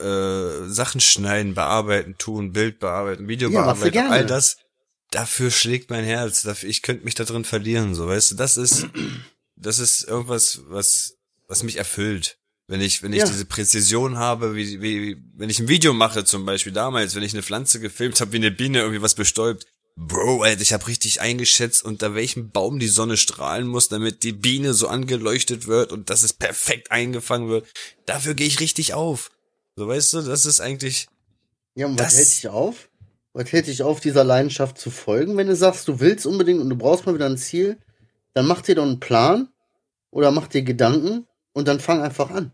äh, 0.00 0.68
Sachen 0.68 1.00
schneiden, 1.00 1.54
bearbeiten, 1.54 2.16
tun, 2.18 2.52
Bild 2.52 2.78
bearbeiten, 2.78 3.28
Video 3.28 3.50
Ja, 3.50 3.62
bearbeiten, 3.62 3.98
all 3.98 4.26
das. 4.26 4.56
Dafür 5.10 5.50
schlägt 5.50 5.90
mein 5.90 6.04
Herz. 6.04 6.42
Dafür, 6.42 6.68
ich 6.68 6.82
könnte 6.82 7.04
mich 7.04 7.14
da 7.14 7.24
drin 7.24 7.44
verlieren, 7.44 7.94
so 7.94 8.06
weißt 8.08 8.32
du. 8.32 8.34
Das 8.36 8.56
ist, 8.56 8.86
das 9.56 9.78
ist 9.78 10.04
irgendwas, 10.04 10.60
was, 10.68 11.14
was 11.46 11.62
mich 11.62 11.76
erfüllt. 11.76 12.36
Wenn 12.66 12.82
ich, 12.82 13.02
wenn 13.02 13.12
ich 13.14 13.20
Ja. 13.20 13.26
diese 13.26 13.46
Präzision 13.46 14.18
habe, 14.18 14.54
wie, 14.54 14.82
wie, 14.82 15.16
wenn 15.34 15.48
ich 15.48 15.58
ein 15.58 15.68
Video 15.68 15.94
mache 15.94 16.24
zum 16.24 16.44
Beispiel 16.44 16.72
damals, 16.72 17.14
wenn 17.14 17.22
ich 17.22 17.32
eine 17.32 17.42
Pflanze 17.42 17.80
gefilmt 17.80 18.20
habe, 18.20 18.32
wie 18.32 18.36
eine 18.36 18.50
Biene 18.50 18.80
irgendwie 18.80 19.00
was 19.02 19.14
bestäubt. 19.14 19.64
Bro, 20.00 20.42
Alter, 20.42 20.62
ich 20.62 20.72
habe 20.72 20.86
richtig 20.86 21.20
eingeschätzt, 21.20 21.84
unter 21.84 22.14
welchem 22.14 22.50
Baum 22.50 22.78
die 22.78 22.86
Sonne 22.86 23.16
strahlen 23.16 23.66
muss, 23.66 23.88
damit 23.88 24.22
die 24.22 24.32
Biene 24.32 24.72
so 24.72 24.86
angeleuchtet 24.86 25.66
wird 25.66 25.90
und 25.90 26.08
dass 26.08 26.22
es 26.22 26.32
perfekt 26.32 26.92
eingefangen 26.92 27.48
wird. 27.48 27.66
Dafür 28.06 28.34
gehe 28.34 28.46
ich 28.46 28.60
richtig 28.60 28.94
auf. 28.94 29.32
So 29.74 29.88
weißt 29.88 30.12
du, 30.14 30.22
das 30.22 30.46
ist 30.46 30.60
eigentlich, 30.60 31.08
ja, 31.74 31.86
und 31.86 31.98
was 31.98 32.16
hält 32.16 32.28
dich 32.28 32.48
auf? 32.48 32.88
Was 33.32 33.50
hält 33.50 33.66
dich 33.66 33.82
auf, 33.82 33.98
dieser 33.98 34.22
Leidenschaft 34.22 34.78
zu 34.78 34.90
folgen? 34.90 35.36
Wenn 35.36 35.48
du 35.48 35.56
sagst, 35.56 35.88
du 35.88 35.98
willst 35.98 36.26
unbedingt 36.26 36.60
und 36.60 36.70
du 36.70 36.76
brauchst 36.76 37.04
mal 37.04 37.14
wieder 37.14 37.26
ein 37.26 37.36
Ziel, 37.36 37.76
dann 38.34 38.46
mach 38.46 38.62
dir 38.62 38.76
doch 38.76 38.84
einen 38.84 39.00
Plan 39.00 39.48
oder 40.10 40.30
mach 40.30 40.46
dir 40.46 40.62
Gedanken 40.62 41.26
und 41.54 41.66
dann 41.66 41.80
fang 41.80 42.02
einfach 42.02 42.30
an. 42.30 42.52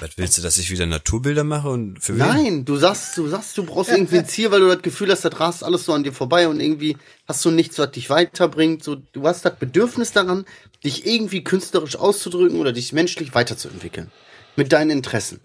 Was 0.00 0.16
willst 0.16 0.38
du, 0.38 0.42
dass 0.42 0.58
ich 0.58 0.70
wieder 0.70 0.86
Naturbilder 0.86 1.44
mache 1.44 1.68
und 1.68 2.02
für 2.02 2.14
wen? 2.14 2.18
Nein, 2.18 2.64
du 2.64 2.76
sagst, 2.76 3.16
du 3.16 3.28
sagst, 3.28 3.56
du 3.58 3.64
brauchst 3.64 3.90
irgendwie 3.90 4.18
ein 4.18 4.26
Ziel, 4.26 4.50
weil 4.50 4.60
du 4.60 4.68
das 4.68 4.82
Gefühl 4.82 5.10
hast, 5.10 5.24
das 5.24 5.38
rast 5.38 5.64
alles 5.64 5.84
so 5.84 5.92
an 5.92 6.02
dir 6.02 6.12
vorbei 6.12 6.48
und 6.48 6.60
irgendwie 6.60 6.96
hast 7.26 7.44
du 7.44 7.50
nichts, 7.50 7.78
was 7.78 7.92
dich 7.92 8.10
weiterbringt. 8.10 8.82
So, 8.82 8.96
du 8.96 9.26
hast 9.26 9.44
das 9.44 9.56
Bedürfnis 9.56 10.12
daran, 10.12 10.44
dich 10.84 11.06
irgendwie 11.06 11.44
künstlerisch 11.44 11.96
auszudrücken 11.96 12.58
oder 12.58 12.72
dich 12.72 12.92
menschlich 12.92 13.34
weiterzuentwickeln. 13.34 14.10
Mit 14.56 14.72
deinen 14.72 14.90
Interessen. 14.90 15.40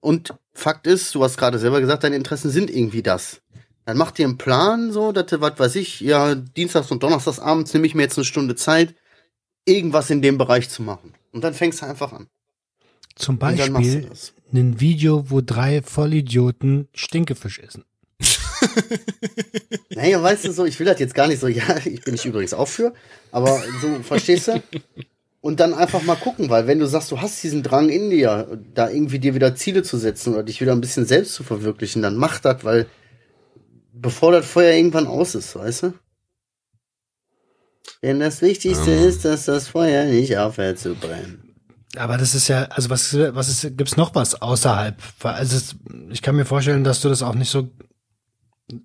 Und 0.00 0.34
Fakt 0.52 0.86
ist, 0.86 1.14
du 1.14 1.24
hast 1.24 1.38
gerade 1.38 1.58
selber 1.58 1.80
gesagt, 1.80 2.04
deine 2.04 2.16
Interessen 2.16 2.50
sind 2.50 2.70
irgendwie 2.70 3.02
das. 3.02 3.40
Dann 3.84 3.96
mach 3.96 4.10
dir 4.10 4.26
einen 4.26 4.38
Plan, 4.38 4.92
so, 4.92 5.12
dass 5.12 5.26
du, 5.26 5.40
was 5.40 5.58
weiß 5.58 5.76
ich, 5.76 6.00
ja, 6.00 6.34
Dienstags 6.34 6.90
und 6.90 7.02
Donnerstags 7.02 7.38
abends 7.38 7.72
nehme 7.74 7.86
ich 7.86 7.94
mir 7.94 8.02
jetzt 8.02 8.18
eine 8.18 8.24
Stunde 8.24 8.54
Zeit, 8.54 8.94
irgendwas 9.64 10.10
in 10.10 10.22
dem 10.22 10.38
Bereich 10.38 10.68
zu 10.68 10.82
machen. 10.82 11.14
Und 11.32 11.42
dann 11.42 11.54
fängst 11.54 11.82
du 11.82 11.86
einfach 11.86 12.12
an. 12.12 12.28
Zum 13.14 13.38
Beispiel 13.38 14.08
ein 14.52 14.80
Video, 14.80 15.30
wo 15.30 15.40
drei 15.40 15.82
Vollidioten 15.82 16.88
Stinkefisch 16.94 17.58
essen. 17.60 17.84
Naja, 19.94 20.22
weißt 20.22 20.44
du 20.44 20.52
so, 20.52 20.64
ich 20.64 20.78
will 20.78 20.86
das 20.86 21.00
jetzt 21.00 21.14
gar 21.14 21.28
nicht 21.28 21.40
so, 21.40 21.48
ja, 21.48 21.76
ich 21.84 22.02
bin 22.02 22.14
ich 22.14 22.24
übrigens 22.24 22.54
auch 22.54 22.68
für, 22.68 22.94
aber 23.30 23.60
so, 23.80 24.02
verstehst 24.02 24.48
du? 24.48 24.62
Und 25.40 25.58
dann 25.58 25.74
einfach 25.74 26.02
mal 26.02 26.14
gucken, 26.16 26.48
weil 26.50 26.66
wenn 26.68 26.78
du 26.78 26.86
sagst, 26.86 27.10
du 27.10 27.20
hast 27.20 27.42
diesen 27.42 27.62
Drang 27.64 27.88
in 27.88 28.10
dir, 28.10 28.58
da 28.74 28.88
irgendwie 28.88 29.18
dir 29.18 29.34
wieder 29.34 29.56
Ziele 29.56 29.82
zu 29.82 29.98
setzen 29.98 30.34
oder 30.34 30.44
dich 30.44 30.60
wieder 30.60 30.72
ein 30.72 30.80
bisschen 30.80 31.04
selbst 31.04 31.34
zu 31.34 31.42
verwirklichen, 31.42 32.00
dann 32.00 32.16
mach 32.16 32.38
das, 32.38 32.64
weil 32.64 32.86
bevor 33.92 34.30
das 34.32 34.46
Feuer 34.46 34.74
irgendwann 34.74 35.08
aus 35.08 35.34
ist, 35.34 35.56
weißt 35.56 35.82
du? 35.82 35.94
Denn 38.02 38.20
das 38.20 38.40
Wichtigste 38.40 38.92
Ähm. 38.92 39.08
ist, 39.08 39.24
dass 39.24 39.46
das 39.46 39.68
Feuer 39.68 40.04
nicht 40.04 40.36
aufhört 40.38 40.78
zu 40.78 40.94
brennen. 40.94 41.51
Aber 41.96 42.16
das 42.16 42.34
ist 42.34 42.48
ja, 42.48 42.64
also 42.64 42.88
was, 42.88 43.14
was 43.14 43.48
ist, 43.48 43.76
gibt's 43.76 43.96
noch 43.96 44.14
was 44.14 44.40
außerhalb? 44.40 44.96
Also 45.22 45.56
es, 45.56 45.76
ich 46.10 46.22
kann 46.22 46.36
mir 46.36 46.46
vorstellen, 46.46 46.84
dass 46.84 47.00
du 47.02 47.08
das 47.08 47.22
auch 47.22 47.34
nicht 47.34 47.50
so, 47.50 47.70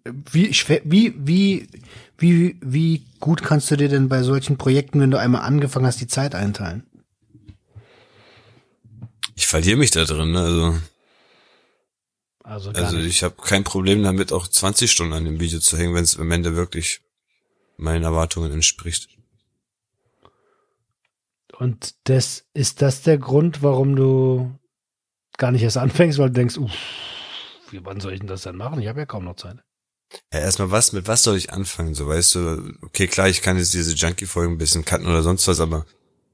wie, 0.03 0.51
wie, 0.83 1.13
wie, 1.17 1.67
wie, 2.17 2.59
wie 2.61 3.05
gut 3.19 3.43
kannst 3.43 3.71
du 3.71 3.77
dir 3.77 3.87
denn 3.87 4.09
bei 4.09 4.23
solchen 4.23 4.57
Projekten, 4.57 4.99
wenn 4.99 5.11
du 5.11 5.19
einmal 5.19 5.41
angefangen 5.41 5.85
hast, 5.85 6.01
die 6.01 6.07
Zeit 6.07 6.35
einteilen? 6.35 6.85
Ich 9.35 9.47
verliere 9.47 9.77
mich 9.77 9.91
da 9.91 10.03
drin, 10.03 10.31
ne? 10.31 10.39
Also, 10.39 10.75
Also 12.43 12.71
also 12.71 12.97
ich 12.97 13.23
habe 13.23 13.35
kein 13.41 13.63
Problem 13.63 14.03
damit, 14.03 14.33
auch 14.33 14.47
20 14.47 14.91
Stunden 14.91 15.13
an 15.13 15.25
dem 15.25 15.39
Video 15.39 15.59
zu 15.59 15.77
hängen, 15.77 15.93
wenn 15.95 16.03
es 16.03 16.17
am 16.17 16.31
Ende 16.31 16.55
wirklich 16.55 17.01
meinen 17.77 18.03
Erwartungen 18.03 18.51
entspricht. 18.51 19.16
Und 21.59 21.95
das, 22.03 22.45
ist 22.53 22.81
das 22.81 23.01
der 23.01 23.17
Grund, 23.17 23.63
warum 23.63 23.95
du 23.95 24.51
gar 25.37 25.51
nicht 25.51 25.63
erst 25.63 25.77
anfängst, 25.77 26.19
weil 26.19 26.27
du 26.27 26.33
denkst, 26.33 26.57
uff, 26.57 26.71
wie 27.71 27.83
wann 27.83 27.99
soll 27.99 28.13
ich 28.13 28.19
denn 28.19 28.27
das 28.27 28.43
denn 28.43 28.55
machen? 28.55 28.79
Ich 28.79 28.87
habe 28.87 28.99
ja 28.99 29.05
kaum 29.05 29.25
noch 29.25 29.35
Zeit. 29.35 29.57
Ja, 30.33 30.39
erstmal 30.39 30.71
was, 30.71 30.93
mit 30.93 31.07
was 31.07 31.23
soll 31.23 31.35
ich 31.35 31.51
anfangen? 31.51 31.93
So, 31.93 32.07
weißt 32.07 32.35
du, 32.35 32.73
okay, 32.81 33.07
klar, 33.07 33.27
ich 33.27 33.41
kann 33.41 33.57
jetzt 33.57 33.73
diese 33.73 33.93
Junkie-Folgen 33.93 34.53
ein 34.53 34.57
bisschen 34.57 34.85
cutten 34.85 35.07
oder 35.07 35.23
sonst 35.23 35.47
was, 35.47 35.59
aber 35.59 35.85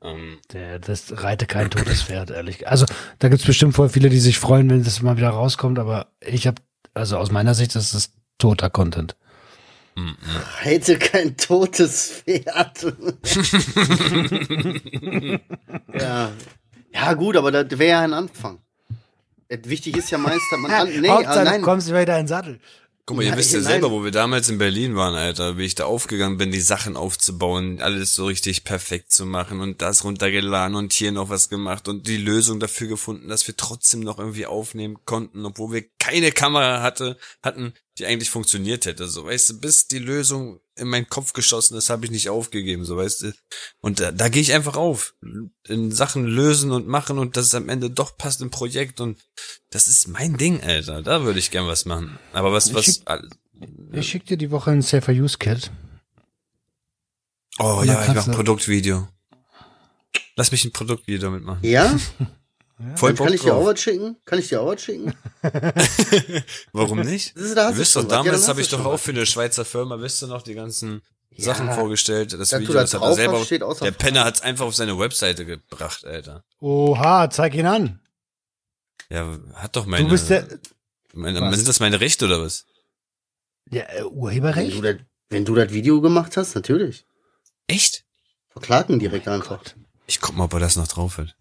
ähm, 0.03 0.39
Der, 0.51 0.79
das 0.79 1.23
reite 1.23 1.45
kein 1.47 1.71
totes 1.71 2.03
Pferd, 2.03 2.29
ehrlich. 2.29 2.67
Also 2.67 2.85
da 3.19 3.29
gibt's 3.29 3.45
bestimmt 3.45 3.73
voll 3.73 3.89
viele, 3.89 4.09
die 4.09 4.19
sich 4.19 4.37
freuen, 4.37 4.69
wenn 4.69 4.83
das 4.83 5.01
mal 5.01 5.17
wieder 5.17 5.29
rauskommt, 5.29 5.79
aber 5.79 6.07
ich 6.19 6.45
habe, 6.45 6.61
also 6.93 7.17
aus 7.17 7.31
meiner 7.31 7.55
Sicht, 7.55 7.75
das 7.75 7.93
ist 7.93 8.13
toter 8.37 8.69
Content. 8.69 9.15
Hätte 10.59 10.97
kein 10.97 11.37
totes 11.37 12.23
Pferd. 12.23 12.83
ja. 15.93 16.31
ja, 16.91 17.13
gut, 17.13 17.37
aber 17.37 17.51
das 17.51 17.77
wäre 17.77 17.91
ja 17.91 18.01
ein 18.01 18.13
Anfang. 18.13 18.59
Äh, 19.47 19.59
Wichtig 19.65 19.97
ist 19.97 20.11
ja 20.11 20.17
meist, 20.17 20.41
dass 20.51 20.59
man 20.59 20.71
an, 20.71 21.01
nee, 21.01 21.09
Hauptsache, 21.09 21.39
ah, 21.39 21.43
du 21.43 21.49
nein. 21.49 21.61
kommst 21.61 21.89
wieder 21.89 22.01
in 22.01 22.23
den 22.23 22.27
Sattel. 22.27 22.59
Guck 23.05 23.17
mal, 23.17 23.23
ihr 23.23 23.31
Ja, 23.31 23.37
wisst 23.37 23.51
ja 23.53 23.59
selber, 23.59 23.91
wo 23.91 24.05
wir 24.05 24.11
damals 24.11 24.47
in 24.47 24.57
Berlin 24.57 24.95
waren, 24.95 25.13
Alter, 25.15 25.57
wie 25.57 25.65
ich 25.65 25.75
da 25.75 25.83
aufgegangen 25.85 26.37
bin, 26.37 26.51
die 26.51 26.61
Sachen 26.61 26.95
aufzubauen, 26.95 27.81
alles 27.81 28.13
so 28.13 28.25
richtig 28.27 28.63
perfekt 28.63 29.11
zu 29.11 29.25
machen 29.25 29.59
und 29.59 29.81
das 29.81 30.05
runtergeladen 30.05 30.77
und 30.77 30.93
hier 30.93 31.11
noch 31.11 31.27
was 31.27 31.49
gemacht 31.49 31.89
und 31.89 32.07
die 32.07 32.15
Lösung 32.15 32.61
dafür 32.61 32.87
gefunden, 32.87 33.27
dass 33.27 33.45
wir 33.45 33.57
trotzdem 33.57 33.99
noch 33.99 34.19
irgendwie 34.19 34.45
aufnehmen 34.45 34.99
konnten, 35.03 35.45
obwohl 35.45 35.73
wir 35.73 35.85
keine 35.99 36.31
Kamera 36.31 36.81
hatte, 36.81 37.17
hatten, 37.41 37.73
die 37.97 38.05
eigentlich 38.05 38.29
funktioniert 38.29 38.85
hätte, 38.85 39.09
so, 39.09 39.25
weißt 39.25 39.49
du, 39.49 39.59
bis 39.59 39.87
die 39.87 39.99
Lösung 39.99 40.61
in 40.75 40.87
meinen 40.87 41.07
Kopf 41.07 41.33
geschossen 41.33 41.77
ist, 41.77 41.89
habe 41.89 42.05
ich 42.05 42.11
nicht 42.11 42.29
aufgegeben, 42.29 42.83
so, 42.85 42.97
weißt 42.97 43.21
du. 43.23 43.33
Und 43.81 43.99
da, 43.99 44.11
da 44.11 44.29
gehe 44.29 44.41
ich 44.41 44.53
einfach 44.53 44.75
auf, 44.75 45.15
in 45.67 45.91
Sachen 45.91 46.25
lösen 46.25 46.71
und 46.71 46.87
machen 46.87 47.19
und 47.19 47.37
dass 47.37 47.45
es 47.47 47.55
am 47.55 47.69
Ende 47.69 47.89
doch 47.91 48.17
passt 48.17 48.41
im 48.41 48.49
Projekt 48.49 48.99
und 48.99 49.19
das 49.69 49.87
ist 49.87 50.07
mein 50.07 50.37
Ding, 50.37 50.61
Alter, 50.61 51.01
da 51.03 51.23
würde 51.23 51.39
ich 51.39 51.51
gern 51.51 51.67
was 51.67 51.85
machen. 51.85 52.17
Aber 52.33 52.51
was, 52.53 52.67
Ich 52.67 52.73
was, 52.73 52.85
schick- 52.85 53.29
Ich 53.93 54.09
schicke 54.09 54.25
dir 54.25 54.37
die 54.37 54.51
Woche 54.51 54.71
ein 54.71 54.81
Safer 54.81 55.11
Use 55.13 55.37
Kit. 55.37 55.71
Oh 57.59 57.83
ja, 57.85 58.01
ich 58.01 58.07
mache 58.07 58.19
ein 58.21 58.31
du- 58.31 58.35
Produktvideo. 58.37 59.07
Lass 60.35 60.51
mich 60.51 60.65
ein 60.65 60.71
Produktvideo 60.71 61.29
mitmachen. 61.29 61.59
Ja? 61.63 61.95
Voll 62.95 63.09
Dann 63.13 63.17
kann 63.17 63.25
Bock 63.27 63.35
ich 63.35 63.41
dir 63.41 63.55
auch 63.55 63.65
was 63.65 63.79
schicken? 63.81 64.17
Kann 64.25 64.39
ich 64.39 64.47
dir 64.49 64.61
auch 64.61 64.67
was 64.67 64.81
schicken? 64.83 65.13
Warum 66.73 66.99
nicht? 67.01 67.35
Das 67.35 67.43
ist, 67.43 67.57
da 67.57 67.67
Du 67.67 67.73
du 67.73 67.79
wisst 67.79 67.91
schon 67.93 68.03
doch. 68.07 68.11
Ja, 68.11 68.17
damals 68.23 68.41
hast 68.41 68.47
habe 68.49 68.57
du 68.57 68.61
ich 68.63 68.69
doch 68.69 68.85
auch 68.85 68.97
für 68.99 69.11
eine 69.11 69.25
Schweizer 69.25 69.65
Firma, 69.65 69.99
wisst 69.99 70.21
ihr 70.23 70.27
noch, 70.27 70.41
die 70.41 70.53
ganzen 70.53 71.01
Ja. 71.31 71.45
Sachen 71.45 71.71
vorgestellt. 71.71 72.33
Das 72.33 72.49
du 72.49 72.59
Video, 72.59 72.73
da 72.73 72.81
das 72.81 72.93
hat 72.93 73.01
er 73.01 73.13
selber, 73.15 73.39
hast, 73.39 73.45
steht 73.45 73.63
außer 73.63 73.85
der 73.85 73.93
Frage. 73.93 74.03
Penner 74.05 74.25
hat's 74.25 74.41
einfach 74.41 74.65
auf 74.65 74.75
seine 74.75 74.97
Webseite 74.99 75.45
gebracht, 75.45 76.05
Alter. 76.05 76.43
Oha, 76.59 77.29
zeig 77.29 77.55
ihn 77.55 77.65
an. 77.65 77.99
Ja, 79.09 79.37
hat 79.55 79.75
doch 79.75 79.85
meine, 79.85 80.05
du 80.05 80.11
bist 80.11 80.29
der, 80.29 80.47
meine 81.13 81.39
Was? 81.41 81.55
sind 81.55 81.67
das 81.67 81.79
meine 81.79 81.99
Rechte 81.99 82.25
oder 82.25 82.41
was? 82.41 82.65
ja, 83.69 83.83
äh, 83.83 84.03
Wenn 84.03 84.05
Urheberrecht? 84.13 84.77
du, 84.77 84.81
das, 84.81 84.95
wenn 85.29 85.45
du 85.45 85.55
das 85.55 85.71
Video 85.71 86.01
gemacht 86.01 86.37
hast, 86.37 86.55
natürlich. 86.55 87.05
Echt? 87.67 88.03
Verklagen 88.49 88.99
direkt 88.99 89.27
einfach. 89.27 89.61
Ich 90.07 90.19
guck 90.21 90.35
mal, 90.35 90.45
ob 90.45 90.53
er 90.53 90.59
das 90.59 90.75
noch 90.75 90.87
drauf 90.87 91.17
hat. 91.17 91.35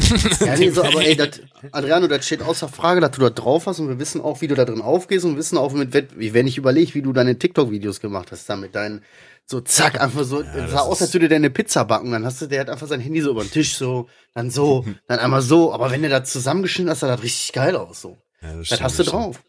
Ja, 0.40 0.56
nee, 0.56 0.70
so, 0.70 0.82
aber 0.82 1.04
ey, 1.04 1.16
das, 1.16 1.40
Adriano, 1.72 2.06
das 2.06 2.26
steht 2.26 2.42
außer 2.42 2.68
Frage, 2.68 3.00
dass 3.00 3.12
du 3.12 3.20
da 3.20 3.30
drauf 3.30 3.66
hast 3.66 3.78
und 3.78 3.88
wir 3.88 3.98
wissen 3.98 4.20
auch, 4.20 4.40
wie 4.40 4.48
du 4.48 4.54
da 4.54 4.64
drin 4.64 4.80
aufgehst 4.82 5.24
und 5.24 5.36
wissen 5.36 5.58
auch, 5.58 5.72
mit, 5.72 5.92
wenn 6.16 6.46
ich 6.46 6.58
überlege, 6.58 6.94
wie 6.94 7.02
du 7.02 7.12
deine 7.12 7.38
TikTok-Videos 7.38 8.00
gemacht 8.00 8.32
hast, 8.32 8.48
da 8.48 8.56
mit 8.56 8.74
deinen, 8.74 9.02
so 9.46 9.60
zack, 9.60 10.00
einfach 10.00 10.24
so, 10.24 10.42
das 10.42 10.54
das 10.54 10.70
sah 10.70 10.80
aus, 10.80 11.02
als 11.02 11.12
würde 11.12 11.28
der 11.28 11.36
eine 11.36 11.50
Pizza 11.50 11.84
backen, 11.84 12.12
dann 12.12 12.24
hast 12.24 12.40
du, 12.42 12.46
der 12.46 12.60
hat 12.60 12.70
einfach 12.70 12.86
sein 12.86 13.00
Handy 13.00 13.20
so 13.20 13.30
über 13.30 13.42
den 13.42 13.50
Tisch 13.50 13.74
so, 13.74 14.08
dann 14.34 14.50
so, 14.50 14.84
dann 15.08 15.18
einmal 15.18 15.42
so, 15.42 15.72
aber 15.72 15.90
wenn 15.90 16.02
du 16.02 16.08
das 16.08 16.30
zusammengeschnitten 16.30 16.90
hast, 16.90 17.00
sah 17.00 17.08
das 17.08 17.22
richtig 17.22 17.52
geil 17.52 17.76
aus, 17.76 18.00
so. 18.00 18.16
Ja, 18.42 18.54
Das 18.54 18.66
stimmt, 18.66 18.82
hast 18.82 18.98
du 18.98 19.02
das 19.02 19.08
stimmt. 19.08 19.22
drauf. 19.24 19.40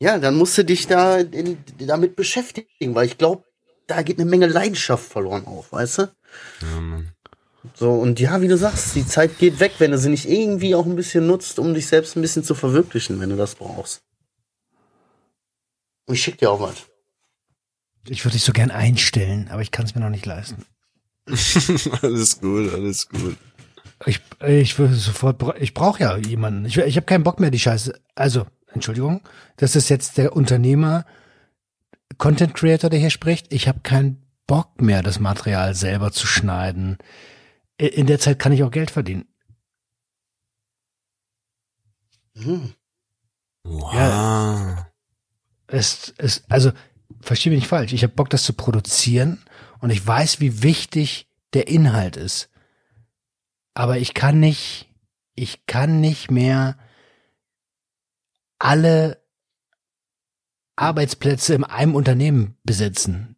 Ja, 0.00 0.18
dann 0.18 0.36
musst 0.36 0.58
du 0.58 0.64
dich 0.64 0.86
da 0.86 1.18
in, 1.18 1.58
damit 1.78 2.16
beschäftigen, 2.16 2.94
weil 2.94 3.06
ich 3.06 3.16
glaube, 3.16 3.44
da 3.86 4.02
geht 4.02 4.18
eine 4.18 4.28
Menge 4.28 4.46
Leidenschaft 4.46 5.04
verloren 5.04 5.46
auf, 5.46 5.72
weißt 5.72 5.98
du? 5.98 6.02
Ja, 6.02 6.80
Mann. 6.80 7.12
So, 7.72 7.92
und 7.92 8.20
ja, 8.20 8.40
wie 8.42 8.48
du 8.48 8.58
sagst, 8.58 8.94
die 8.94 9.06
Zeit 9.06 9.38
geht 9.38 9.58
weg, 9.58 9.72
wenn 9.78 9.90
du 9.90 9.98
sie 9.98 10.10
nicht 10.10 10.28
irgendwie 10.28 10.74
auch 10.74 10.84
ein 10.84 10.96
bisschen 10.96 11.26
nutzt, 11.26 11.58
um 11.58 11.72
dich 11.72 11.86
selbst 11.86 12.16
ein 12.16 12.22
bisschen 12.22 12.44
zu 12.44 12.54
verwirklichen, 12.54 13.20
wenn 13.20 13.30
du 13.30 13.36
das 13.36 13.54
brauchst. 13.54 14.02
Und 16.06 16.14
ich 16.14 16.22
schick 16.22 16.38
dir 16.38 16.50
auch 16.50 16.60
was. 16.60 16.86
Ich 18.06 18.24
würde 18.24 18.34
dich 18.34 18.44
so 18.44 18.52
gern 18.52 18.70
einstellen, 18.70 19.48
aber 19.50 19.62
ich 19.62 19.70
kann 19.70 19.86
es 19.86 19.94
mir 19.94 20.02
noch 20.02 20.10
nicht 20.10 20.26
leisten. 20.26 20.66
alles 22.02 22.40
gut, 22.40 22.72
alles 22.74 23.08
gut. 23.08 23.36
Ich, 24.04 24.20
ich 24.46 24.78
würde 24.78 24.94
sofort, 24.94 25.42
ich 25.58 25.72
brauche 25.72 26.02
ja 26.02 26.16
jemanden. 26.18 26.66
Ich, 26.66 26.76
ich 26.76 26.96
habe 26.96 27.06
keinen 27.06 27.24
Bock 27.24 27.40
mehr, 27.40 27.50
die 27.50 27.58
Scheiße. 27.58 27.98
Also, 28.14 28.46
Entschuldigung, 28.74 29.22
das 29.56 29.76
ist 29.76 29.88
jetzt 29.88 30.18
der 30.18 30.36
Unternehmer, 30.36 31.06
Content 32.18 32.54
Creator, 32.54 32.90
der 32.90 33.00
hier 33.00 33.10
spricht. 33.10 33.52
Ich 33.52 33.68
habe 33.68 33.80
keinen 33.82 34.22
Bock 34.46 34.80
mehr, 34.82 35.02
das 35.02 35.20
Material 35.20 35.74
selber 35.74 36.12
zu 36.12 36.26
schneiden. 36.26 36.98
I- 37.80 37.86
In 37.86 38.06
der 38.06 38.18
Zeit 38.18 38.38
kann 38.38 38.52
ich 38.52 38.62
auch 38.62 38.70
Geld 38.70 38.90
verdienen. 38.90 39.26
Hm. 42.36 42.74
Wow. 43.64 44.84
Es, 45.66 46.12
es, 46.18 46.44
also, 46.50 46.72
verstehe 47.20 47.50
mich 47.52 47.60
nicht 47.62 47.68
falsch. 47.68 47.92
Ich 47.92 48.02
habe 48.02 48.12
Bock, 48.14 48.30
das 48.30 48.42
zu 48.44 48.52
produzieren 48.52 49.42
und 49.80 49.90
ich 49.90 50.04
weiß, 50.06 50.40
wie 50.40 50.62
wichtig 50.62 51.28
der 51.54 51.68
Inhalt 51.68 52.16
ist. 52.16 52.50
Aber 53.74 53.98
ich 53.98 54.14
kann 54.14 54.40
nicht, 54.40 54.88
ich 55.34 55.66
kann 55.66 56.00
nicht 56.00 56.30
mehr 56.30 56.78
alle 58.58 59.22
Arbeitsplätze 60.76 61.54
in 61.54 61.64
einem 61.64 61.94
Unternehmen 61.94 62.56
besitzen. 62.64 63.36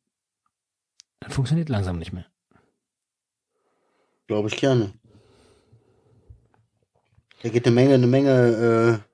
Das 1.20 1.34
funktioniert 1.34 1.68
langsam 1.68 1.98
nicht 1.98 2.12
mehr. 2.12 2.26
Glaube 4.26 4.48
ich 4.48 4.56
gerne. 4.56 4.92
Da 7.42 7.48
geht 7.48 7.66
eine 7.66 7.74
Menge, 7.74 7.94
eine 7.94 8.06
Menge 8.06 9.02
äh, 9.02 9.06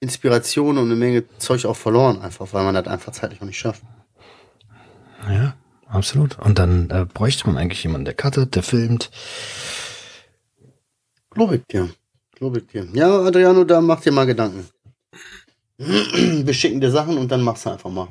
Inspiration 0.00 0.78
und 0.78 0.84
eine 0.84 0.96
Menge 0.96 1.24
Zeug 1.38 1.64
auch 1.66 1.76
verloren, 1.76 2.22
einfach, 2.22 2.52
weil 2.52 2.64
man 2.64 2.74
das 2.74 2.86
einfach 2.86 3.12
zeitlich 3.12 3.40
noch 3.40 3.46
nicht 3.46 3.58
schafft. 3.58 3.82
Ja, 5.28 5.56
absolut. 5.86 6.38
Und 6.38 6.58
dann 6.58 6.90
äh, 6.90 7.06
bräuchte 7.06 7.46
man 7.46 7.58
eigentlich 7.58 7.82
jemanden, 7.82 8.04
der 8.04 8.14
cuttet, 8.14 8.54
der 8.54 8.62
filmt. 8.62 9.10
Glaube 11.30 11.56
ich 11.56 11.66
dir. 11.66 11.90
Glaube 12.34 12.58
ich 12.58 12.66
dir. 12.66 12.86
Ja, 12.92 13.22
Adriano, 13.22 13.64
da 13.64 13.80
mach 13.80 14.00
dir 14.00 14.12
mal 14.12 14.26
Gedanken. 14.26 14.68
Wir 15.76 16.54
schicken 16.54 16.80
dir 16.80 16.90
Sachen 16.90 17.18
und 17.18 17.30
dann 17.30 17.42
machst 17.42 17.66
du 17.66 17.70
einfach 17.70 17.90
mal. 17.90 18.08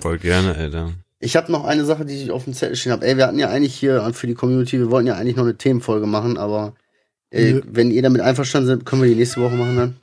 Voll 0.00 0.18
gerne, 0.18 0.54
Alter. 0.54 0.92
Ich 1.20 1.36
habe 1.36 1.50
noch 1.50 1.64
eine 1.64 1.84
Sache, 1.84 2.04
die 2.04 2.14
ich 2.14 2.30
auf 2.30 2.44
dem 2.44 2.54
Zettel 2.54 2.76
stehen 2.76 2.92
habe. 2.92 3.06
Ey, 3.06 3.16
wir 3.16 3.26
hatten 3.26 3.38
ja 3.38 3.48
eigentlich 3.48 3.74
hier 3.74 4.08
für 4.14 4.26
die 4.26 4.34
Community, 4.34 4.78
wir 4.78 4.90
wollten 4.90 5.08
ja 5.08 5.16
eigentlich 5.16 5.36
noch 5.36 5.44
eine 5.44 5.56
Themenfolge 5.56 6.06
machen, 6.06 6.38
aber 6.38 6.74
Nö. 7.32 7.60
wenn 7.66 7.90
ihr 7.90 8.02
damit 8.02 8.20
einverstanden 8.20 8.68
seid, 8.68 8.86
können 8.86 9.02
wir 9.02 9.08
die 9.08 9.16
nächste 9.16 9.40
Woche 9.40 9.56
machen 9.56 9.76
dann. 9.76 9.96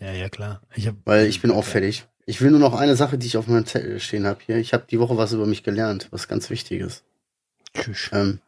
Ja, 0.00 0.12
ja, 0.12 0.28
klar. 0.28 0.60
Ich 0.74 0.86
hab, 0.86 0.94
Weil 1.04 1.26
ich 1.26 1.40
bin 1.42 1.50
auch 1.50 1.64
fertig. 1.64 2.06
Ich 2.26 2.40
will 2.40 2.50
nur 2.50 2.60
noch 2.60 2.74
eine 2.74 2.96
Sache, 2.96 3.18
die 3.18 3.26
ich 3.26 3.36
auf 3.36 3.48
meinem 3.48 3.66
Zettel 3.66 4.00
stehen 4.00 4.26
habe 4.26 4.40
hier. 4.44 4.56
Ich 4.56 4.72
habe 4.72 4.84
die 4.90 4.98
Woche 4.98 5.16
was 5.16 5.32
über 5.32 5.46
mich 5.46 5.62
gelernt, 5.62 6.08
was 6.10 6.28
ganz 6.28 6.50
wichtig 6.50 6.80
ist. 6.80 7.02
tschüss. 7.74 8.10
Ähm, 8.12 8.38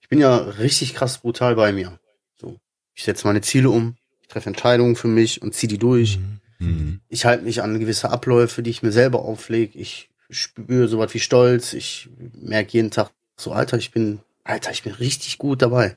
ich 0.00 0.08
bin 0.08 0.20
ja 0.20 0.36
richtig 0.36 0.94
krass 0.94 1.18
brutal 1.18 1.54
bei 1.54 1.72
mir. 1.72 1.98
So, 2.40 2.58
ich 2.94 3.04
setze 3.04 3.26
meine 3.26 3.40
Ziele 3.40 3.70
um, 3.70 3.96
ich 4.22 4.28
treffe 4.28 4.48
Entscheidungen 4.48 4.96
für 4.96 5.08
mich 5.08 5.42
und 5.42 5.54
ziehe 5.54 5.68
die 5.68 5.78
durch. 5.78 6.18
Mhm. 6.18 6.40
Mhm. 6.60 7.00
Ich 7.08 7.24
halte 7.24 7.44
mich 7.44 7.62
an 7.62 7.78
gewisse 7.78 8.10
Abläufe, 8.10 8.62
die 8.62 8.70
ich 8.70 8.82
mir 8.82 8.92
selber 8.92 9.20
auflege. 9.22 9.78
Ich 9.78 10.09
spüre 10.30 10.88
sowas 10.88 11.12
wie 11.14 11.20
Stolz. 11.20 11.72
Ich 11.72 12.08
merke 12.32 12.72
jeden 12.72 12.90
Tag 12.90 13.10
so, 13.36 13.52
Alter, 13.52 13.78
ich 13.78 13.90
bin, 13.90 14.20
Alter, 14.44 14.70
ich 14.70 14.82
bin 14.82 14.92
richtig 14.92 15.38
gut 15.38 15.62
dabei. 15.62 15.96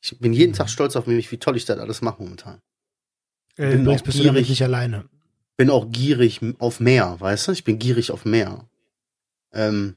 Ich 0.00 0.18
bin 0.18 0.32
jeden 0.32 0.52
Tag 0.52 0.68
stolz 0.68 0.96
auf 0.96 1.06
mich, 1.06 1.32
wie 1.32 1.38
toll 1.38 1.56
ich 1.56 1.64
das 1.64 1.78
alles 1.78 2.02
mache 2.02 2.22
momentan. 2.22 2.60
Äh, 3.56 3.76
bin 3.76 3.88
auch 3.88 4.00
bist 4.02 4.18
du 4.18 4.22
gierig. 4.22 4.48
nicht 4.48 4.62
alleine. 4.62 5.08
Bin 5.56 5.70
auch 5.70 5.90
gierig 5.90 6.40
auf 6.58 6.80
mehr, 6.80 7.16
weißt 7.20 7.48
du? 7.48 7.52
Ich 7.52 7.64
bin 7.64 7.78
gierig 7.78 8.10
auf 8.10 8.24
mehr. 8.24 8.68
Ähm, 9.52 9.96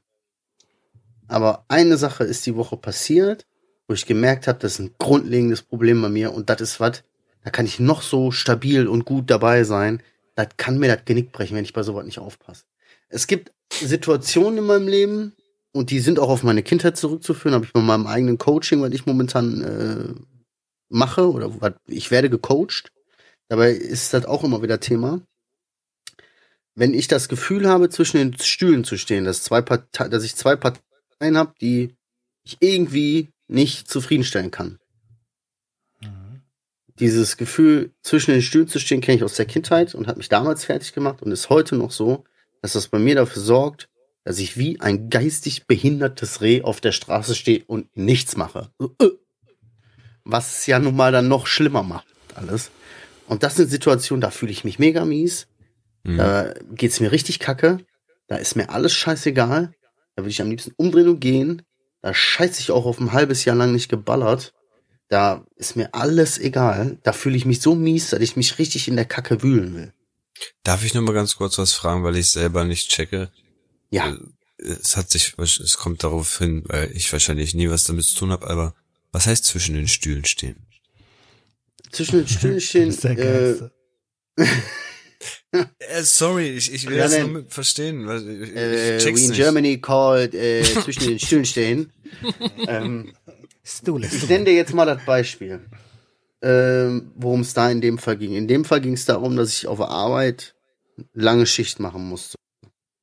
aber 1.26 1.66
eine 1.68 1.98
Sache 1.98 2.24
ist 2.24 2.46
die 2.46 2.56
Woche 2.56 2.76
passiert, 2.76 3.46
wo 3.86 3.94
ich 3.94 4.06
gemerkt 4.06 4.46
habe, 4.46 4.58
das 4.58 4.74
ist 4.74 4.78
ein 4.78 4.94
grundlegendes 4.98 5.62
Problem 5.62 6.00
bei 6.00 6.08
mir 6.08 6.32
und 6.32 6.48
das 6.48 6.60
ist 6.60 6.80
was, 6.80 7.04
da 7.42 7.50
kann 7.50 7.66
ich 7.66 7.78
noch 7.78 8.02
so 8.02 8.30
stabil 8.30 8.86
und 8.88 9.04
gut 9.04 9.30
dabei 9.30 9.64
sein, 9.64 10.02
das 10.36 10.48
kann 10.56 10.78
mir 10.78 10.88
das 10.94 11.04
Genick 11.04 11.32
brechen, 11.32 11.56
wenn 11.56 11.64
ich 11.64 11.72
bei 11.72 11.82
sowas 11.82 12.06
nicht 12.06 12.18
aufpasse. 12.18 12.64
Es 13.08 13.26
gibt 13.26 13.52
Situationen 13.72 14.58
in 14.58 14.64
meinem 14.64 14.88
Leben 14.88 15.32
und 15.72 15.90
die 15.90 16.00
sind 16.00 16.18
auch 16.18 16.28
auf 16.28 16.42
meine 16.42 16.62
Kindheit 16.62 16.96
zurückzuführen, 16.96 17.54
habe 17.54 17.64
ich 17.64 17.72
bei 17.72 17.80
meinem 17.80 18.06
eigenen 18.06 18.38
Coaching, 18.38 18.80
was 18.82 18.92
ich 18.92 19.06
momentan 19.06 19.62
äh, 19.62 20.14
mache 20.88 21.30
oder 21.30 21.60
was, 21.60 21.74
ich 21.86 22.10
werde 22.10 22.30
gecoacht. 22.30 22.92
Dabei 23.48 23.70
ist 23.72 24.12
das 24.12 24.26
auch 24.26 24.44
immer 24.44 24.62
wieder 24.62 24.80
Thema. 24.80 25.22
Wenn 26.74 26.94
ich 26.94 27.08
das 27.08 27.28
Gefühl 27.28 27.68
habe, 27.68 27.88
zwischen 27.88 28.18
den 28.18 28.38
Stühlen 28.38 28.84
zu 28.84 28.96
stehen, 28.96 29.24
dass, 29.24 29.42
zwei 29.42 29.62
Partei 29.62 30.08
dass 30.08 30.22
ich 30.22 30.36
zwei 30.36 30.54
Parteien 30.54 31.36
habe, 31.36 31.54
die 31.60 31.96
ich 32.44 32.56
irgendwie 32.60 33.30
nicht 33.48 33.88
zufriedenstellen 33.88 34.50
kann. 34.50 34.78
Dieses 37.00 37.36
Gefühl, 37.36 37.92
zwischen 38.02 38.32
den 38.32 38.42
Stühlen 38.42 38.68
zu 38.68 38.80
stehen, 38.80 39.00
kenne 39.00 39.18
ich 39.18 39.24
aus 39.24 39.36
der 39.36 39.46
Kindheit 39.46 39.94
und 39.94 40.08
hat 40.08 40.16
mich 40.16 40.28
damals 40.28 40.64
fertig 40.64 40.92
gemacht 40.92 41.22
und 41.22 41.30
ist 41.30 41.48
heute 41.48 41.76
noch 41.76 41.92
so, 41.92 42.24
dass 42.62 42.72
das 42.72 42.88
bei 42.88 42.98
mir 42.98 43.14
dafür 43.14 43.42
sorgt, 43.42 43.88
dass 44.24 44.38
ich 44.38 44.56
wie 44.56 44.80
ein 44.80 45.10
geistig 45.10 45.66
behindertes 45.66 46.40
Reh 46.40 46.62
auf 46.62 46.80
der 46.80 46.92
Straße 46.92 47.34
stehe 47.34 47.64
und 47.66 47.96
nichts 47.96 48.36
mache. 48.36 48.70
Äh. 49.00 49.08
Was 50.24 50.58
es 50.58 50.66
ja 50.66 50.78
nun 50.78 50.96
mal 50.96 51.12
dann 51.12 51.28
noch 51.28 51.46
schlimmer 51.46 51.82
macht, 51.82 52.06
alles. 52.34 52.70
Und 53.26 53.42
das 53.42 53.56
sind 53.56 53.70
Situationen, 53.70 54.20
da 54.20 54.30
fühle 54.30 54.52
ich 54.52 54.64
mich 54.64 54.78
mega 54.78 55.04
mies. 55.04 55.46
Da 56.16 56.54
geht's 56.74 57.00
mir 57.00 57.12
richtig 57.12 57.38
kacke. 57.38 57.78
Da 58.28 58.36
ist 58.36 58.56
mir 58.56 58.70
alles 58.70 58.92
scheißegal. 58.94 59.72
Da 60.16 60.22
will 60.22 60.30
ich 60.30 60.40
am 60.40 60.50
liebsten 60.50 60.72
umdrehen 60.76 61.08
und 61.08 61.20
gehen. 61.20 61.62
Da 62.00 62.14
scheiße 62.14 62.60
ich 62.60 62.70
auch 62.70 62.86
auf 62.86 63.00
ein 63.00 63.12
halbes 63.12 63.44
Jahr 63.44 63.56
lang 63.56 63.72
nicht 63.72 63.88
geballert. 63.88 64.54
Da 65.08 65.44
ist 65.56 65.76
mir 65.76 65.94
alles 65.94 66.38
egal. 66.38 66.98
Da 67.02 67.12
fühle 67.12 67.36
ich 67.36 67.46
mich 67.46 67.60
so 67.60 67.74
mies, 67.74 68.10
dass 68.10 68.20
ich 68.20 68.36
mich 68.36 68.58
richtig 68.58 68.88
in 68.88 68.96
der 68.96 69.04
Kacke 69.04 69.42
wühlen 69.42 69.74
will. 69.74 69.92
Darf 70.62 70.84
ich 70.84 70.94
noch 70.94 71.02
mal 71.02 71.12
ganz 71.14 71.36
kurz 71.36 71.58
was 71.58 71.72
fragen, 71.72 72.04
weil 72.04 72.16
ich 72.16 72.30
selber 72.30 72.64
nicht 72.64 72.90
checke? 72.90 73.30
Ja, 73.90 74.16
Es 74.58 74.96
hat 74.96 75.10
sich, 75.10 75.34
es 75.38 75.76
kommt 75.76 76.02
darauf 76.04 76.38
hin, 76.38 76.64
weil 76.66 76.90
ich 76.94 77.12
wahrscheinlich 77.12 77.54
nie 77.54 77.70
was 77.70 77.84
damit 77.84 78.04
zu 78.04 78.16
tun 78.16 78.30
habe, 78.32 78.48
aber 78.48 78.74
was 79.12 79.26
heißt 79.26 79.44
zwischen 79.44 79.74
den 79.74 79.88
Stühlen 79.88 80.24
stehen? 80.24 80.66
zwischen 81.90 82.18
den 82.18 82.28
Stühlen 82.28 82.54
Das 82.60 82.64
stehen. 82.64 82.88
ist 82.90 83.04
der 83.04 83.18
Äh. 83.18 83.70
Äh, 85.78 86.02
sorry, 86.02 86.50
ich, 86.50 86.72
ich 86.72 86.86
will 86.86 86.96
Ja, 86.98 87.04
das 87.04 87.12
nein. 87.12 87.22
nur 87.32 87.42
mit 87.42 87.52
verstehen, 87.52 88.06
weil 88.06 88.18
ich, 88.28 88.54
äh, 88.54 88.96
ich 88.98 89.04
we 89.06 89.08
in 89.08 89.28
nicht. 89.30 89.36
Germany 89.36 89.80
called 89.80 90.34
äh, 90.34 90.62
zwischen 90.84 91.04
den 91.08 91.18
Stühlen 91.18 91.44
stehen. 91.46 91.92
ähm, 92.66 93.14
Stuhl 93.64 94.04
ist 94.04 94.12
ich 94.12 94.28
nenne 94.28 94.44
dir 94.44 94.52
jetzt 94.54 94.74
mal 94.74 94.84
das 94.84 95.02
Beispiel, 95.06 95.60
ähm, 96.42 97.12
worum 97.16 97.40
es 97.40 97.54
da 97.54 97.70
in 97.70 97.80
dem 97.80 97.98
Fall 97.98 98.16
ging. 98.16 98.34
In 98.34 98.48
dem 98.48 98.64
Fall 98.64 98.80
ging 98.80 98.94
es 98.94 99.04
darum, 99.04 99.36
dass 99.36 99.52
ich 99.52 99.66
auf 99.66 99.80
Arbeit 99.80 100.54
lange 101.12 101.46
Schicht 101.46 101.80
machen 101.80 102.08
musste. 102.08 102.36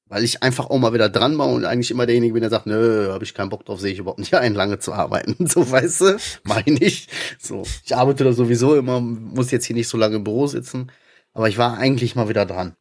Weil 0.08 0.24
ich 0.24 0.44
einfach 0.44 0.70
auch 0.70 0.78
mal 0.78 0.94
wieder 0.94 1.10
dran 1.10 1.38
war 1.38 1.50
und 1.50 1.66
eigentlich 1.66 1.90
immer 1.90 2.06
derjenige 2.06 2.34
bin, 2.34 2.42
der 2.42 2.52
sagt, 2.52 2.68
nö, 2.68 3.12
habe 3.12 3.24
ich 3.24 3.34
keinen 3.34 3.50
Bock 3.50 3.66
drauf, 3.66 3.80
sehe 3.80 3.92
ich 3.92 4.00
überhaupt 4.00 4.20
nicht 4.20 4.36
ein, 4.36 4.54
lange 4.54 4.80
zu 4.80 4.94
arbeiten. 4.94 5.48
So, 5.50 5.70
weißt 5.70 6.02
du? 6.02 6.18
Mach 6.44 6.62
ich. 6.66 7.08
So, 7.40 7.64
ich 7.84 7.96
arbeite 7.96 8.24
da 8.24 8.32
sowieso 8.32 8.76
immer, 8.76 9.02
muss 9.02 9.52
jetzt 9.52 9.66
hier 9.66 9.76
nicht 9.76 9.88
so 9.88 9.98
lange 9.98 10.18
im 10.18 10.24
Büro 10.24 10.46
sitzen. 10.48 10.92
Aber 11.34 11.50
ich 11.50 11.58
war 11.58 11.78
eigentlich 11.78 12.16
mal 12.16 12.30
wieder 12.30 12.46
dran. 12.46 12.76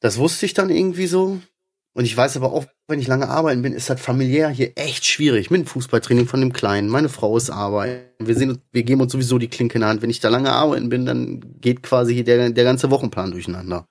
Das 0.00 0.18
wusste 0.18 0.46
ich 0.46 0.54
dann 0.54 0.70
irgendwie 0.70 1.06
so. 1.06 1.40
Und 1.94 2.06
ich 2.06 2.16
weiß 2.16 2.36
aber 2.38 2.52
auch, 2.52 2.64
wenn 2.88 3.00
ich 3.00 3.06
lange 3.06 3.28
arbeiten 3.28 3.60
bin, 3.60 3.74
ist 3.74 3.90
das 3.90 4.00
familiär 4.00 4.48
hier 4.48 4.72
echt 4.76 5.04
schwierig. 5.04 5.50
Mit 5.50 5.60
dem 5.60 5.66
Fußballtraining 5.66 6.26
von 6.26 6.40
dem 6.40 6.52
Kleinen. 6.52 6.88
Meine 6.88 7.10
Frau 7.10 7.36
ist 7.36 7.50
arbeiten. 7.50 8.26
Wir, 8.26 8.34
sehen, 8.34 8.58
wir 8.72 8.82
geben 8.82 9.02
uns 9.02 9.12
sowieso 9.12 9.38
die 9.38 9.48
Klinke 9.48 9.74
in 9.74 9.80
der 9.80 9.90
Hand. 9.90 10.00
Wenn 10.00 10.08
ich 10.08 10.20
da 10.20 10.30
lange 10.30 10.52
arbeiten 10.52 10.88
bin, 10.88 11.04
dann 11.04 11.60
geht 11.60 11.82
quasi 11.82 12.14
hier 12.14 12.24
der, 12.24 12.50
der 12.50 12.64
ganze 12.64 12.90
Wochenplan 12.90 13.32
durcheinander. 13.32 13.86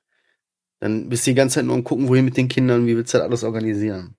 Dann 0.80 1.10
bist 1.10 1.28
du 1.28 1.32
die 1.32 1.36
ganze 1.36 1.56
Zeit 1.56 1.66
nur 1.66 1.76
am 1.76 1.84
gucken, 1.84 2.08
wohin 2.08 2.26
mit 2.26 2.38
den 2.38 2.48
Kindern, 2.48 2.88
wie 2.88 2.98
willst 2.98 3.14
du 3.14 3.20
das 3.20 3.26
alles 3.26 3.44
organisieren. 3.44 4.16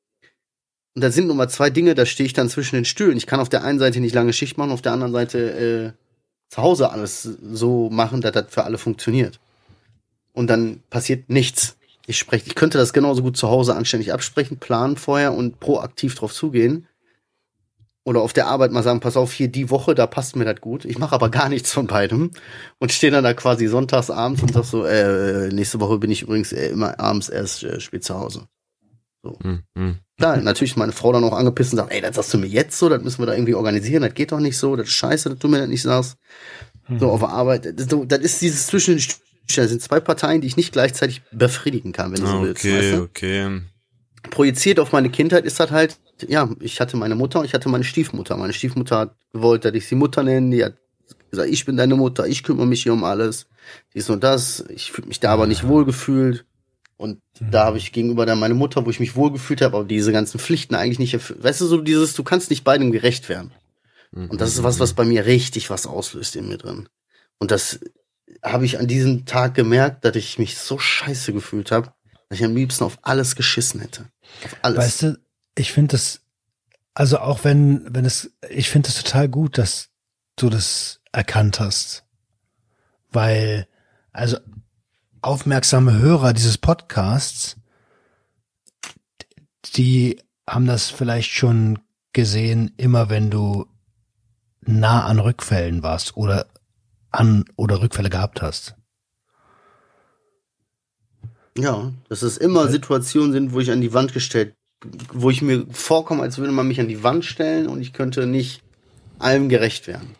Und 0.95 1.03
da 1.03 1.11
sind 1.11 1.27
nun 1.27 1.37
mal 1.37 1.49
zwei 1.49 1.71
Dinge, 1.71 1.95
da 1.95 2.07
stehe 2.07 2.27
ich 2.27 2.35
dann 2.35 2.49
zwischen 2.49 2.77
den 2.77 2.85
Stühlen. 2.85 3.17
Ich 3.17 3.27
kann 3.27 3.41
auf 3.41 3.49
der 3.49 3.65
einen 3.65 3.81
Seite 3.81 3.99
nicht 3.99 4.15
lange 4.15 4.33
Schicht 4.33 4.59
machen, 4.59 4.71
auf 4.71 4.83
der 4.83 4.93
anderen 4.93 5.13
Seite 5.13 5.95
äh, 5.99 6.03
zu 6.51 6.63
Hause 6.63 6.91
alles 6.91 7.23
so 7.23 7.91
machen, 7.91 8.21
dass 8.21 8.33
das 8.33 8.47
für 8.51 8.65
alle 8.65 8.79
funktioniert. 8.79 9.41
Und 10.33 10.49
dann 10.49 10.83
passiert 10.91 11.31
nichts. 11.31 11.77
Ich 12.07 12.19
spreche, 12.19 12.47
ich 12.47 12.55
könnte 12.55 12.79
das 12.79 12.93
genauso 12.93 13.23
gut 13.23 13.37
zu 13.37 13.49
Hause 13.49 13.77
anständig 13.77 14.13
absprechen, 14.13 14.59
planen 14.59 14.97
vorher 14.97 15.35
und 15.35 15.61
proaktiv 15.61 16.15
drauf 16.15 16.33
zugehen. 16.33 16.87
Oder 18.05 18.21
auf 18.21 18.33
der 18.33 18.49
Arbeit 18.49 18.73
mal 18.73 18.83
sagen, 18.83 18.99
pass 18.99 19.17
auf, 19.17 19.33
hier 19.33 19.47
die 19.47 19.71
Woche, 19.71 19.95
da 19.95 20.09
passt 20.09 20.35
mir 20.35 20.45
das 20.45 20.61
gut. 20.61 20.85
Ich 20.85 20.99
mache 20.99 21.15
aber 21.15 21.31
gar 21.31 21.49
nichts 21.49 21.73
von 21.73 21.87
beidem 21.87 22.33
und 22.81 22.91
stehe 22.91 23.13
dann 23.13 23.23
da 23.23 23.33
quasi 23.33 23.69
sonntags 23.69 24.11
abends 24.11 24.43
und 24.43 24.53
sag 24.53 24.65
so, 24.65 24.85
äh, 24.85 25.49
nächste 25.53 25.79
Woche 25.79 25.99
bin 25.99 26.11
ich 26.11 26.23
übrigens 26.23 26.53
äh, 26.53 26.71
immer 26.71 26.99
abends 26.99 27.29
erst 27.29 27.63
äh, 27.63 27.79
spät 27.79 28.03
zu 28.03 28.19
Hause. 28.19 28.49
Hm, 29.25 29.63
hm. 29.79 29.99
Klar, 30.19 30.39
natürlich 30.39 30.77
meine 30.77 30.91
Frau 30.91 31.13
dann 31.13 31.23
auch 31.23 31.33
angepisst 31.33 31.73
und 31.73 31.77
sagt, 31.77 31.93
ey, 31.93 32.01
das 32.01 32.17
sagst 32.17 32.35
du 32.35 32.39
mir 32.39 32.49
jetzt 32.49 32.77
so, 32.77 32.89
das 32.89 33.03
müssen 33.05 33.23
wir 33.23 33.27
da 33.27 33.35
irgendwie 33.35 33.55
organisieren, 33.55 34.03
das 34.03 34.15
geht 34.15 34.33
doch 34.33 34.41
nicht 34.41 34.59
so, 34.59 34.75
das 34.75 34.89
ist 34.89 34.95
scheiße, 34.95 35.31
dass 35.31 35.39
du 35.39 35.47
mir 35.47 35.59
das 35.59 35.69
nicht 35.69 35.83
sagst. 35.83 36.17
So 36.99 37.11
auf 37.11 37.21
der 37.21 37.29
Arbeit, 37.29 37.79
das, 37.79 37.89
so, 37.89 38.05
das 38.05 38.19
ist 38.19 38.43
dieses 38.43 38.67
zwischen 38.67 38.97
den 38.97 39.05
Das 39.55 39.69
sind 39.71 39.83
zwei 39.83 40.01
Parteien, 40.01 40.41
die 40.41 40.47
ich 40.47 40.57
nicht 40.57 40.73
gleichzeitig 40.73 41.23
befriedigen 41.33 41.93
kann, 41.93 42.13
wenn 42.13 42.21
du 42.21 42.27
so 42.27 42.43
willst. 42.43 42.65
Okay, 42.65 42.79
Weißt 42.79 42.93
du? 42.95 43.03
okay. 43.03 43.61
Projiziert 44.31 44.79
auf 44.79 44.93
meine 44.93 45.11
Kindheit 45.11 45.45
ist 45.45 45.59
das 45.59 45.71
halt, 45.71 45.99
ja, 46.29 46.49
ich 46.61 46.81
hatte 46.81 46.97
meine 46.97 47.17
Mutter 47.17 47.41
und 47.41 47.45
ich 47.45 47.55
hatte 47.55 47.69
meine 47.69 47.85
Stiefmutter. 47.85 48.37
Meine 48.37 48.53
Stiefmutter 48.53 48.99
hat 48.99 49.17
gewollt, 49.33 49.65
dass 49.65 49.75
ich 49.75 49.87
sie 49.87 49.97
Mutter 49.97 50.23
nenne, 50.23 50.55
die 50.55 50.65
hat 50.65 50.75
gesagt, 51.31 51.51
ich 51.51 51.65
bin 51.65 51.77
deine 51.77 51.97
Mutter, 51.97 52.27
ich 52.27 52.45
kümmere 52.45 52.67
mich 52.67 52.85
hier 52.85 52.93
um 52.93 53.05
alles, 53.05 53.47
dies 53.95 54.09
und 54.11 54.23
das. 54.23 54.65
Ich 54.69 54.93
fühle 54.93 55.09
mich 55.09 55.19
da 55.21 55.33
aber 55.33 55.47
nicht 55.47 55.67
wohlgefühlt. 55.67 56.45
Und 56.97 57.21
da 57.41 57.65
habe 57.65 57.79
ich 57.79 57.91
gegenüber 57.91 58.27
dann 58.27 58.39
meine 58.39 58.55
Mutter, 58.55 58.87
wo 58.87 58.91
ich 58.91 59.01
mich 59.01 59.17
wohlgefühlt 59.17 59.61
habe, 59.61 59.77
aber 59.77 59.87
diese 59.87 60.13
ganzen 60.13 60.39
Pflichten 60.39 60.77
eigentlich 60.77 61.01
nicht 61.01 61.15
erfüllt. 61.15 61.43
Weißt 61.43 61.61
du, 61.61 61.67
so 61.67 61.81
dieses, 61.81 62.15
du 62.15 62.23
kannst 62.23 62.49
nicht 62.51 62.63
beidem 62.63 62.93
gerecht 62.93 63.29
werden. 63.29 63.51
Und 64.15 64.41
das 64.41 64.51
ist 64.51 64.63
was, 64.63 64.79
was 64.79 64.93
bei 64.93 65.05
mir 65.05 65.25
richtig 65.25 65.71
was 65.71 65.87
auslöst 65.87 66.37
in 66.37 66.47
mir 66.47 66.59
drin. 66.59 66.87
Und 67.39 67.51
das 67.51 67.81
habe 68.43 68.65
ich 68.65 68.79
an 68.79 68.87
diesem 68.87 69.25
Tag 69.25 69.55
gemerkt, 69.55 70.05
dass 70.05 70.17
ich 70.17 70.39
mich 70.39 70.59
so 70.59 70.79
scheiße 70.79 71.33
gefühlt 71.33 71.71
habe, 71.71 71.93
dass 72.29 72.39
ich 72.39 72.45
am 72.45 72.55
liebsten 72.57 72.85
auf 72.85 72.99
alles 73.03 73.37
geschissen 73.37 73.81
hätte. 73.81 74.09
Auf 74.45 74.57
alles. 74.63 74.79
Weißt 74.79 75.03
du, 75.03 75.19
ich 75.55 75.73
finde 75.73 75.93
das, 75.93 76.21
also 76.95 77.19
auch 77.19 77.45
wenn, 77.45 77.95
wenn 77.95 78.05
es, 78.05 78.33
ich 78.49 78.69
finde 78.71 78.89
es 78.89 79.03
total 79.03 79.29
gut, 79.29 79.59
dass 79.59 79.91
du 80.37 80.51
das 80.51 81.01
erkannt 81.13 81.61
hast. 81.61 82.05
Weil, 83.11 83.69
also 84.13 84.39
aufmerksame 85.21 85.99
Hörer 85.99 86.33
dieses 86.33 86.59
Podcasts, 86.59 87.57
die 89.77 90.21
haben 90.49 90.67
das 90.67 90.91
vielleicht 90.91 91.31
schon 91.31 91.79
gesehen, 92.13 92.73
immer 92.77 93.09
wenn 93.09 93.31
du 93.31 93.67
nah 94.63 95.05
an 95.07 95.19
Rückfällen 95.19 95.83
warst 95.83 96.17
oder 96.17 96.47
an 97.13 97.45
oder 97.57 97.81
Rückfälle 97.81 98.11
gehabt 98.11 98.43
hast. 98.43 98.75
Ja, 101.57 101.93
dass 102.09 102.23
es 102.23 102.39
immer 102.39 102.69
Situationen 102.69 103.33
sind, 103.33 103.53
wo 103.53 103.61
ich 103.61 103.71
an 103.71 103.81
die 103.81 103.93
Wand 103.93 104.15
gestellt, 104.15 104.55
wo 105.13 105.31
ich 105.31 105.43
mir 105.43 105.67
vorkomme, 105.71 106.23
als 106.23 106.39
würde 106.39 106.53
man 106.53 106.67
mich 106.67 106.81
an 106.81 106.89
die 106.89 107.03
Wand 107.03 107.25
stellen 107.25 107.69
und 107.69 107.81
ich 107.81 107.93
könnte 107.93 108.27
nicht 108.27 108.63
allem 109.19 109.49
gerecht 109.49 109.87
werden. 109.87 110.17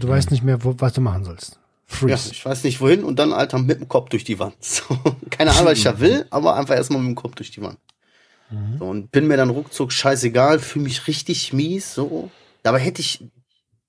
Du 0.00 0.08
weißt 0.08 0.30
nicht 0.30 0.42
mehr, 0.42 0.64
wo, 0.64 0.74
was 0.78 0.92
du 0.92 1.00
machen 1.00 1.24
sollst. 1.24 1.58
Ja, 2.06 2.16
ich 2.16 2.44
weiß 2.44 2.64
nicht 2.64 2.80
wohin 2.80 3.04
und 3.04 3.18
dann, 3.18 3.32
Alter, 3.32 3.58
mit 3.58 3.78
dem 3.78 3.88
Kopf 3.88 4.08
durch 4.08 4.24
die 4.24 4.38
Wand. 4.38 4.56
So, 4.60 4.84
keine 5.30 5.52
Ahnung, 5.52 5.66
was 5.66 5.78
ich 5.78 5.84
da 5.84 6.00
will, 6.00 6.26
aber 6.30 6.56
einfach 6.56 6.74
erstmal 6.74 7.00
mit 7.00 7.08
dem 7.08 7.14
Kopf 7.14 7.34
durch 7.36 7.50
die 7.50 7.62
Wand. 7.62 7.78
So, 8.78 8.86
und 8.86 9.10
bin 9.10 9.26
mir 9.26 9.36
dann 9.36 9.50
ruckzuck 9.50 9.92
scheißegal, 9.92 10.58
fühle 10.58 10.84
mich 10.84 11.06
richtig 11.06 11.52
mies, 11.52 11.94
so. 11.94 12.30
Dabei 12.62 12.78
hätte 12.78 13.00
ich 13.00 13.24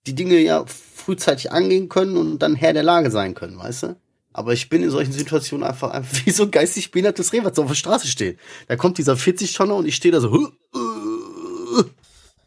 die 0.07 0.15
Dinge 0.15 0.39
ja 0.39 0.65
frühzeitig 1.05 1.51
angehen 1.51 1.87
können 1.87 2.17
und 2.17 2.39
dann 2.39 2.55
Herr 2.55 2.73
der 2.73 2.83
Lage 2.83 3.11
sein 3.11 3.35
können, 3.35 3.57
weißt 3.57 3.83
du? 3.83 3.95
Aber 4.33 4.51
ich 4.51 4.67
bin 4.67 4.83
in 4.83 4.89
solchen 4.89 5.13
Situationen 5.13 5.65
einfach, 5.65 5.91
einfach 5.91 6.17
wie 6.25 6.31
so 6.31 6.43
ein 6.43 6.51
geistig 6.51 6.91
behindertes 6.91 7.31
Reh, 7.31 7.41
was 7.43 7.55
so 7.55 7.63
auf 7.63 7.69
der 7.69 7.75
Straße 7.75 8.07
steht. 8.07 8.39
Da 8.67 8.75
kommt 8.75 8.97
dieser 8.97 9.13
40-Tonner 9.13 9.75
und 9.75 9.87
ich 9.87 9.95
stehe 9.95 10.11
da 10.11 10.19
so, 10.19 10.31
"Huh, 10.31 10.49
uh, 10.75 11.83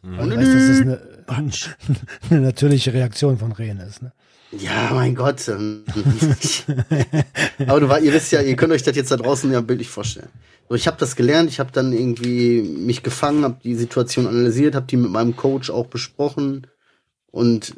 Weil 0.01 0.29
du 0.29 0.37
weißt, 0.37 0.53
dass 0.53 0.67
das 0.67 0.81
eine, 0.81 1.01
eine 2.29 2.41
natürliche 2.41 2.93
Reaktion 2.93 3.37
von 3.37 3.51
Rehen 3.51 3.79
ist. 3.79 4.01
Ne? 4.01 4.11
Ja, 4.51 4.91
mein 4.93 5.15
Gott. 5.15 5.47
ähm, 5.47 5.83
Aber 7.67 7.79
du, 7.79 7.87
ihr 8.03 8.13
wisst 8.13 8.31
ja, 8.31 8.41
ihr 8.41 8.55
könnt 8.55 8.73
euch 8.73 8.83
das 8.83 8.95
jetzt 8.95 9.11
da 9.11 9.17
draußen 9.17 9.51
ja 9.51 9.61
bildlich 9.61 9.89
vorstellen. 9.89 10.29
So, 10.67 10.75
ich 10.75 10.87
habe 10.87 10.97
das 10.99 11.15
gelernt, 11.15 11.49
ich 11.49 11.59
habe 11.59 11.71
dann 11.71 11.93
irgendwie 11.93 12.61
mich 12.61 13.03
gefangen, 13.03 13.43
habe 13.43 13.59
die 13.63 13.75
Situation 13.75 14.27
analysiert, 14.27 14.75
habe 14.75 14.85
die 14.85 14.97
mit 14.97 15.11
meinem 15.11 15.35
Coach 15.35 15.69
auch 15.69 15.87
besprochen 15.87 16.67
und 17.31 17.73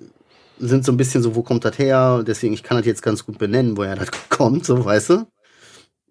sind 0.67 0.85
so 0.85 0.91
ein 0.91 0.97
bisschen 0.97 1.23
so, 1.23 1.35
wo 1.35 1.43
kommt 1.43 1.65
das 1.65 1.77
her? 1.77 2.23
Deswegen, 2.25 2.53
ich 2.53 2.63
kann 2.63 2.77
das 2.77 2.85
jetzt 2.85 3.01
ganz 3.01 3.25
gut 3.25 3.37
benennen, 3.37 3.77
woher 3.77 3.95
das 3.95 4.09
kommt, 4.29 4.65
so, 4.65 4.83
weißt 4.85 5.09
du? 5.09 5.27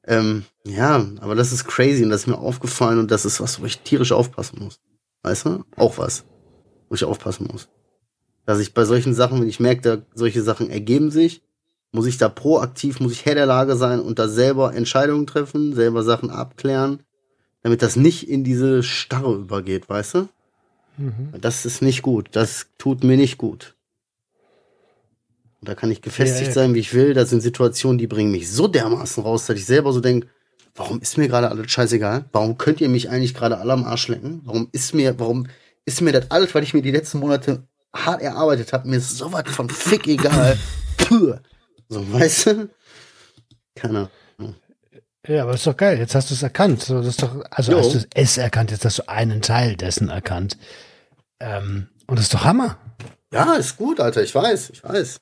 Ähm, 0.06 0.44
ja, 0.64 1.04
aber 1.20 1.34
das 1.34 1.52
ist 1.52 1.66
crazy 1.66 2.02
und 2.02 2.10
das 2.10 2.22
ist 2.22 2.26
mir 2.26 2.38
aufgefallen 2.38 2.98
und 2.98 3.10
das 3.10 3.24
ist 3.24 3.40
was, 3.40 3.60
wo 3.60 3.66
ich 3.66 3.80
tierisch 3.80 4.12
aufpassen 4.12 4.58
muss. 4.62 4.80
Weißt 5.22 5.46
du? 5.46 5.64
Auch 5.76 5.98
was, 5.98 6.24
wo 6.88 6.94
ich 6.94 7.04
aufpassen 7.04 7.48
muss 7.50 7.68
dass 8.50 8.58
ich 8.58 8.74
bei 8.74 8.84
solchen 8.84 9.14
Sachen, 9.14 9.40
wenn 9.40 9.48
ich 9.48 9.60
merke, 9.60 9.82
da 9.82 10.02
solche 10.12 10.42
Sachen 10.42 10.70
ergeben 10.70 11.12
sich, 11.12 11.42
muss 11.92 12.06
ich 12.06 12.18
da 12.18 12.28
proaktiv, 12.28 12.98
muss 12.98 13.12
ich 13.12 13.24
Herr 13.24 13.36
der 13.36 13.46
Lage 13.46 13.76
sein 13.76 14.00
und 14.00 14.18
da 14.18 14.26
selber 14.28 14.74
Entscheidungen 14.74 15.26
treffen, 15.26 15.72
selber 15.72 16.02
Sachen 16.02 16.30
abklären, 16.30 17.00
damit 17.62 17.80
das 17.80 17.94
nicht 17.94 18.28
in 18.28 18.42
diese 18.42 18.82
Starre 18.82 19.34
übergeht, 19.34 19.88
weißt 19.88 20.14
du? 20.14 20.28
Das 21.40 21.64
ist 21.64 21.80
nicht 21.80 22.02
gut. 22.02 22.28
Das 22.32 22.66
tut 22.76 23.04
mir 23.04 23.16
nicht 23.16 23.38
gut. 23.38 23.76
Und 25.60 25.68
da 25.68 25.74
kann 25.74 25.90
ich 25.90 26.00
gefestigt 26.02 26.42
Ja, 26.42 26.46
ja. 26.48 26.52
sein, 26.54 26.74
wie 26.74 26.78
ich 26.78 26.94
will. 26.94 27.12
Das 27.14 27.30
sind 27.30 27.40
Situationen, 27.42 27.98
die 27.98 28.06
bringen 28.06 28.30
mich 28.32 28.50
so 28.50 28.66
dermaßen 28.68 29.22
raus, 29.22 29.46
dass 29.46 29.56
ich 29.56 29.66
selber 29.66 29.92
so 29.92 30.00
denke, 30.00 30.26
warum 30.74 31.00
ist 31.00 31.18
mir 31.18 31.28
gerade 31.28 31.50
alles 31.50 31.70
scheißegal? 31.70 32.24
Warum 32.32 32.56
könnt 32.56 32.80
ihr 32.80 32.88
mich 32.88 33.10
eigentlich 33.10 33.34
gerade 33.34 33.58
alle 33.58 33.72
am 33.74 33.84
Arsch 33.84 34.08
lecken? 34.08 34.40
Warum 34.44 34.68
ist 34.72 34.94
mir, 34.94 35.18
warum 35.18 35.46
ist 35.84 36.00
mir 36.00 36.12
das 36.12 36.30
alles, 36.30 36.54
weil 36.54 36.62
ich 36.62 36.72
mir 36.74 36.82
die 36.82 36.90
letzten 36.90 37.18
Monate 37.18 37.64
hart 37.94 38.22
erarbeitet 38.22 38.72
habe, 38.72 38.88
mir 38.88 38.96
ist 38.98 39.16
sowas 39.18 39.44
von 39.48 39.68
fick 39.68 40.06
egal. 40.06 40.56
Puh. 40.96 41.34
So, 41.88 42.12
weißt 42.12 42.46
du? 42.46 42.68
Keine 43.74 44.08
Ahnung. 44.38 44.54
Ja, 45.26 45.42
aber 45.42 45.54
ist 45.54 45.66
doch 45.66 45.76
geil. 45.76 45.98
Jetzt 45.98 46.14
hast 46.14 46.30
du 46.30 46.34
es 46.34 46.42
erkannt. 46.42 46.82
So, 46.82 46.98
das 46.98 47.08
ist 47.08 47.22
doch, 47.22 47.44
also 47.50 47.72
Jo. 47.72 47.78
hast 47.78 47.94
du 47.94 47.98
es 48.14 48.38
erkannt, 48.38 48.70
jetzt 48.70 48.84
hast 48.86 49.00
du 49.00 49.08
einen 49.08 49.42
Teil 49.42 49.76
dessen 49.76 50.08
erkannt. 50.08 50.56
Ähm, 51.40 51.88
und 52.06 52.18
das 52.18 52.26
ist 52.26 52.34
doch 52.34 52.44
Hammer. 52.44 52.78
Ja, 53.32 53.54
ist 53.54 53.76
gut, 53.76 54.00
Alter, 54.00 54.22
ich 54.22 54.34
weiß, 54.34 54.70
ich 54.70 54.82
weiß. 54.82 55.20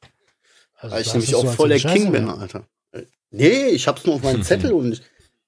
Also, 0.78 0.94
Weil 0.94 1.02
ich 1.02 1.12
nämlich 1.12 1.34
auch 1.34 1.44
so 1.44 1.52
voll 1.52 1.68
der 1.68 1.80
King 1.80 2.12
bin. 2.12 2.28
Alter. 2.28 2.66
Äh, 2.92 3.02
Nee, 3.30 3.66
ich 3.66 3.86
hab's 3.86 4.04
nur 4.06 4.14
auf 4.14 4.22
meinem 4.22 4.42
Zettel 4.44 4.72
und 4.72 5.02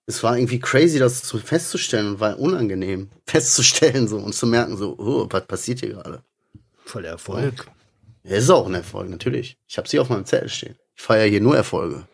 es 0.06 0.22
war 0.22 0.36
irgendwie 0.36 0.58
crazy, 0.58 0.98
das 0.98 1.20
so 1.20 1.38
festzustellen 1.38 2.08
und 2.08 2.20
war 2.20 2.38
unangenehm 2.38 3.10
festzustellen 3.26 4.08
so 4.08 4.18
und 4.18 4.34
zu 4.34 4.46
merken 4.46 4.76
so, 4.76 4.96
oh, 4.98 5.26
was 5.30 5.46
passiert 5.46 5.80
hier 5.80 5.90
gerade? 5.90 6.24
Voll 6.84 7.02
der 7.02 7.12
Erfolg. 7.12 7.70
Ja, 8.24 8.36
ist 8.36 8.50
auch 8.50 8.66
ein 8.66 8.74
Erfolg, 8.74 9.08
natürlich. 9.08 9.56
Ich 9.66 9.78
habe 9.78 9.88
sie 9.88 9.98
auf 9.98 10.08
meinem 10.08 10.26
Zettel 10.26 10.48
stehen. 10.48 10.76
Ich 10.94 11.02
feiere 11.02 11.28
hier 11.28 11.40
nur 11.40 11.56
Erfolge. 11.56 12.06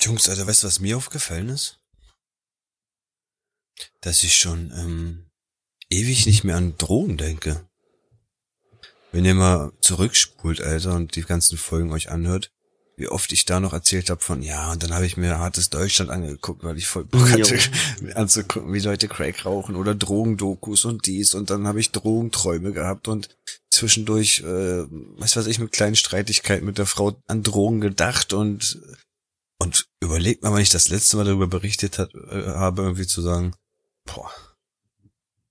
Jungs, 0.00 0.28
Alter, 0.28 0.46
weißt 0.46 0.62
du, 0.62 0.66
was 0.66 0.80
mir 0.80 0.96
aufgefallen 0.96 1.48
ist? 1.48 1.78
Dass 4.00 4.22
ich 4.22 4.36
schon 4.36 4.72
ähm, 4.76 5.26
ewig 5.90 6.26
nicht 6.26 6.44
mehr 6.44 6.56
an 6.56 6.76
Drogen 6.76 7.16
denke. 7.16 7.66
Wenn 9.12 9.24
ihr 9.24 9.34
mal 9.34 9.72
zurückspult, 9.80 10.62
Alter, 10.62 10.94
und 10.94 11.14
die 11.16 11.22
ganzen 11.22 11.58
Folgen 11.58 11.92
euch 11.92 12.10
anhört, 12.10 12.50
wie 12.96 13.08
oft 13.08 13.32
ich 13.32 13.44
da 13.44 13.60
noch 13.60 13.72
erzählt 13.72 14.10
habe 14.10 14.22
von, 14.22 14.42
ja, 14.42 14.72
und 14.72 14.82
dann 14.82 14.94
habe 14.94 15.06
ich 15.06 15.16
mir 15.16 15.38
hartes 15.38 15.70
Deutschland 15.70 16.10
angeguckt, 16.10 16.62
weil 16.62 16.76
ich 16.78 16.86
voll 16.86 17.04
Bock 17.04 17.30
hatte, 17.30 17.58
mir 18.00 18.16
anzugucken, 18.16 18.72
wie 18.72 18.80
Leute 18.80 19.08
Crack 19.08 19.44
rauchen 19.44 19.76
oder 19.76 19.94
Drogendokus 19.94 20.84
und 20.84 21.06
dies 21.06 21.34
und 21.34 21.50
dann 21.50 21.66
habe 21.66 21.80
ich 21.80 21.90
Drogenträume 21.90 22.72
gehabt 22.72 23.08
und 23.08 23.36
zwischendurch, 23.70 24.40
äh, 24.40 24.84
was 25.18 25.36
weiß 25.36 25.46
ich, 25.46 25.58
mit 25.58 25.72
kleinen 25.72 25.96
Streitigkeiten 25.96 26.66
mit 26.66 26.78
der 26.78 26.86
Frau 26.86 27.16
an 27.26 27.42
Drogen 27.42 27.80
gedacht 27.80 28.32
und 28.32 28.80
und 29.58 29.86
überlegt 30.00 30.42
mal, 30.42 30.52
wenn 30.52 30.62
ich 30.62 30.70
das 30.70 30.88
letzte 30.88 31.16
Mal 31.16 31.24
darüber 31.24 31.46
berichtet 31.46 31.98
hat, 31.98 32.12
äh, 32.14 32.46
habe, 32.46 32.82
irgendwie 32.82 33.06
zu 33.06 33.22
sagen, 33.22 33.54
boah, 34.04 34.30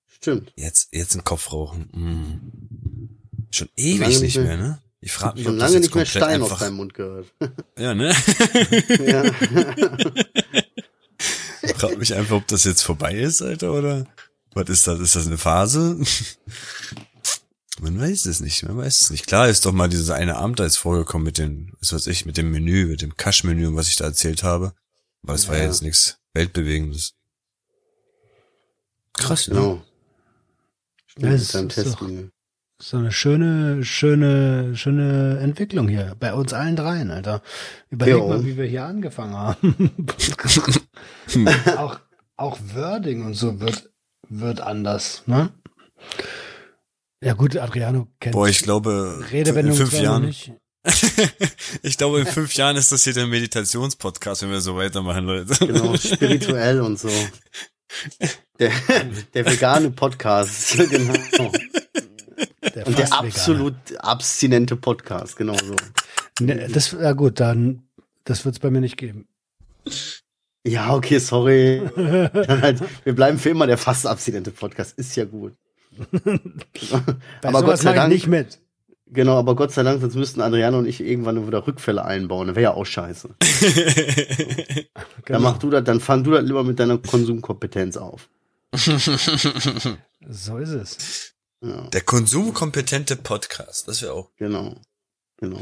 Stimmt. 0.09 0.51
jetzt, 0.57 0.89
jetzt 0.91 1.13
einen 1.13 1.23
Kopf 1.23 1.53
rauchen. 1.53 1.89
Mm. 1.93 3.20
Schon 3.51 3.69
ewig 3.75 3.99
lange 3.99 4.19
nicht 4.19 4.37
mehr, 4.37 4.57
ne? 4.57 4.81
Ich 5.01 5.11
frage 5.11 5.35
mich, 5.35 5.43
Schon 5.45 5.53
ob 5.55 5.59
das 5.59 5.71
lange 5.71 5.83
jetzt 5.83 5.83
nicht 5.85 5.95
mehr 5.95 6.05
komplett 6.05 6.23
Stein 6.23 6.41
aus 6.41 6.51
einfach, 6.51 6.59
deinem 6.65 6.75
Mund 6.75 6.93
gehört. 6.93 7.33
ja, 7.77 7.93
ne? 7.93 8.13
ja. 9.05 9.23
Ich 11.63 11.73
frage 11.73 11.97
mich 11.97 12.13
einfach, 12.15 12.37
ob 12.37 12.47
das 12.47 12.63
jetzt 12.63 12.81
vorbei 12.81 13.13
ist, 13.15 13.41
Alter, 13.41 13.73
oder? 13.73 14.07
Was 14.53 14.67
ist 14.69 14.87
das? 14.87 14.99
Ist 14.99 15.15
das 15.15 15.27
eine 15.27 15.37
Phase? 15.37 15.99
Man 17.79 17.99
weiß 17.99 18.25
es 18.25 18.39
nicht, 18.39 18.63
man 18.63 18.77
weiß 18.77 19.01
es 19.01 19.09
nicht. 19.11 19.27
Klar 19.27 19.47
ist 19.47 19.65
doch 19.65 19.71
mal 19.71 19.87
dieser 19.87 20.15
eine 20.15 20.37
Abend 20.37 20.59
da 20.59 20.63
jetzt 20.63 20.77
vorgekommen 20.77 21.23
mit 21.25 21.37
dem, 21.37 21.73
was 21.79 21.93
weiß 21.93 22.07
ich, 22.07 22.25
mit 22.25 22.37
dem 22.37 22.51
Menü, 22.51 22.87
mit 22.87 23.01
dem 23.03 23.15
Cash-Menü, 23.15 23.67
und 23.67 23.75
was 23.75 23.89
ich 23.89 23.95
da 23.95 24.05
erzählt 24.05 24.41
habe. 24.43 24.73
Aber 25.23 25.35
es 25.35 25.47
war 25.47 25.55
ja 25.55 25.61
Ja. 25.63 25.67
jetzt 25.69 25.83
nichts 25.83 26.17
Weltbewegendes. 26.33 27.13
Krass, 29.13 29.47
ne? 29.47 29.53
Genau. 29.55 29.85
Ja, 31.19 31.29
Mit 31.29 31.41
es 31.41 31.47
deinem 31.51 31.67
ist 31.69 31.77
doch- 31.77 31.83
Testmenü. 31.83 32.29
So 32.81 32.97
eine 32.97 33.11
schöne, 33.11 33.85
schöne, 33.85 34.75
schöne 34.75 35.37
Entwicklung 35.39 35.87
hier. 35.87 36.15
Bei 36.19 36.33
uns 36.33 36.51
allen 36.51 36.75
dreien, 36.75 37.11
Alter. 37.11 37.43
Überleg 37.91 38.15
Jo. 38.15 38.27
mal, 38.27 38.43
wie 38.43 38.57
wir 38.57 38.65
hier 38.65 38.85
angefangen 38.85 39.35
haben. 39.35 39.93
auch, 41.77 41.99
auch 42.37 42.57
Wording 42.73 43.23
und 43.23 43.35
so 43.35 43.59
wird, 43.59 43.91
wird 44.29 44.61
anders, 44.61 45.21
ne? 45.27 45.51
Ja 47.23 47.33
gut, 47.33 47.55
Adriano 47.55 48.07
kennt 48.19 48.33
Boah, 48.33 48.47
ich 48.47 48.63
glaube, 48.63 49.23
Redewendung 49.31 49.73
in 49.73 49.77
fünf 49.77 50.01
Jahren, 50.01 50.33
ich 51.83 51.97
glaube, 51.99 52.21
in 52.21 52.25
fünf 52.33 52.55
Jahren 52.55 52.77
ist 52.77 52.91
das 52.91 53.03
hier 53.03 53.13
der 53.13 53.27
Meditationspodcast, 53.27 54.41
wenn 54.41 54.49
wir 54.49 54.61
so 54.61 54.75
weitermachen, 54.75 55.25
Leute. 55.25 55.67
Genau, 55.67 55.95
spirituell 55.95 56.81
und 56.81 56.97
so. 56.97 57.09
Der, 58.57 58.71
der 59.35 59.45
vegane 59.45 59.91
Podcast, 59.91 60.77
genau. 60.77 61.51
Der 62.81 62.87
Und 62.87 62.97
der 62.97 63.13
absolut 63.13 63.75
abstinente 63.99 64.75
Podcast, 64.75 65.35
genau 65.37 65.55
so. 65.55 65.75
Ne, 66.39 66.67
das, 66.73 66.91
ja 66.93 67.11
gut, 67.13 67.39
dann, 67.39 67.83
das 68.23 68.45
wird's 68.45 68.57
bei 68.57 68.71
mir 68.71 68.81
nicht 68.81 68.97
geben. 68.97 69.27
Ja, 70.65 70.95
okay, 70.95 71.19
sorry. 71.19 71.81
Dann 71.95 72.61
halt, 72.61 72.81
wir 73.03 73.13
bleiben 73.13 73.37
für 73.37 73.49
immer 73.49 73.67
der 73.67 73.77
fast 73.77 74.07
abstinente 74.07 74.49
Podcast. 74.49 74.97
Ist 74.97 75.15
ja 75.17 75.25
gut. 75.25 75.53
Aber 77.43 77.61
Gott 77.63 77.77
sei 77.77 77.93
Dank, 77.93 78.11
nicht 78.11 78.25
mit. 78.27 78.59
genau, 79.07 79.37
aber 79.37 79.55
Gott 79.55 79.71
sei 79.71 79.83
Dank, 79.83 80.01
sonst 80.01 80.15
müssten 80.15 80.41
Adriano 80.41 80.79
und 80.79 80.87
ich 80.87 81.01
irgendwann 81.01 81.45
wieder 81.45 81.67
Rückfälle 81.67 82.03
einbauen. 82.05 82.47
Das 82.47 82.55
wäre 82.55 82.63
ja 82.63 82.73
auch 82.73 82.85
scheiße. 82.85 83.29
Dann 83.39 84.85
Genau. 85.25 85.39
mach 85.41 85.59
du 85.59 85.69
das, 85.69 85.83
dann 85.83 85.99
fang 85.99 86.23
du 86.23 86.31
das 86.31 86.43
lieber 86.43 86.63
mit 86.63 86.79
deiner 86.79 86.97
Konsumkompetenz 86.97 87.97
auf. 87.97 88.29
So 88.73 90.57
ist 90.57 90.69
es. 90.69 91.33
Ja, 91.63 91.81
Der 91.89 92.01
konsumkompetente 92.01 93.15
Podcast, 93.17 93.87
das 93.87 94.01
wäre 94.01 94.13
auch. 94.13 94.31
genau. 94.35 94.75
Genau. 95.37 95.61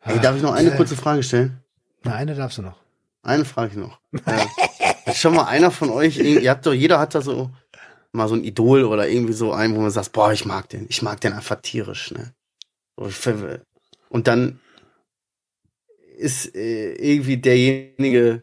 Ey, 0.00 0.20
darf 0.20 0.36
ich 0.36 0.42
noch 0.42 0.52
eine 0.52 0.72
Äh, 0.72 0.76
kurze 0.76 0.96
Frage 0.96 1.22
stellen? 1.22 1.62
Na, 2.02 2.14
eine 2.14 2.34
darfst 2.34 2.58
du 2.58 2.62
noch. 2.62 2.78
Eine 3.22 3.44
frage 3.44 3.72
ich 3.72 3.76
noch. 3.76 3.98
Äh, 4.24 5.12
schon 5.14 5.34
mal 5.34 5.44
einer 5.46 5.70
von 5.70 5.90
euch, 5.90 6.16
ihr 6.18 6.48
habt 6.50 6.64
doch, 6.66 6.72
jeder 6.72 6.98
hat 6.98 7.14
da 7.14 7.20
so 7.20 7.50
mal 8.12 8.28
so 8.28 8.34
ein 8.34 8.44
Idol 8.44 8.84
oder 8.84 9.08
irgendwie 9.08 9.32
so 9.34 9.52
einen, 9.52 9.74
wo 9.76 9.80
man 9.80 9.90
sagt, 9.90 10.12
boah, 10.12 10.32
ich 10.32 10.44
mag 10.46 10.68
den, 10.70 10.86
ich 10.88 11.02
mag 11.02 11.20
den 11.20 11.32
einfach 11.34 11.60
tierisch, 11.60 12.12
ne? 12.12 12.32
Und 12.96 14.26
dann 14.28 14.60
ist 16.16 16.54
äh, 16.54 16.94
irgendwie 16.94 17.36
derjenige, 17.36 18.42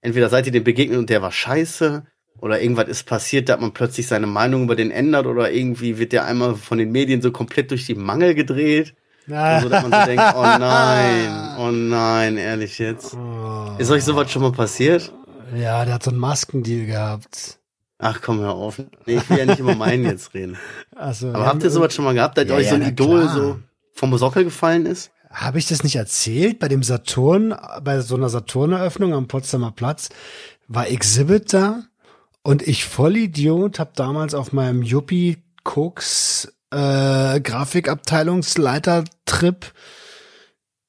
entweder 0.00 0.28
seid 0.30 0.46
ihr 0.46 0.52
dem 0.52 0.64
begegnet 0.64 0.98
und 0.98 1.10
der 1.10 1.22
war 1.22 1.30
scheiße, 1.30 2.04
oder 2.44 2.60
irgendwas 2.60 2.88
ist 2.88 3.04
passiert, 3.04 3.48
da 3.48 3.54
hat 3.54 3.62
man 3.62 3.72
plötzlich 3.72 4.06
seine 4.06 4.26
Meinung 4.26 4.64
über 4.64 4.76
den 4.76 4.90
ändert, 4.90 5.24
oder 5.26 5.50
irgendwie 5.50 5.96
wird 5.98 6.12
der 6.12 6.26
einmal 6.26 6.56
von 6.56 6.76
den 6.76 6.92
Medien 6.92 7.22
so 7.22 7.32
komplett 7.32 7.70
durch 7.70 7.86
die 7.86 7.94
Mangel 7.94 8.34
gedreht. 8.34 8.94
So, 9.26 9.32
dass 9.32 9.82
man 9.82 9.90
so 9.90 10.06
denkt, 10.06 10.22
oh 10.36 10.42
nein, 10.58 11.56
oh 11.58 11.70
nein, 11.70 12.36
ehrlich 12.36 12.78
jetzt. 12.78 13.14
Oh. 13.14 13.70
Ist 13.78 13.90
euch 13.90 14.04
sowas 14.04 14.30
schon 14.30 14.42
mal 14.42 14.52
passiert? 14.52 15.10
Ja, 15.56 15.86
der 15.86 15.94
hat 15.94 16.02
so 16.02 16.10
einen 16.10 16.20
Maskendeal 16.20 16.84
gehabt. 16.84 17.58
Ach 17.98 18.20
komm, 18.20 18.40
hör 18.40 18.52
auf. 18.52 18.78
Nee, 19.06 19.16
ich 19.16 19.30
will 19.30 19.38
ja 19.38 19.46
nicht 19.46 19.60
über 19.60 19.74
meinen 19.74 20.04
jetzt 20.04 20.34
reden. 20.34 20.58
Also, 20.94 21.28
Aber 21.28 21.46
habt 21.46 21.62
ihr 21.62 21.70
sowas 21.70 21.94
schon 21.94 22.04
mal 22.04 22.12
gehabt, 22.12 22.36
dass 22.36 22.46
Ja, 22.46 22.56
euch 22.56 22.64
so 22.68 22.74
ja, 22.74 22.74
ein 22.74 22.80
na 22.82 22.88
Idol 22.88 23.22
klar. 23.22 23.34
so 23.34 23.58
vom 23.94 24.14
Sockel 24.18 24.44
gefallen 24.44 24.84
ist? 24.84 25.12
Habe 25.30 25.58
ich 25.58 25.66
das 25.66 25.82
nicht 25.82 25.96
erzählt? 25.96 26.58
Bei 26.58 26.68
dem 26.68 26.82
Saturn, 26.82 27.54
bei 27.82 28.00
so 28.00 28.16
einer 28.16 28.28
Saturneröffnung 28.28 29.14
am 29.14 29.28
Potsdamer 29.28 29.72
Platz 29.72 30.10
war 30.68 30.88
Exhibit 30.88 31.54
da 31.54 31.84
und 32.44 32.62
ich 32.62 32.84
Vollidiot 32.84 33.80
habe 33.80 33.90
damals 33.96 34.34
auf 34.34 34.52
meinem 34.52 34.82
Yuppie 34.82 35.38
Cooks 35.64 36.52
äh, 36.70 37.40
Grafikabteilungsleiter-Trip 37.40 39.72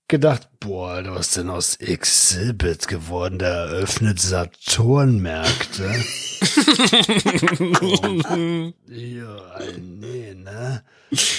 gedacht, 0.07 0.47
boah, 0.59 0.89
Alter, 0.89 1.15
was 1.15 1.29
ist 1.29 1.37
denn 1.37 1.49
aus 1.49 1.77
Exhibit 1.77 2.87
geworden? 2.87 3.39
Der 3.39 3.49
eröffnet 3.49 4.21
Saturnmärkte. 4.21 5.83
ja, 8.87 9.37
nee, 9.79 10.35
ne? 10.35 10.83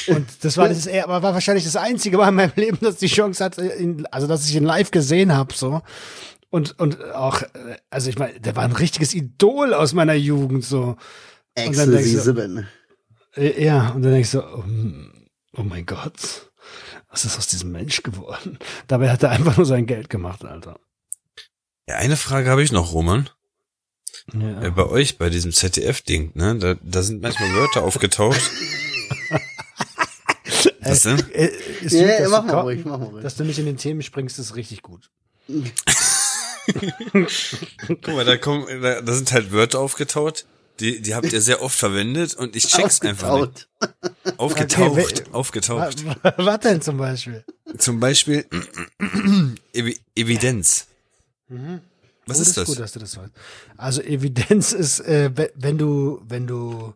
Und 0.09 0.27
das 0.43 0.57
war 0.57 0.69
das, 0.69 0.87
war 0.87 1.23
wahrscheinlich 1.23 1.63
das 1.65 1.77
einzige 1.77 2.17
Mal 2.17 2.31
in 2.31 2.35
meinem 2.35 2.53
Leben, 2.57 2.79
dass 2.81 2.97
die 2.97 3.07
Chance 3.07 3.45
hatte, 3.45 4.05
also 4.11 4.27
dass 4.27 4.49
ich 4.49 4.57
ihn 4.57 4.65
live 4.65 4.91
gesehen 4.91 5.33
habe, 5.35 5.55
so. 5.55 5.83
Und, 6.51 6.79
und 6.79 7.03
auch, 7.13 7.43
äh, 7.43 7.77
also 7.91 8.09
ich 8.09 8.19
meine, 8.19 8.39
der 8.41 8.55
war 8.57 8.65
ein 8.65 8.73
richtiges 8.73 9.15
Idol 9.15 9.75
aus 9.75 9.93
meiner 9.93 10.15
Jugend, 10.15 10.65
so. 10.65 10.97
Denkst 11.57 11.79
du- 11.79 11.93
Exklusive. 11.97 12.67
Äh, 13.37 13.65
Ja, 13.65 13.89
und 13.91 14.03
dann 14.03 14.13
denke 14.13 14.21
ich 14.21 14.31
so, 14.31 14.43
oh, 14.45 14.63
hm, 14.65 15.29
oh 15.57 15.63
mein 15.63 15.85
Gott, 15.87 16.51
was 17.11 17.25
ist 17.25 17.37
aus 17.39 17.47
diesem 17.49 17.73
Mensch 17.73 18.03
geworden? 18.03 18.59
Dabei 18.87 19.11
hat 19.11 19.23
er 19.23 19.31
einfach 19.31 19.57
nur 19.57 19.67
sein 19.67 19.87
Geld 19.87 20.09
gemacht, 20.11 20.45
Alter. 20.45 20.79
Ja, 21.89 21.97
eine 21.97 22.17
Frage 22.17 22.49
habe 22.51 22.63
ich 22.63 22.73
noch, 22.73 22.93
Roman. 22.93 23.29
Ja. 24.33 24.63
Äh, 24.63 24.71
bei 24.71 24.87
euch, 24.87 25.19
bei 25.19 25.31
diesem 25.31 25.53
ZDF-Ding, 25.53 26.33
ne? 26.35 26.57
Da, 26.59 26.75
da 26.83 27.03
sind 27.03 27.23
manchmal 27.23 27.53
Wörter 27.55 27.83
aufgetaucht. 27.85 28.41
Was 30.81 31.03
denn? 31.03 31.19
Äh, 31.33 31.51
ist 31.83 31.93
Ja, 31.93 32.03
gut, 32.07 32.21
ja, 32.21 32.29
mach 32.29 32.45
mal 32.45 32.61
ruhig, 32.61 32.85
mach 32.85 32.99
mal 32.99 33.07
ruhig. 33.07 33.23
dass 33.23 33.35
du 33.37 33.45
mich 33.45 33.59
in 33.59 33.67
den 33.67 33.77
Themen 33.77 34.03
springst, 34.03 34.39
ist 34.39 34.55
richtig 34.57 34.83
gut. 34.83 35.11
Guck 36.73 38.09
mal, 38.09 38.25
da 38.25 38.37
kommen, 38.37 38.67
da, 38.83 39.01
da 39.01 39.13
sind 39.13 39.33
halt 39.33 39.53
Wörter 39.53 39.81
aufgetaucht. 39.81 40.47
Die, 40.81 41.01
die 41.01 41.15
habt 41.15 41.33
ihr 41.33 41.41
sehr 41.41 41.63
oft 41.63 41.79
verwendet 41.79 42.35
und 42.35 42.55
ich 42.55 42.67
check's 42.69 43.01
einfach 43.01 43.41
nicht. 43.47 43.67
Aufgetaut. 44.37 44.91
Aufgetaucht, 44.91 44.99
Okay, 45.23 45.25
aufgetaucht. 45.33 46.05
Was, 46.37 46.61
denn 46.61 46.83
zum 46.83 46.99
Beispiel? 46.99 47.45
Zum 47.79 47.99
Beispiel 47.99 48.45
Evi 49.73 49.99
Evidenz. 50.15 50.87
Was 52.27 52.39
Oh, 52.39 52.43
ist 52.43 52.57
das? 52.59 52.67
gut, 52.67 52.79
dass 52.79 52.93
du 52.93 52.99
das 52.99 53.17
weißt. 53.17 53.31
Also 53.79 54.03
Evidenz 54.03 54.73
ist, 54.73 55.01
äh, 55.01 55.31
we- 55.35 55.53
wenn 55.55 55.79
du, 55.79 56.21
wenn 56.29 56.47
du 56.47 56.93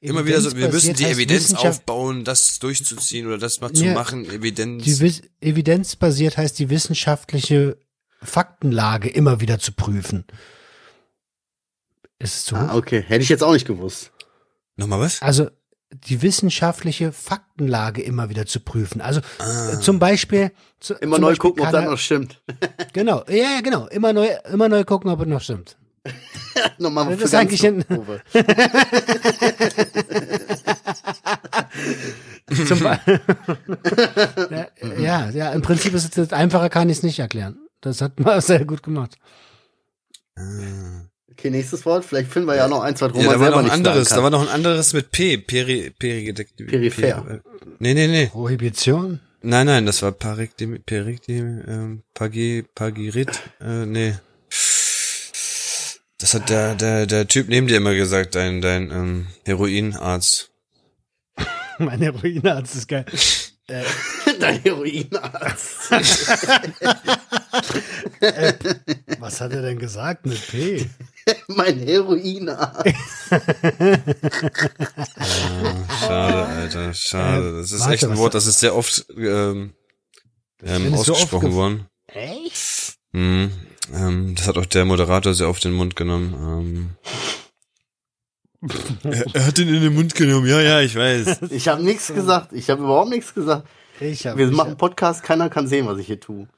Immer 0.00 0.26
wieder 0.26 0.40
so, 0.40 0.54
wir 0.56 0.68
müssen 0.70 0.94
die 0.94 1.04
Evidenz 1.04 1.54
aufbauen, 1.54 2.24
das 2.24 2.58
durchzuziehen 2.58 3.26
oder 3.26 3.38
das 3.38 3.60
mal 3.60 3.72
zu 3.72 3.84
Ja. 3.84 3.94
machen, 3.94 4.24
Evidenz. 4.28 4.82
Die 4.84 5.20
evidenzbasiert 5.40 6.36
heißt 6.36 6.58
die 6.58 6.68
wissenschaftliche 6.68 7.76
Faktenlage 8.24 9.08
immer 9.08 9.40
wieder 9.40 9.58
zu 9.58 9.72
prüfen. 9.72 10.24
Ist 12.18 12.34
es 12.36 12.44
zu 12.46 12.56
hoch? 12.56 12.68
Ah, 12.70 12.76
okay. 12.76 13.04
Hätte 13.06 13.22
ich 13.22 13.28
jetzt 13.28 13.42
auch 13.42 13.52
nicht 13.52 13.66
gewusst. 13.66 14.10
Nochmal 14.76 15.00
was? 15.00 15.20
Also 15.22 15.48
die 15.92 16.22
wissenschaftliche 16.22 17.12
Faktenlage 17.12 18.02
immer 18.02 18.28
wieder 18.28 18.46
zu 18.46 18.58
prüfen. 18.60 19.00
Also 19.00 19.20
Ah. 19.38 19.78
zum 19.80 19.98
Beispiel 20.00 20.50
zu, 20.80 20.94
Immer 20.94 21.16
zum 21.16 21.22
neu 21.22 21.28
Beispiel 21.30 21.50
gucken, 21.50 21.66
ob 21.66 21.72
das 21.72 21.84
noch 21.84 21.98
stimmt. 21.98 22.42
Genau, 22.92 23.24
ja, 23.28 23.34
ja, 23.54 23.60
genau. 23.62 23.86
Immer 23.88 24.12
neu, 24.12 24.28
immer 24.52 24.68
neu 24.68 24.84
gucken, 24.84 25.10
ob 25.10 25.20
es 25.20 25.26
noch 25.26 25.40
stimmt. 25.40 25.76
Nochmal 26.78 27.14
Das 27.16 27.24
ist 27.26 27.34
eigentlich 27.34 27.66
ein- 27.66 27.84
ja, 34.98 35.30
ja, 35.30 35.52
im 35.52 35.62
Prinzip 35.62 35.94
ist 35.94 36.16
es 36.16 36.32
einfacher, 36.32 36.68
kann 36.70 36.88
ich 36.90 36.98
es 36.98 37.02
nicht 37.02 37.18
erklären. 37.18 37.58
Das 37.84 38.00
hat 38.00 38.18
man 38.20 38.40
sehr 38.40 38.64
gut 38.64 38.82
gemacht. 38.82 39.16
Okay, 41.30 41.50
nächstes 41.50 41.84
Wort. 41.84 42.04
Vielleicht 42.04 42.32
finden 42.32 42.48
wir 42.48 42.56
ja 42.56 42.66
noch 42.66 42.80
eins, 42.82 43.00
was 43.02 43.12
Roman 43.12 43.26
Ja, 43.26 43.32
da 43.32 43.40
war 43.40 43.44
selber 43.46 43.50
noch 43.50 43.58
ein 43.58 43.64
nicht 43.64 43.72
anderes, 43.88 44.08
da 44.08 44.22
war 44.22 44.30
noch 44.30 44.42
ein 44.42 44.48
anderes 44.48 44.92
mit 44.94 45.10
P, 45.10 45.36
Peri, 45.36 45.90
Perigedekt. 45.90 46.56
Peripher. 46.56 47.22
Per- 47.22 47.40
Nee, 47.78 47.92
nee, 47.94 48.06
nee. 48.06 48.26
Prohibition? 48.26 49.20
Nein, 49.42 49.66
nein, 49.66 49.84
das 49.84 50.00
war 50.02 50.12
Parikdim, 50.12 50.82
Perikdim, 50.84 51.62
ähm, 51.66 52.02
Pagi, 52.14 52.64
Pagirit, 52.74 53.42
äh, 53.60 53.84
nee. 53.84 54.14
Das 56.18 56.32
hat 56.32 56.48
der, 56.48 56.74
der, 56.74 57.06
der 57.06 57.28
Typ 57.28 57.48
neben 57.48 57.66
dir 57.66 57.76
immer 57.76 57.94
gesagt, 57.94 58.34
dein, 58.36 58.62
dein, 58.62 58.90
ähm, 58.90 59.26
Heroinarzt. 59.44 60.50
Mein 61.78 62.00
Heroinarzt 62.00 62.74
ist 62.76 62.88
geil. 62.88 63.04
Dein 64.40 64.60
Heroinarzt. 64.60 65.90
Was 69.18 69.40
hat 69.40 69.52
er 69.52 69.62
denn 69.62 69.78
gesagt 69.78 70.26
mit 70.26 70.46
P? 70.48 70.86
mein 71.48 71.78
Heroinarzt. 71.78 72.94
Schade, 76.00 76.46
Alter, 76.46 76.92
schade. 76.94 77.60
Das 77.60 77.72
ist 77.72 77.80
warte, 77.80 77.94
echt 77.94 78.04
ein 78.04 78.16
Wort, 78.16 78.34
das 78.34 78.46
ist 78.46 78.60
sehr 78.60 78.76
oft, 78.76 79.06
ähm, 79.16 79.72
ähm, 80.62 80.94
ausgesprochen 80.94 81.48
oft 81.48 81.54
worden. 81.54 81.86
Echt? 82.06 82.94
Mhm. 83.12 83.50
Ähm, 83.92 84.34
das 84.36 84.48
hat 84.48 84.58
auch 84.58 84.66
der 84.66 84.84
Moderator 84.84 85.34
sehr 85.34 85.48
oft 85.48 85.64
in 85.64 85.72
den 85.72 85.76
Mund 85.76 85.96
genommen. 85.96 86.96
Ähm. 88.62 88.70
er, 89.04 89.34
er 89.34 89.46
hat 89.46 89.58
ihn 89.58 89.68
in 89.68 89.82
den 89.82 89.94
Mund 89.94 90.14
genommen, 90.14 90.46
ja, 90.46 90.60
ja, 90.60 90.80
ich 90.80 90.96
weiß. 90.96 91.42
Ich 91.50 91.68
habe 91.68 91.82
nichts 91.82 92.08
gesagt. 92.08 92.52
Ich 92.52 92.70
habe 92.70 92.82
überhaupt 92.82 93.10
nichts 93.10 93.34
gesagt. 93.34 93.68
Ich 94.00 94.26
hab, 94.26 94.36
Wir 94.36 94.48
ich 94.48 94.54
machen 94.54 94.76
Podcast, 94.76 95.22
keiner 95.22 95.48
kann 95.50 95.68
sehen, 95.68 95.86
was 95.86 95.98
ich 95.98 96.06
hier 96.06 96.20
tue. 96.20 96.48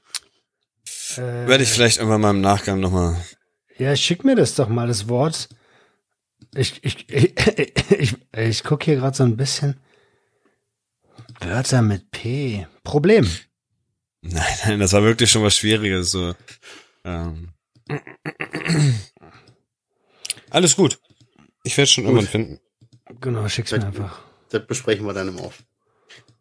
äh, 1.16 1.46
Werde 1.46 1.62
ich 1.64 1.70
vielleicht 1.70 1.98
irgendwann 1.98 2.20
mal 2.20 2.30
im 2.30 2.40
Nachgang 2.40 2.80
nochmal. 2.80 3.16
Ja, 3.78 3.94
schick 3.94 4.24
mir 4.24 4.36
das 4.36 4.54
doch 4.54 4.68
mal, 4.68 4.88
das 4.88 5.08
Wort. 5.08 5.48
Ich, 6.54 6.82
ich, 6.82 7.08
ich, 7.10 7.34
ich, 7.90 8.16
ich 8.32 8.64
guck 8.64 8.82
hier 8.84 8.96
gerade 8.96 9.16
so 9.16 9.24
ein 9.24 9.36
bisschen. 9.36 9.78
Wörter 11.40 11.82
mit 11.82 12.10
P. 12.10 12.66
Problem. 12.82 13.30
Nein, 14.22 14.56
nein, 14.64 14.80
das 14.80 14.92
war 14.92 15.02
wirklich 15.02 15.30
schon 15.30 15.42
was 15.42 15.56
Schwieriges. 15.56 16.10
So. 16.10 16.34
Ähm. 17.04 17.52
Alles 20.50 20.76
gut. 20.76 20.98
Ich 21.64 21.76
werde 21.76 21.90
schon 21.90 22.04
irgendwann 22.04 22.26
finden. 22.26 22.60
Genau, 23.20 23.46
schick's 23.48 23.72
mir 23.72 23.84
einfach. 23.84 24.22
Das 24.50 24.66
besprechen 24.66 25.06
wir 25.06 25.12
dann 25.12 25.28
im 25.28 25.38
Off. 25.40 25.62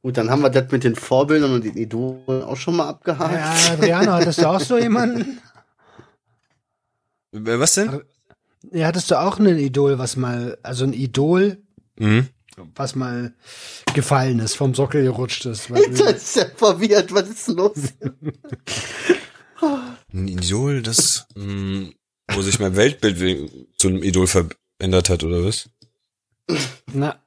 Gut, 0.06 0.18
dann 0.18 0.30
haben 0.30 0.44
wir 0.44 0.52
das 0.52 0.72
mit 0.72 0.84
den 0.84 0.94
Vorbildern 0.96 1.52
und 1.52 1.64
den 1.66 1.76
Idolen 1.76 2.44
auch 2.44 2.58
schon 2.58 2.76
mal 2.76 2.90
abgehakt. 2.90 3.34
Ja, 3.34 3.74
Adriano, 3.74 4.12
hattest 4.12 4.38
du 4.40 4.48
auch 4.48 4.60
so 4.60 4.78
jemanden? 4.78 5.40
Was 7.32 7.74
denn? 7.74 8.02
Ja, 8.72 8.86
hattest 8.86 9.10
du 9.10 9.20
auch 9.20 9.40
ein 9.40 9.48
Idol, 9.58 9.98
was 9.98 10.16
mal, 10.16 10.60
also 10.62 10.84
ein 10.84 10.94
Idol, 10.94 11.58
Mhm. 11.98 12.28
was 12.76 12.94
mal 12.94 13.34
gefallen 13.96 14.38
ist, 14.38 14.54
vom 14.56 14.76
Sockel 14.76 15.02
gerutscht 15.02 15.48
ist. 15.48 15.72
Weil, 15.72 15.82
Jetzt 15.82 16.00
ist 16.02 16.38
er 16.38 16.50
verwirrt. 16.56 17.12
Was 17.12 17.28
ist 17.28 17.48
denn 17.48 17.56
los? 17.56 17.78
Ein 20.14 20.28
Idol, 20.28 20.84
das, 20.84 21.26
mh, 21.34 21.90
wo 22.32 22.42
sich 22.44 22.60
mein 22.60 22.76
Weltbild 22.76 23.20
wegen- 23.20 23.50
zu 23.80 23.88
einem 23.88 24.04
Idol 24.04 24.28
verändert 24.28 25.10
hat, 25.10 25.24
oder 25.24 25.44
was? 25.44 25.68
na, 26.94 27.20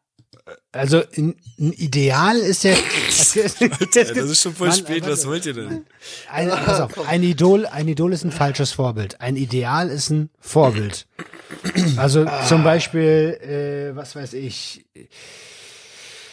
also 0.79 1.03
ein, 1.17 1.35
ein 1.59 1.73
Ideal 1.73 2.37
ist 2.37 2.65
ja. 2.65 2.73
das 3.09 3.45
ist 3.45 4.43
schon 4.43 4.55
voll 4.55 4.69
Mann, 4.69 4.77
spät, 4.79 5.07
was 5.07 5.27
wollt 5.27 5.45
ihr 5.47 5.55
denn? 5.55 5.87
Ein, 6.31 6.49
pass 6.49 6.81
auf, 6.81 7.09
ein 7.09 7.23
Idol, 7.23 7.67
ein 7.67 7.89
Idol 7.89 8.13
ist 8.13 8.25
ein 8.25 8.31
falsches 8.33 8.73
Vorbild. 8.73 9.21
Ein 9.21 9.37
Ideal 9.37 9.89
ist 9.89 10.11
ein 10.11 10.31
Vorbild. 10.39 11.07
Also 11.97 12.27
zum 12.47 12.63
Beispiel, 12.63 13.91
äh, 13.93 13.97
was 13.97 14.15
weiß 14.15 14.35
ich, 14.35 14.87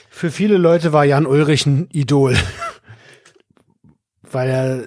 für 0.10 0.32
viele 0.32 0.58
Leute 0.58 0.94
war 0.94 1.04
Jan 1.06 1.26
Ulrich 1.26 1.66
ein 1.66 1.90
Idol. 1.92 2.38
weil 4.36 4.50
er, 4.50 4.84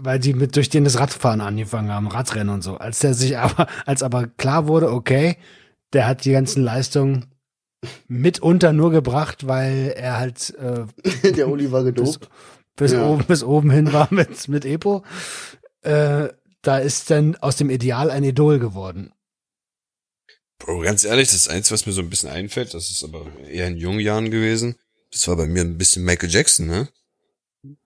weil 0.00 0.22
sie 0.22 0.34
mit 0.34 0.56
durch 0.56 0.70
den 0.70 0.84
das 0.84 0.98
Radfahren 0.98 1.40
angefangen 1.40 1.92
haben, 1.92 2.08
Radrennen 2.08 2.52
und 2.52 2.62
so. 2.62 2.78
Als 2.78 2.98
der 2.98 3.14
sich 3.14 3.38
aber, 3.38 3.68
als 3.86 4.02
aber 4.02 4.26
klar 4.26 4.66
wurde, 4.66 4.90
okay, 4.90 5.36
der 5.92 6.06
hat 6.06 6.24
die 6.24 6.32
ganzen 6.32 6.64
Leistungen 6.64 7.26
mitunter 8.08 8.72
nur 8.72 8.90
gebracht, 8.90 9.46
weil 9.46 9.92
er 9.96 10.18
halt 10.18 10.54
äh, 10.58 10.86
Der 11.32 11.48
Uli 11.48 11.70
war 11.70 11.84
gedopt. 11.84 12.28
bis 12.76 12.92
Ja. 12.92 13.06
oben 13.06 13.24
bis 13.24 13.42
oben 13.44 13.70
hin 13.70 13.92
war 13.92 14.08
mit 14.12 14.48
mit 14.48 14.64
Epo. 14.64 15.04
Äh, 15.82 16.28
da 16.62 16.78
ist 16.78 17.10
dann 17.10 17.36
aus 17.36 17.56
dem 17.56 17.70
Ideal 17.70 18.10
ein 18.10 18.24
Idol 18.24 18.58
geworden. 18.58 19.12
Bro, 20.58 20.80
ganz 20.80 21.04
ehrlich, 21.04 21.28
das 21.30 21.46
Einzige, 21.48 21.74
was 21.74 21.86
mir 21.86 21.92
so 21.92 22.02
ein 22.02 22.10
bisschen 22.10 22.30
einfällt, 22.30 22.74
das 22.74 22.90
ist 22.90 23.04
aber 23.04 23.26
eher 23.48 23.68
in 23.68 23.76
jungen 23.76 24.00
Jahren 24.00 24.30
gewesen. 24.30 24.74
Das 25.12 25.28
war 25.28 25.36
bei 25.36 25.46
mir 25.46 25.62
ein 25.62 25.78
bisschen 25.78 26.04
Michael 26.04 26.30
Jackson, 26.30 26.66
ne? 26.66 26.88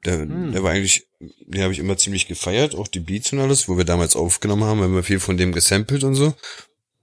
Der, 0.04 0.20
Hm. 0.20 0.52
der 0.52 0.62
war 0.62 0.70
eigentlich, 0.72 1.06
den 1.20 1.62
habe 1.62 1.72
ich 1.72 1.78
immer 1.78 1.96
ziemlich 1.96 2.26
gefeiert, 2.28 2.74
auch 2.74 2.88
die 2.88 3.00
Beats 3.00 3.32
und 3.32 3.40
alles, 3.40 3.68
wo 3.68 3.76
wir 3.76 3.84
damals 3.84 4.16
aufgenommen 4.16 4.64
haben, 4.64 4.80
haben 4.80 4.94
wir 4.94 5.02
viel 5.02 5.20
von 5.20 5.36
dem 5.36 5.52
gesampelt 5.52 6.02
und 6.04 6.14
so. 6.14 6.34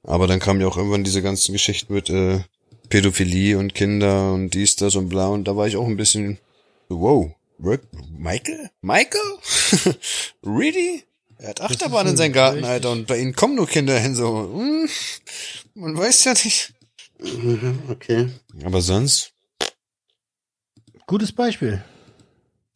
Aber 0.03 0.27
dann 0.27 0.39
kamen 0.39 0.59
ja 0.61 0.67
auch 0.67 0.77
irgendwann 0.77 1.03
diese 1.03 1.21
ganzen 1.21 1.51
Geschichten 1.53 1.93
mit 1.93 2.09
äh, 2.09 2.41
Pädophilie 2.89 3.57
und 3.57 3.73
Kinder 3.75 4.33
und 4.33 4.51
dies, 4.51 4.75
das 4.75 4.95
und 4.95 5.09
bla. 5.09 5.27
Und 5.27 5.45
da 5.45 5.55
war 5.55 5.67
ich 5.67 5.77
auch 5.77 5.85
ein 5.87 5.97
bisschen, 5.97 6.37
wow, 6.89 7.31
Rick, 7.63 7.81
Michael? 8.17 8.69
Michael? 8.81 9.21
really? 10.45 11.03
Er 11.37 11.49
hat 11.49 11.61
Achterbahn 11.61 12.07
in 12.07 12.17
seinem 12.17 12.31
ein 12.31 12.33
Garten, 12.33 12.55
richtig- 12.57 12.69
Alter, 12.71 12.91
und 12.91 13.07
bei 13.07 13.17
ihnen 13.19 13.33
kommen 13.35 13.55
nur 13.55 13.67
Kinder 13.67 13.97
hin, 13.97 14.13
so, 14.15 14.51
hm, 14.53 14.89
man 15.75 15.97
weiß 15.97 16.25
ja 16.25 16.33
nicht. 16.33 16.73
Mhm, 17.19 17.79
Okay. 17.89 18.29
Aber 18.63 18.81
sonst, 18.81 19.33
Gutes 21.07 21.31
Beispiel. 21.31 21.83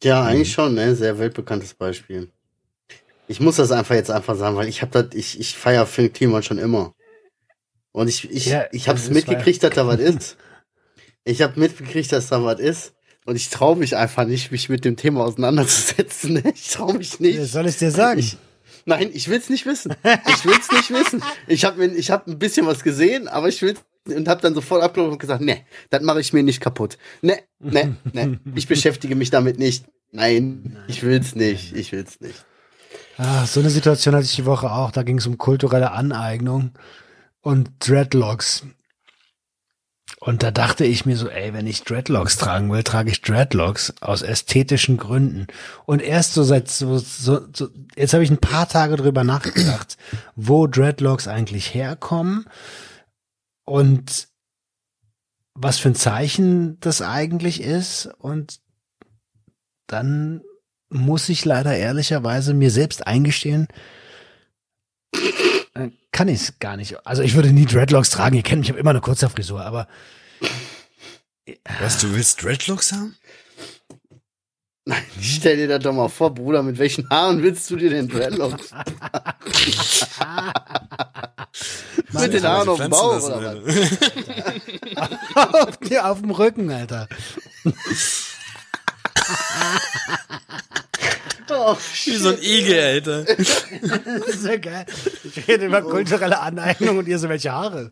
Ja, 0.02 0.24
eigentlich 0.24 0.52
schon, 0.52 0.74
ne? 0.74 0.96
Sehr 0.96 1.18
weltbekanntes 1.20 1.72
Beispiel. 1.74 2.30
Ich 3.28 3.38
muss 3.38 3.56
das 3.56 3.70
einfach 3.70 3.94
jetzt 3.94 4.10
einfach 4.10 4.34
sagen, 4.36 4.56
weil 4.56 4.66
ich 4.68 4.82
hab 4.82 4.90
das, 4.90 5.06
ich, 5.14 5.38
ich 5.38 5.54
feier 5.56 5.86
Phil 5.86 6.08
Kliman 6.10 6.42
schon 6.42 6.58
immer. 6.58 6.94
Und 7.94 8.08
ich, 8.08 8.28
ich, 8.28 8.46
Ja, 8.46 8.64
ich 8.72 8.88
hab's 8.88 9.08
mitgekriegt, 9.08 9.62
dass 9.62 9.74
da 9.74 9.86
was 9.86 10.00
ist. 10.00 10.36
Ich 11.22 11.40
hab 11.42 11.56
mitgekriegt, 11.56 12.10
dass 12.10 12.26
da 12.26 12.42
was 12.42 12.58
ist. 12.58 12.92
Und 13.24 13.36
ich 13.36 13.50
traue 13.50 13.76
mich 13.76 13.96
einfach 13.96 14.26
nicht, 14.26 14.50
mich 14.50 14.68
mit 14.68 14.84
dem 14.84 14.96
Thema 14.96 15.24
auseinanderzusetzen. 15.24 16.42
Ich 16.54 16.70
traue 16.70 16.94
mich 16.94 17.20
nicht. 17.20 17.40
Soll 17.44 17.66
ich 17.68 17.78
dir 17.78 17.92
sagen? 17.92 18.18
Ich, 18.18 18.36
nein, 18.84 19.10
ich 19.14 19.28
will's 19.28 19.48
nicht 19.48 19.64
wissen. 19.64 19.94
Ich 20.02 20.44
will's 20.44 20.72
nicht 20.72 20.90
wissen. 20.90 21.22
Ich 21.46 21.64
habe 21.64 21.86
ich 21.86 22.10
hab 22.10 22.26
ein 22.26 22.38
bisschen 22.40 22.66
was 22.66 22.82
gesehen, 22.82 23.28
aber 23.28 23.48
ich 23.48 23.62
will's 23.62 23.80
und 24.08 24.26
habe 24.26 24.42
dann 24.42 24.54
sofort 24.54 24.82
abgelaufen 24.82 25.12
und 25.12 25.18
gesagt, 25.20 25.40
nee, 25.40 25.64
das 25.90 26.02
mache 26.02 26.20
ich 26.20 26.32
mir 26.32 26.42
nicht 26.42 26.60
kaputt. 26.60 26.98
Nee, 27.22 27.42
nee, 27.60 27.92
nee, 28.12 28.38
ich 28.56 28.66
beschäftige 28.66 29.14
mich 29.14 29.30
damit 29.30 29.58
nicht. 29.58 29.86
Nein, 30.10 30.76
ich 30.88 31.04
will's 31.04 31.36
nicht. 31.36 31.74
Ich 31.76 31.92
will's 31.92 32.20
nicht. 32.20 32.44
Ah, 33.16 33.46
so 33.46 33.60
eine 33.60 33.70
Situation 33.70 34.16
hatte 34.16 34.26
ich 34.26 34.34
die 34.34 34.46
Woche 34.46 34.70
auch. 34.72 34.90
Da 34.90 35.04
ging 35.04 35.18
es 35.18 35.26
um 35.28 35.38
kulturelle 35.38 35.92
Aneignung 35.92 36.72
und 37.44 37.70
Dreadlocks. 37.78 38.64
Und 40.18 40.42
da 40.42 40.50
dachte 40.50 40.86
ich 40.86 41.04
mir 41.04 41.18
so, 41.18 41.28
ey, 41.28 41.52
wenn 41.52 41.66
ich 41.66 41.84
Dreadlocks 41.84 42.38
tragen 42.38 42.72
will, 42.72 42.82
trage 42.82 43.10
ich 43.10 43.20
Dreadlocks 43.20 43.92
aus 44.00 44.22
ästhetischen 44.22 44.96
Gründen. 44.96 45.46
Und 45.84 46.00
erst 46.00 46.32
so 46.32 46.42
seit 46.42 46.70
so, 46.70 46.96
so, 46.98 47.46
so 47.54 47.68
jetzt 47.94 48.14
habe 48.14 48.24
ich 48.24 48.30
ein 48.30 48.38
paar 48.38 48.66
Tage 48.66 48.96
drüber 48.96 49.22
nachgedacht, 49.22 49.98
wo 50.34 50.66
Dreadlocks 50.66 51.28
eigentlich 51.28 51.74
herkommen 51.74 52.46
und 53.64 54.28
was 55.52 55.78
für 55.78 55.90
ein 55.90 55.94
Zeichen 55.94 56.80
das 56.80 57.02
eigentlich 57.02 57.60
ist. 57.60 58.06
Und 58.18 58.60
dann 59.86 60.40
muss 60.88 61.28
ich 61.28 61.44
leider 61.44 61.76
ehrlicherweise 61.76 62.54
mir 62.54 62.70
selbst 62.70 63.06
eingestehen, 63.06 63.68
kann 66.14 66.28
ich 66.28 66.40
es 66.40 66.58
gar 66.60 66.78
nicht. 66.78 67.04
Also 67.06 67.22
ich 67.22 67.34
würde 67.34 67.52
nie 67.52 67.66
Dreadlocks 67.66 68.08
tragen. 68.08 68.36
Ihr 68.36 68.42
kennt 68.42 68.60
mich, 68.60 68.68
ich 68.68 68.72
habe 68.72 68.78
immer 68.78 68.90
eine 68.90 69.00
kurze 69.00 69.28
Frisur, 69.28 69.64
aber 69.64 69.88
was, 71.80 71.98
du 71.98 72.14
willst 72.14 72.42
Dreadlocks 72.42 72.92
haben? 72.92 73.16
Nein, 74.86 75.02
stell 75.20 75.56
dir 75.56 75.66
das 75.66 75.82
doch 75.82 75.92
mal 75.92 76.08
vor, 76.08 76.32
Bruder, 76.32 76.62
mit 76.62 76.78
welchen 76.78 77.10
Haaren 77.10 77.42
willst 77.42 77.68
du 77.70 77.76
dir 77.76 77.90
denn 77.90 78.06
Dreadlocks? 78.08 78.70
mit 82.12 82.32
den 82.32 82.44
Haaren 82.44 82.68
auf 82.68 82.80
dem 82.80 82.90
Bauch 82.90 83.22
oder 83.22 83.64
was? 83.64 83.98
auf, 85.36 85.78
auf 86.04 86.20
dem 86.20 86.30
Rücken, 86.30 86.70
Alter. 86.70 87.08
Oh, 91.50 91.76
Wie 92.04 92.16
so 92.16 92.30
ein 92.30 92.38
Igel, 92.40 92.80
Alter. 92.80 93.24
Das 93.34 94.28
ist 94.28 94.46
ja 94.46 94.56
geil. 94.56 94.86
Ich 95.24 95.46
rede 95.48 95.66
über 95.66 95.82
kulturelle 95.82 96.40
Aneignung 96.40 96.98
und 96.98 97.08
ihr 97.08 97.18
so 97.18 97.28
welche 97.28 97.52
Haare. 97.52 97.90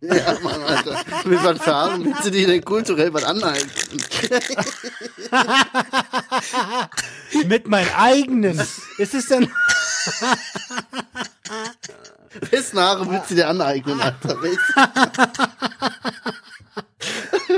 ja, 0.00 0.38
Mann, 0.42 0.62
Alter. 0.62 1.02
Mit 1.24 1.42
was 1.44 1.58
für 1.62 1.74
Haaren 1.74 2.04
willst 2.04 2.24
du 2.24 2.30
dir 2.30 2.46
denn 2.46 2.64
kulturell 2.64 3.12
was 3.12 3.24
anhalten? 3.24 3.70
Mit 7.46 7.68
meinen 7.68 7.90
eigenen. 7.94 8.60
Ist 8.98 9.14
es 9.14 9.26
denn? 9.26 9.50
Wessen 12.50 12.78
Haare 12.78 13.10
willst 13.10 13.30
du 13.30 13.34
dir 13.34 13.48
aneignen, 13.48 14.00
Alter? 14.00 14.36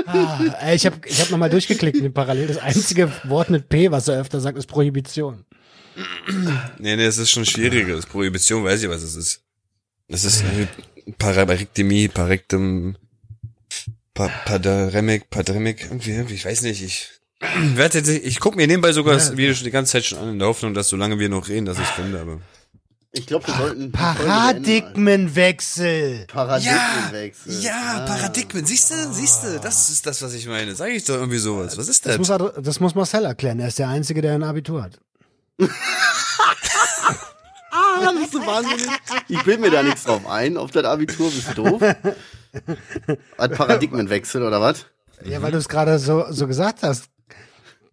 Ah, 0.05 0.73
ich 0.73 0.85
habe 0.85 0.97
ich 1.05 1.21
hab 1.21 1.29
nochmal 1.29 1.49
durchgeklickt 1.49 1.97
in 1.97 2.03
den 2.03 2.13
Parallel. 2.13 2.47
Das 2.47 2.57
einzige 2.57 3.11
Wort 3.25 3.49
mit 3.49 3.69
P, 3.69 3.91
was 3.91 4.07
er 4.07 4.19
öfter 4.19 4.39
sagt, 4.39 4.57
ist 4.57 4.67
Prohibition. 4.67 5.45
Nee, 6.79 6.95
nee, 6.95 7.05
es 7.05 7.17
ist 7.17 7.31
schon 7.31 7.45
schwieriger. 7.45 7.95
Das 7.95 8.05
Prohibition 8.05 8.63
weiß 8.63 8.83
ich, 8.83 8.89
was 8.89 9.03
es 9.03 9.15
ist. 9.15 9.41
Das 10.07 10.25
ist 10.25 10.41
äh, 10.41 10.67
Parektemie, 11.17 12.07
Parektem, 12.07 12.97
pa 14.13 14.29
Paderemic, 14.45 15.29
Paderemic, 15.29 15.83
irgendwie, 15.83 16.11
irgendwie, 16.11 16.35
ich 16.35 16.45
weiß 16.45 16.61
nicht, 16.63 16.83
ich 16.83 17.09
werde 17.75 17.99
jetzt, 17.99 18.09
ich 18.09 18.39
gucke 18.39 18.57
mir 18.57 18.67
nebenbei 18.67 18.91
sogar 18.93 19.15
das 19.15 19.35
Video 19.37 19.53
schon 19.53 19.65
die 19.65 19.71
ganze 19.71 19.93
Zeit 19.93 20.05
schon 20.05 20.19
an 20.19 20.29
in 20.29 20.39
der 20.39 20.47
Hoffnung, 20.47 20.73
dass 20.73 20.89
solange 20.89 21.19
wir 21.19 21.29
noch 21.29 21.47
reden, 21.47 21.65
dass 21.65 21.79
ich 21.79 21.85
finde, 21.87 22.19
aber. 22.19 22.39
Ich 23.15 23.27
glaube, 23.27 23.45
wir 23.45 23.53
sollten. 23.53 23.93
Folge 23.93 24.17
beenden, 24.17 24.23
Paradigmenwechsel. 24.23 26.25
Paradigmenwechsel. 26.27 27.61
Ja, 27.61 28.05
Paradigmen, 28.07 28.65
siehst 28.65 28.89
du, 28.89 29.13
siehst 29.13 29.43
du, 29.43 29.59
das 29.59 29.91
ist 29.91 30.07
das, 30.07 30.19
was 30.23 30.33
ich 30.33 30.47
meine. 30.47 30.73
Sag 30.73 30.89
ich 30.89 31.03
doch 31.05 31.13
irgendwie 31.15 31.37
sowas. 31.37 31.77
Was 31.77 31.89
ist 31.89 32.03
Das 32.07 32.17
das? 32.17 32.39
muss, 32.39 32.51
das 32.63 32.79
muss 32.79 32.95
Marcel 32.95 33.25
erklären. 33.25 33.59
Er 33.59 33.67
ist 33.67 33.77
der 33.77 33.89
Einzige, 33.89 34.23
der 34.23 34.33
ein 34.33 34.43
Abitur 34.43 34.81
hat. 34.83 34.99
Ah, 37.75 38.11
bist 38.19 38.33
du 38.33 38.45
wahnsinnig? 38.45 38.87
Ich 39.29 39.41
bild 39.43 39.59
mir 39.59 39.71
da 39.71 39.81
nichts 39.81 40.03
drauf 40.03 40.27
ein, 40.27 40.57
auf 40.57 40.71
das 40.71 40.83
Abitur, 40.83 41.31
bist 41.31 41.47
du 41.55 41.63
doof? 41.63 41.81
Hat 41.81 43.53
Paradigmenwechsel 43.55 44.43
oder 44.43 44.61
was? 44.61 44.85
Ja, 45.23 45.41
weil 45.41 45.51
du 45.51 45.57
es 45.57 45.67
gerade 45.69 45.97
so, 45.97 46.25
so 46.29 46.45
gesagt 46.47 46.83
hast. 46.83 47.05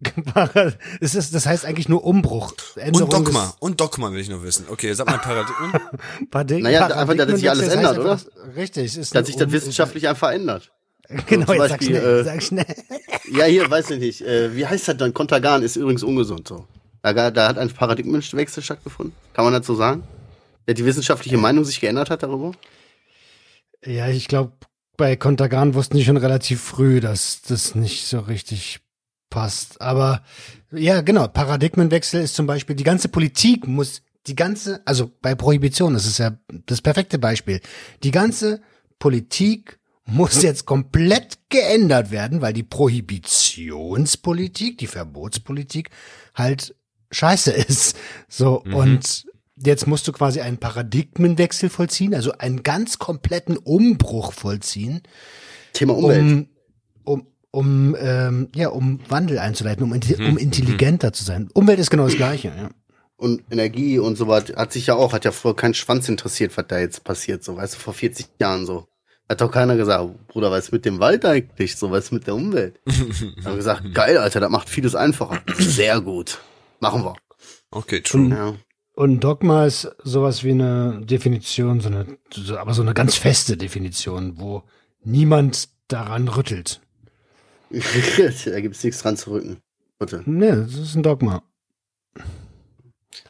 Es 0.99 1.15
ist, 1.15 1.33
das 1.35 1.45
heißt 1.45 1.65
eigentlich 1.65 1.87
nur 1.89 2.03
Umbruch. 2.03 2.53
Änderung 2.75 3.07
Und 3.09 3.13
Dogma, 3.27 3.53
und 3.59 3.79
Dogma 3.79 4.11
will 4.11 4.19
ich 4.19 4.29
noch 4.29 4.43
wissen. 4.43 4.65
Okay, 4.69 4.93
sag 4.93 5.07
mal 5.07 5.17
Paradigmen. 5.19 5.71
Des 6.19 6.29
Paradig 6.31 6.63
Naja, 6.63 6.87
einfach, 6.87 7.15
dass 7.15 7.39
sich 7.39 7.49
alles 7.49 7.67
Paradigmenwechsel 7.69 7.77
ändert, 7.77 7.97
heißt 7.97 8.27
einfach- 8.27 8.55
Richtig. 8.55 8.97
Ist 8.97 9.15
Dass 9.15 9.27
sich 9.27 9.35
das 9.35 9.51
wissenschaftlich 9.51 10.07
einfach 10.07 10.31
ändert. 10.31 10.71
Genau, 11.27 11.45
zum 11.47 11.55
jetzt 11.55 11.69
sag 11.69 11.79
Beispiel, 11.79 11.87
schnell, 11.97 12.19
äh, 12.19 12.23
sag 12.23 12.41
schnell. 12.43 12.75
Ja, 13.33 13.43
hier, 13.43 13.69
weiß 13.69 13.89
ich 13.91 13.99
nicht. 13.99 14.21
Äh, 14.21 14.55
wie 14.55 14.65
heißt 14.65 14.87
das 14.87 14.95
dann? 14.95 15.13
Kontergan 15.13 15.61
ist 15.61 15.75
übrigens 15.75 16.03
ungesund 16.03 16.47
so. 16.47 16.65
Da, 17.01 17.31
da 17.31 17.47
hat 17.49 17.57
ein 17.57 17.69
Paradigmenwechsel 17.69 18.63
stattgefunden. 18.63 19.13
Kann 19.33 19.43
man 19.43 19.53
dazu 19.53 19.75
sagen? 19.75 20.03
Dass 20.67 20.75
die 20.75 20.85
wissenschaftliche 20.85 21.37
Meinung 21.37 21.65
sich 21.65 21.81
geändert 21.81 22.09
hat 22.11 22.23
darüber? 22.23 22.53
Ja, 23.85 24.07
ich 24.07 24.27
glaube, 24.29 24.53
bei 24.95 25.15
Kontergan 25.17 25.73
wussten 25.73 25.97
die 25.97 26.05
schon 26.05 26.17
relativ 26.17 26.61
früh, 26.61 27.01
dass 27.01 27.41
das 27.41 27.75
nicht 27.75 28.05
so 28.07 28.19
richtig 28.19 28.79
passt. 29.31 29.81
Aber 29.81 30.21
ja, 30.71 31.01
genau, 31.01 31.27
Paradigmenwechsel 31.27 32.21
ist 32.21 32.35
zum 32.35 32.45
Beispiel, 32.45 32.75
die 32.75 32.83
ganze 32.83 33.09
Politik 33.09 33.67
muss, 33.67 34.03
die 34.27 34.35
ganze, 34.35 34.85
also 34.85 35.11
bei 35.23 35.33
Prohibition, 35.33 35.95
das 35.95 36.05
ist 36.05 36.19
ja 36.19 36.37
das 36.67 36.81
perfekte 36.81 37.17
Beispiel, 37.17 37.61
die 38.03 38.11
ganze 38.11 38.61
Politik 38.99 39.79
muss 40.05 40.39
jetzt 40.43 40.67
komplett 40.67 41.39
geändert 41.49 42.11
werden, 42.11 42.41
weil 42.41 42.53
die 42.53 42.61
Prohibitionspolitik, 42.61 44.77
die 44.77 44.87
Verbotspolitik 44.87 45.89
halt 46.35 46.75
scheiße 47.09 47.51
ist. 47.51 47.97
So, 48.29 48.61
und 48.63 49.25
jetzt 49.57 49.87
musst 49.87 50.07
du 50.07 50.11
quasi 50.11 50.41
einen 50.41 50.57
Paradigmenwechsel 50.57 51.69
vollziehen, 51.69 52.13
also 52.13 52.33
einen 52.33 52.61
ganz 52.63 52.99
kompletten 52.99 53.55
Umbruch 53.57 54.33
vollziehen, 54.33 55.01
Thema 55.73 55.95
Umwelt. 55.95 56.21
um, 56.21 56.47
um, 57.03 57.27
um, 57.51 57.95
ähm, 57.99 58.49
ja, 58.55 58.69
um 58.69 58.99
Wandel 59.09 59.39
einzuleiten, 59.39 59.83
um, 59.83 59.93
intelli- 59.93 60.27
um 60.27 60.37
intelligenter 60.37 61.13
zu 61.13 61.23
sein. 61.23 61.49
Umwelt 61.53 61.79
ist 61.79 61.89
genau 61.91 62.05
das 62.05 62.15
Gleiche, 62.15 62.47
ja. 62.49 62.69
und 63.17 63.43
Energie 63.51 63.99
und 63.99 64.15
so 64.17 64.27
was, 64.27 64.45
hat 64.55 64.71
sich 64.73 64.87
ja 64.87 64.95
auch, 64.95 65.13
hat 65.13 65.25
ja 65.25 65.31
vorher 65.31 65.55
keinen 65.55 65.73
Schwanz 65.73 66.07
interessiert, 66.09 66.55
was 66.57 66.65
da 66.67 66.79
jetzt 66.79 67.03
passiert, 67.03 67.43
so, 67.43 67.57
weißt 67.57 67.75
du, 67.75 67.79
vor 67.79 67.93
40 67.93 68.27
Jahren 68.39 68.65
so. 68.65 68.87
Hat 69.29 69.39
doch 69.39 69.51
keiner 69.51 69.77
gesagt, 69.77 70.27
Bruder, 70.27 70.51
was 70.51 70.65
ist 70.65 70.71
mit 70.73 70.83
dem 70.83 70.99
Wald 70.99 71.23
eigentlich, 71.23 71.75
so, 71.77 71.89
was 71.91 72.05
ist 72.05 72.11
mit 72.11 72.27
der 72.27 72.35
Umwelt? 72.35 72.79
Haben 73.45 73.55
gesagt, 73.55 73.93
geil, 73.93 74.17
Alter, 74.17 74.41
das 74.41 74.49
macht 74.49 74.67
vieles 74.69 74.93
einfacher. 74.95 75.41
Sehr 75.57 76.01
gut. 76.01 76.39
Machen 76.81 77.03
wir. 77.03 77.15
Okay, 77.69 78.01
true. 78.01 78.27
Ja. 78.29 78.55
Und 78.93 79.21
Dogma 79.21 79.65
ist 79.65 79.89
sowas 80.03 80.43
wie 80.43 80.51
eine 80.51 81.01
Definition, 81.05 81.79
so 81.79 81.87
eine, 81.87 82.17
so, 82.33 82.57
aber 82.57 82.73
so 82.73 82.81
eine 82.81 82.93
ganz 82.93 83.15
feste 83.15 83.55
Definition, 83.55 84.37
wo 84.37 84.63
niemand 85.03 85.69
daran 85.87 86.27
rüttelt. 86.27 86.81
da 88.45 88.59
gibt's 88.59 88.83
nichts 88.83 89.01
dran 89.01 89.17
zu 89.17 89.31
rücken. 89.31 89.57
Bitte. 89.99 90.23
Nee, 90.25 90.51
das 90.51 90.73
ist 90.73 90.95
ein 90.95 91.03
Dogma. 91.03 91.43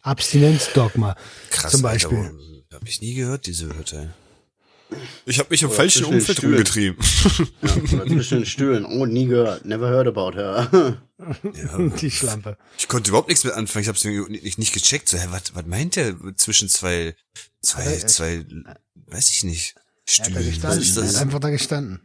Abstinenzdogma. 0.02 1.16
Krass, 1.50 1.72
Zum 1.72 1.82
Beispiel. 1.82 2.18
Alter, 2.18 2.34
wo- 2.34 2.76
hab 2.76 2.88
ich 2.88 3.02
nie 3.02 3.14
gehört, 3.14 3.46
diese 3.48 3.70
Wörter. 3.76 4.14
Ich 5.26 5.40
habe 5.40 5.50
mich 5.52 5.62
im 5.62 5.70
Oder 5.70 5.78
falschen 5.78 6.06
Umfeld 6.06 6.38
Stühlen. 6.38 6.54
rumgetrieben. 6.56 6.98
Ja, 7.62 8.06
zwischen 8.08 8.40
den 8.40 8.46
Stühlen. 8.46 8.86
Oh, 8.86 9.06
nie 9.06 9.26
gehört. 9.26 9.64
Never 9.66 9.88
heard 9.90 10.08
about 10.08 10.34
her. 10.38 10.98
Ja. 11.54 11.78
Die 12.02 12.12
Schlampe. 12.12 12.58
Ich 12.78 12.88
konnte 12.90 13.10
überhaupt 13.10 13.30
nichts 13.30 13.44
mit 13.46 13.54
anfangen. 13.54 13.84
Ich 13.84 13.88
habe 13.88 13.98
es 13.98 14.04
nicht, 14.04 14.58
nicht 14.58 14.74
gecheckt. 14.74 15.08
So, 15.08 15.18
hä, 15.18 15.28
was, 15.30 15.56
was 15.56 15.66
meint 15.66 15.96
der 15.96 16.16
zwischen 16.36 16.68
zwei, 16.68 17.16
zwei, 17.62 17.98
zwei, 18.00 18.46
weiß 19.08 19.30
ich 19.30 19.44
nicht, 19.46 19.76
Er 20.18 20.26
hat 20.26 20.36
da 20.36 20.42
Stühlen? 20.42 20.64
Was 20.64 20.78
gestanden. 20.80 21.04
Er 21.04 21.16
hat 21.16 21.22
einfach 21.22 21.40
da 21.40 21.50
gestanden. 21.52 22.02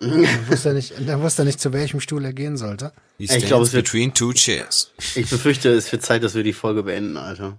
Er 0.00 0.48
wusste, 0.48 0.74
nicht, 0.74 0.92
er 1.06 1.20
wusste 1.22 1.44
nicht, 1.44 1.60
zu 1.60 1.72
welchem 1.72 2.00
Stuhl 2.00 2.24
er 2.24 2.32
gehen 2.32 2.56
sollte. 2.56 2.92
Ich 3.18 3.28
glaube, 3.46 3.64
es 3.64 3.72
wird- 3.72 3.86
between 3.86 4.12
two 4.14 4.32
chairs. 4.32 4.92
Ich 5.14 5.28
befürchte, 5.30 5.70
es 5.70 5.90
wird 5.90 6.02
Zeit, 6.04 6.22
dass 6.22 6.34
wir 6.34 6.42
die 6.42 6.52
Folge 6.52 6.82
beenden, 6.82 7.16
Alter. 7.16 7.58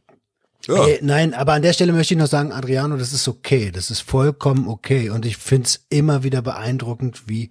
Ja, 0.67 0.85
Ey, 0.85 0.99
nein, 1.01 1.33
aber 1.33 1.53
an 1.53 1.61
der 1.61 1.73
Stelle 1.73 1.91
möchte 1.93 2.13
ich 2.13 2.19
noch 2.19 2.27
sagen, 2.27 2.51
Adriano, 2.51 2.95
das 2.97 3.11
ist 3.13 3.27
okay. 3.27 3.71
Das 3.71 3.89
ist 3.89 4.01
vollkommen 4.01 4.67
okay. 4.67 5.09
Und 5.09 5.25
ich 5.25 5.37
find's 5.37 5.85
immer 5.89 6.23
wieder 6.23 6.41
beeindruckend, 6.41 7.23
wie 7.27 7.49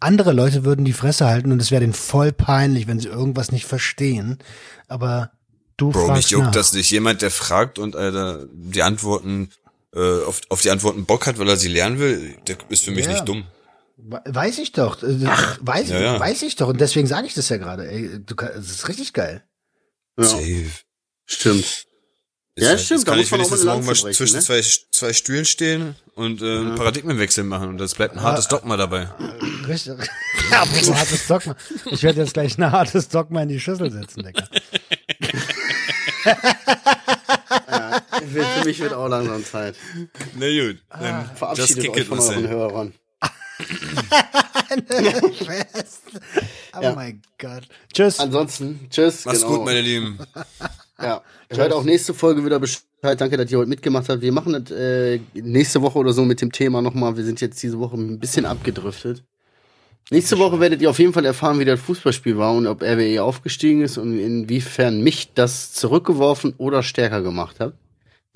andere 0.00 0.32
Leute 0.32 0.64
würden 0.64 0.84
die 0.84 0.92
Fresse 0.92 1.26
halten 1.26 1.52
und 1.52 1.60
es 1.60 1.70
wäre 1.70 1.80
denen 1.80 1.92
voll 1.94 2.32
peinlich, 2.32 2.86
wenn 2.86 3.00
sie 3.00 3.08
irgendwas 3.08 3.52
nicht 3.52 3.66
verstehen. 3.66 4.38
Aber 4.88 5.30
du 5.76 5.90
Bro, 5.90 6.00
mich 6.02 6.08
fragst 6.08 6.30
juckt 6.30 6.44
nach. 6.46 6.52
das 6.52 6.72
nicht. 6.72 6.90
Jemand, 6.90 7.22
der 7.22 7.30
fragt 7.30 7.78
und 7.78 7.96
Alter, 7.96 8.46
die 8.52 8.82
Antworten, 8.82 9.50
äh, 9.94 10.22
auf, 10.24 10.40
auf 10.48 10.62
die 10.62 10.70
Antworten 10.70 11.04
Bock 11.04 11.26
hat, 11.26 11.38
weil 11.38 11.48
er 11.48 11.56
sie 11.56 11.68
lernen 11.68 11.98
will, 11.98 12.36
der 12.46 12.56
ist 12.68 12.84
für 12.84 12.90
mich 12.92 13.04
Ja. 13.06 13.12
nicht 13.12 13.28
dumm. 13.28 13.44
We- 14.06 14.22
Weiß 14.26 14.58
ich 14.58 14.72
doch. 14.72 15.02
Äh, 15.02 15.16
das 15.18 15.58
weiß, 15.60 15.88
ja, 15.88 16.00
ja. 16.00 16.20
weiß 16.20 16.42
ich 16.42 16.56
doch. 16.56 16.68
Und 16.68 16.80
deswegen 16.80 17.06
sage 17.06 17.26
ich 17.26 17.34
das 17.34 17.48
ja 17.48 17.56
gerade. 17.56 17.88
Ey, 17.88 18.20
du 18.24 18.34
Das 18.34 18.56
ist 18.70 18.88
richtig 18.88 19.12
geil. 19.14 19.42
Ja, 20.18 20.24
Safe. 20.24 20.70
stimmt. 21.26 21.86
Ja, 22.56 22.70
jetzt 22.70 22.84
stimmt, 22.84 23.08
da 23.08 23.12
kann 23.12 23.18
muss 23.18 23.24
ich 23.26 23.30
man 23.32 23.40
wenigstens 23.40 23.64
morgen 23.64 23.84
mal 23.84 23.94
brechen, 23.94 24.12
zwischen 24.12 24.36
ne? 24.36 24.42
zwei, 24.42 24.60
zwei 24.92 25.12
Stühlen 25.12 25.44
stehen 25.44 25.96
und 26.14 26.40
äh, 26.40 26.44
einen 26.44 26.76
Paradigmenwechsel 26.76 27.42
machen 27.42 27.68
und 27.70 27.78
das 27.78 27.96
bleibt 27.96 28.14
ein 28.14 28.22
hartes 28.22 28.46
Dogma 28.46 28.76
dabei. 28.76 29.08
Richtig. 29.66 29.94
Ja, 30.50 30.62
ein 30.62 30.94
hartes 30.96 31.26
Dogma. 31.26 31.56
Ich 31.86 32.02
werde 32.02 32.20
jetzt 32.20 32.34
gleich 32.34 32.58
ein 32.58 32.70
hartes 32.70 33.08
Dogma 33.08 33.42
in 33.42 33.48
die 33.48 33.58
Schüssel 33.58 33.90
setzen, 33.90 34.22
Digga. 34.22 34.46
Ja, 37.68 38.02
für 38.58 38.64
mich 38.64 38.78
wird 38.80 38.92
auch 38.92 39.08
langsam 39.08 39.44
Zeit. 39.44 39.76
Na 40.34 40.46
gut, 40.46 40.78
dann 40.90 41.24
just 41.24 41.38
Verabschiedet 41.38 41.88
euch 41.90 42.04
von 42.06 42.18
euren 42.20 42.34
Marcel. 42.42 42.48
Hörern. 42.48 42.92
Oh 46.76 46.82
Ja. 46.82 46.94
mein 46.94 47.22
Gott. 47.38 47.62
Tschüss. 47.92 48.18
Ansonsten, 48.18 48.88
tschüss. 48.90 49.24
Mach's 49.24 49.42
genau. 49.42 49.56
gut, 49.58 49.64
meine 49.66 49.80
Lieben. 49.80 50.18
Ja, 51.00 51.22
hört 51.50 51.72
auch 51.72 51.84
nächste 51.84 52.14
Folge 52.14 52.44
wieder 52.44 52.58
Bescheid. 52.58 52.82
Danke, 53.02 53.36
dass 53.36 53.50
ihr 53.50 53.58
heute 53.58 53.68
mitgemacht 53.68 54.08
habt. 54.08 54.22
Wir 54.22 54.32
machen 54.32 54.52
das 54.64 54.76
äh, 54.76 55.20
nächste 55.34 55.82
Woche 55.82 55.98
oder 55.98 56.12
so 56.12 56.24
mit 56.24 56.40
dem 56.40 56.52
Thema 56.52 56.80
nochmal. 56.82 57.16
Wir 57.16 57.24
sind 57.24 57.40
jetzt 57.40 57.62
diese 57.62 57.78
Woche 57.78 57.96
ein 57.96 58.18
bisschen 58.18 58.46
abgedriftet. 58.46 59.22
Nächste 60.10 60.38
Woche 60.38 60.60
werdet 60.60 60.82
ihr 60.82 60.90
auf 60.90 60.98
jeden 60.98 61.12
Fall 61.12 61.24
erfahren, 61.24 61.58
wie 61.58 61.64
das 61.64 61.80
Fußballspiel 61.80 62.36
war 62.36 62.52
und 62.54 62.66
ob 62.66 62.82
RWE 62.82 63.22
aufgestiegen 63.22 63.82
ist 63.82 63.98
und 63.98 64.18
inwiefern 64.18 65.02
mich 65.02 65.32
das 65.34 65.72
zurückgeworfen 65.72 66.54
oder 66.58 66.82
stärker 66.82 67.22
gemacht 67.22 67.60
hat. 67.60 67.74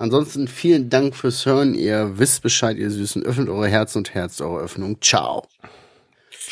Ansonsten 0.01 0.47
vielen 0.47 0.89
Dank 0.89 1.13
fürs 1.13 1.45
Hören. 1.45 1.75
Ihr 1.75 2.17
wisst 2.17 2.41
Bescheid, 2.41 2.77
ihr 2.77 2.89
Süßen. 2.89 3.21
Öffnet 3.23 3.49
eure 3.49 3.67
Herzen 3.67 3.97
und 3.97 4.13
Herz 4.13 4.39
eure 4.39 4.61
Öffnung. 4.61 5.01
Ciao. 5.01 5.45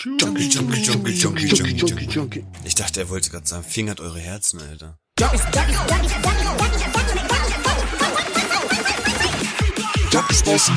Junkie, 0.04 0.50
Junkie, 0.50 0.82
Junkie, 0.82 1.14
Junkie, 1.14 1.48
Junkie, 1.48 2.06
Junkie. 2.06 2.46
Ich 2.66 2.76
dachte, 2.76 3.00
er 3.00 3.10
wollte 3.10 3.30
gerade 3.30 3.48
sagen, 3.48 3.64
fingert 3.64 4.02
eure 4.02 4.20
Herzen, 4.20 4.60
Alter. 4.60 5.00
Junkies 10.12 10.44
bossing. 10.44 10.76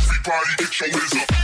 Everybody 0.00 0.56
get 0.56 0.80
your 0.80 0.88
hands 0.88 1.14
up. 1.14 1.43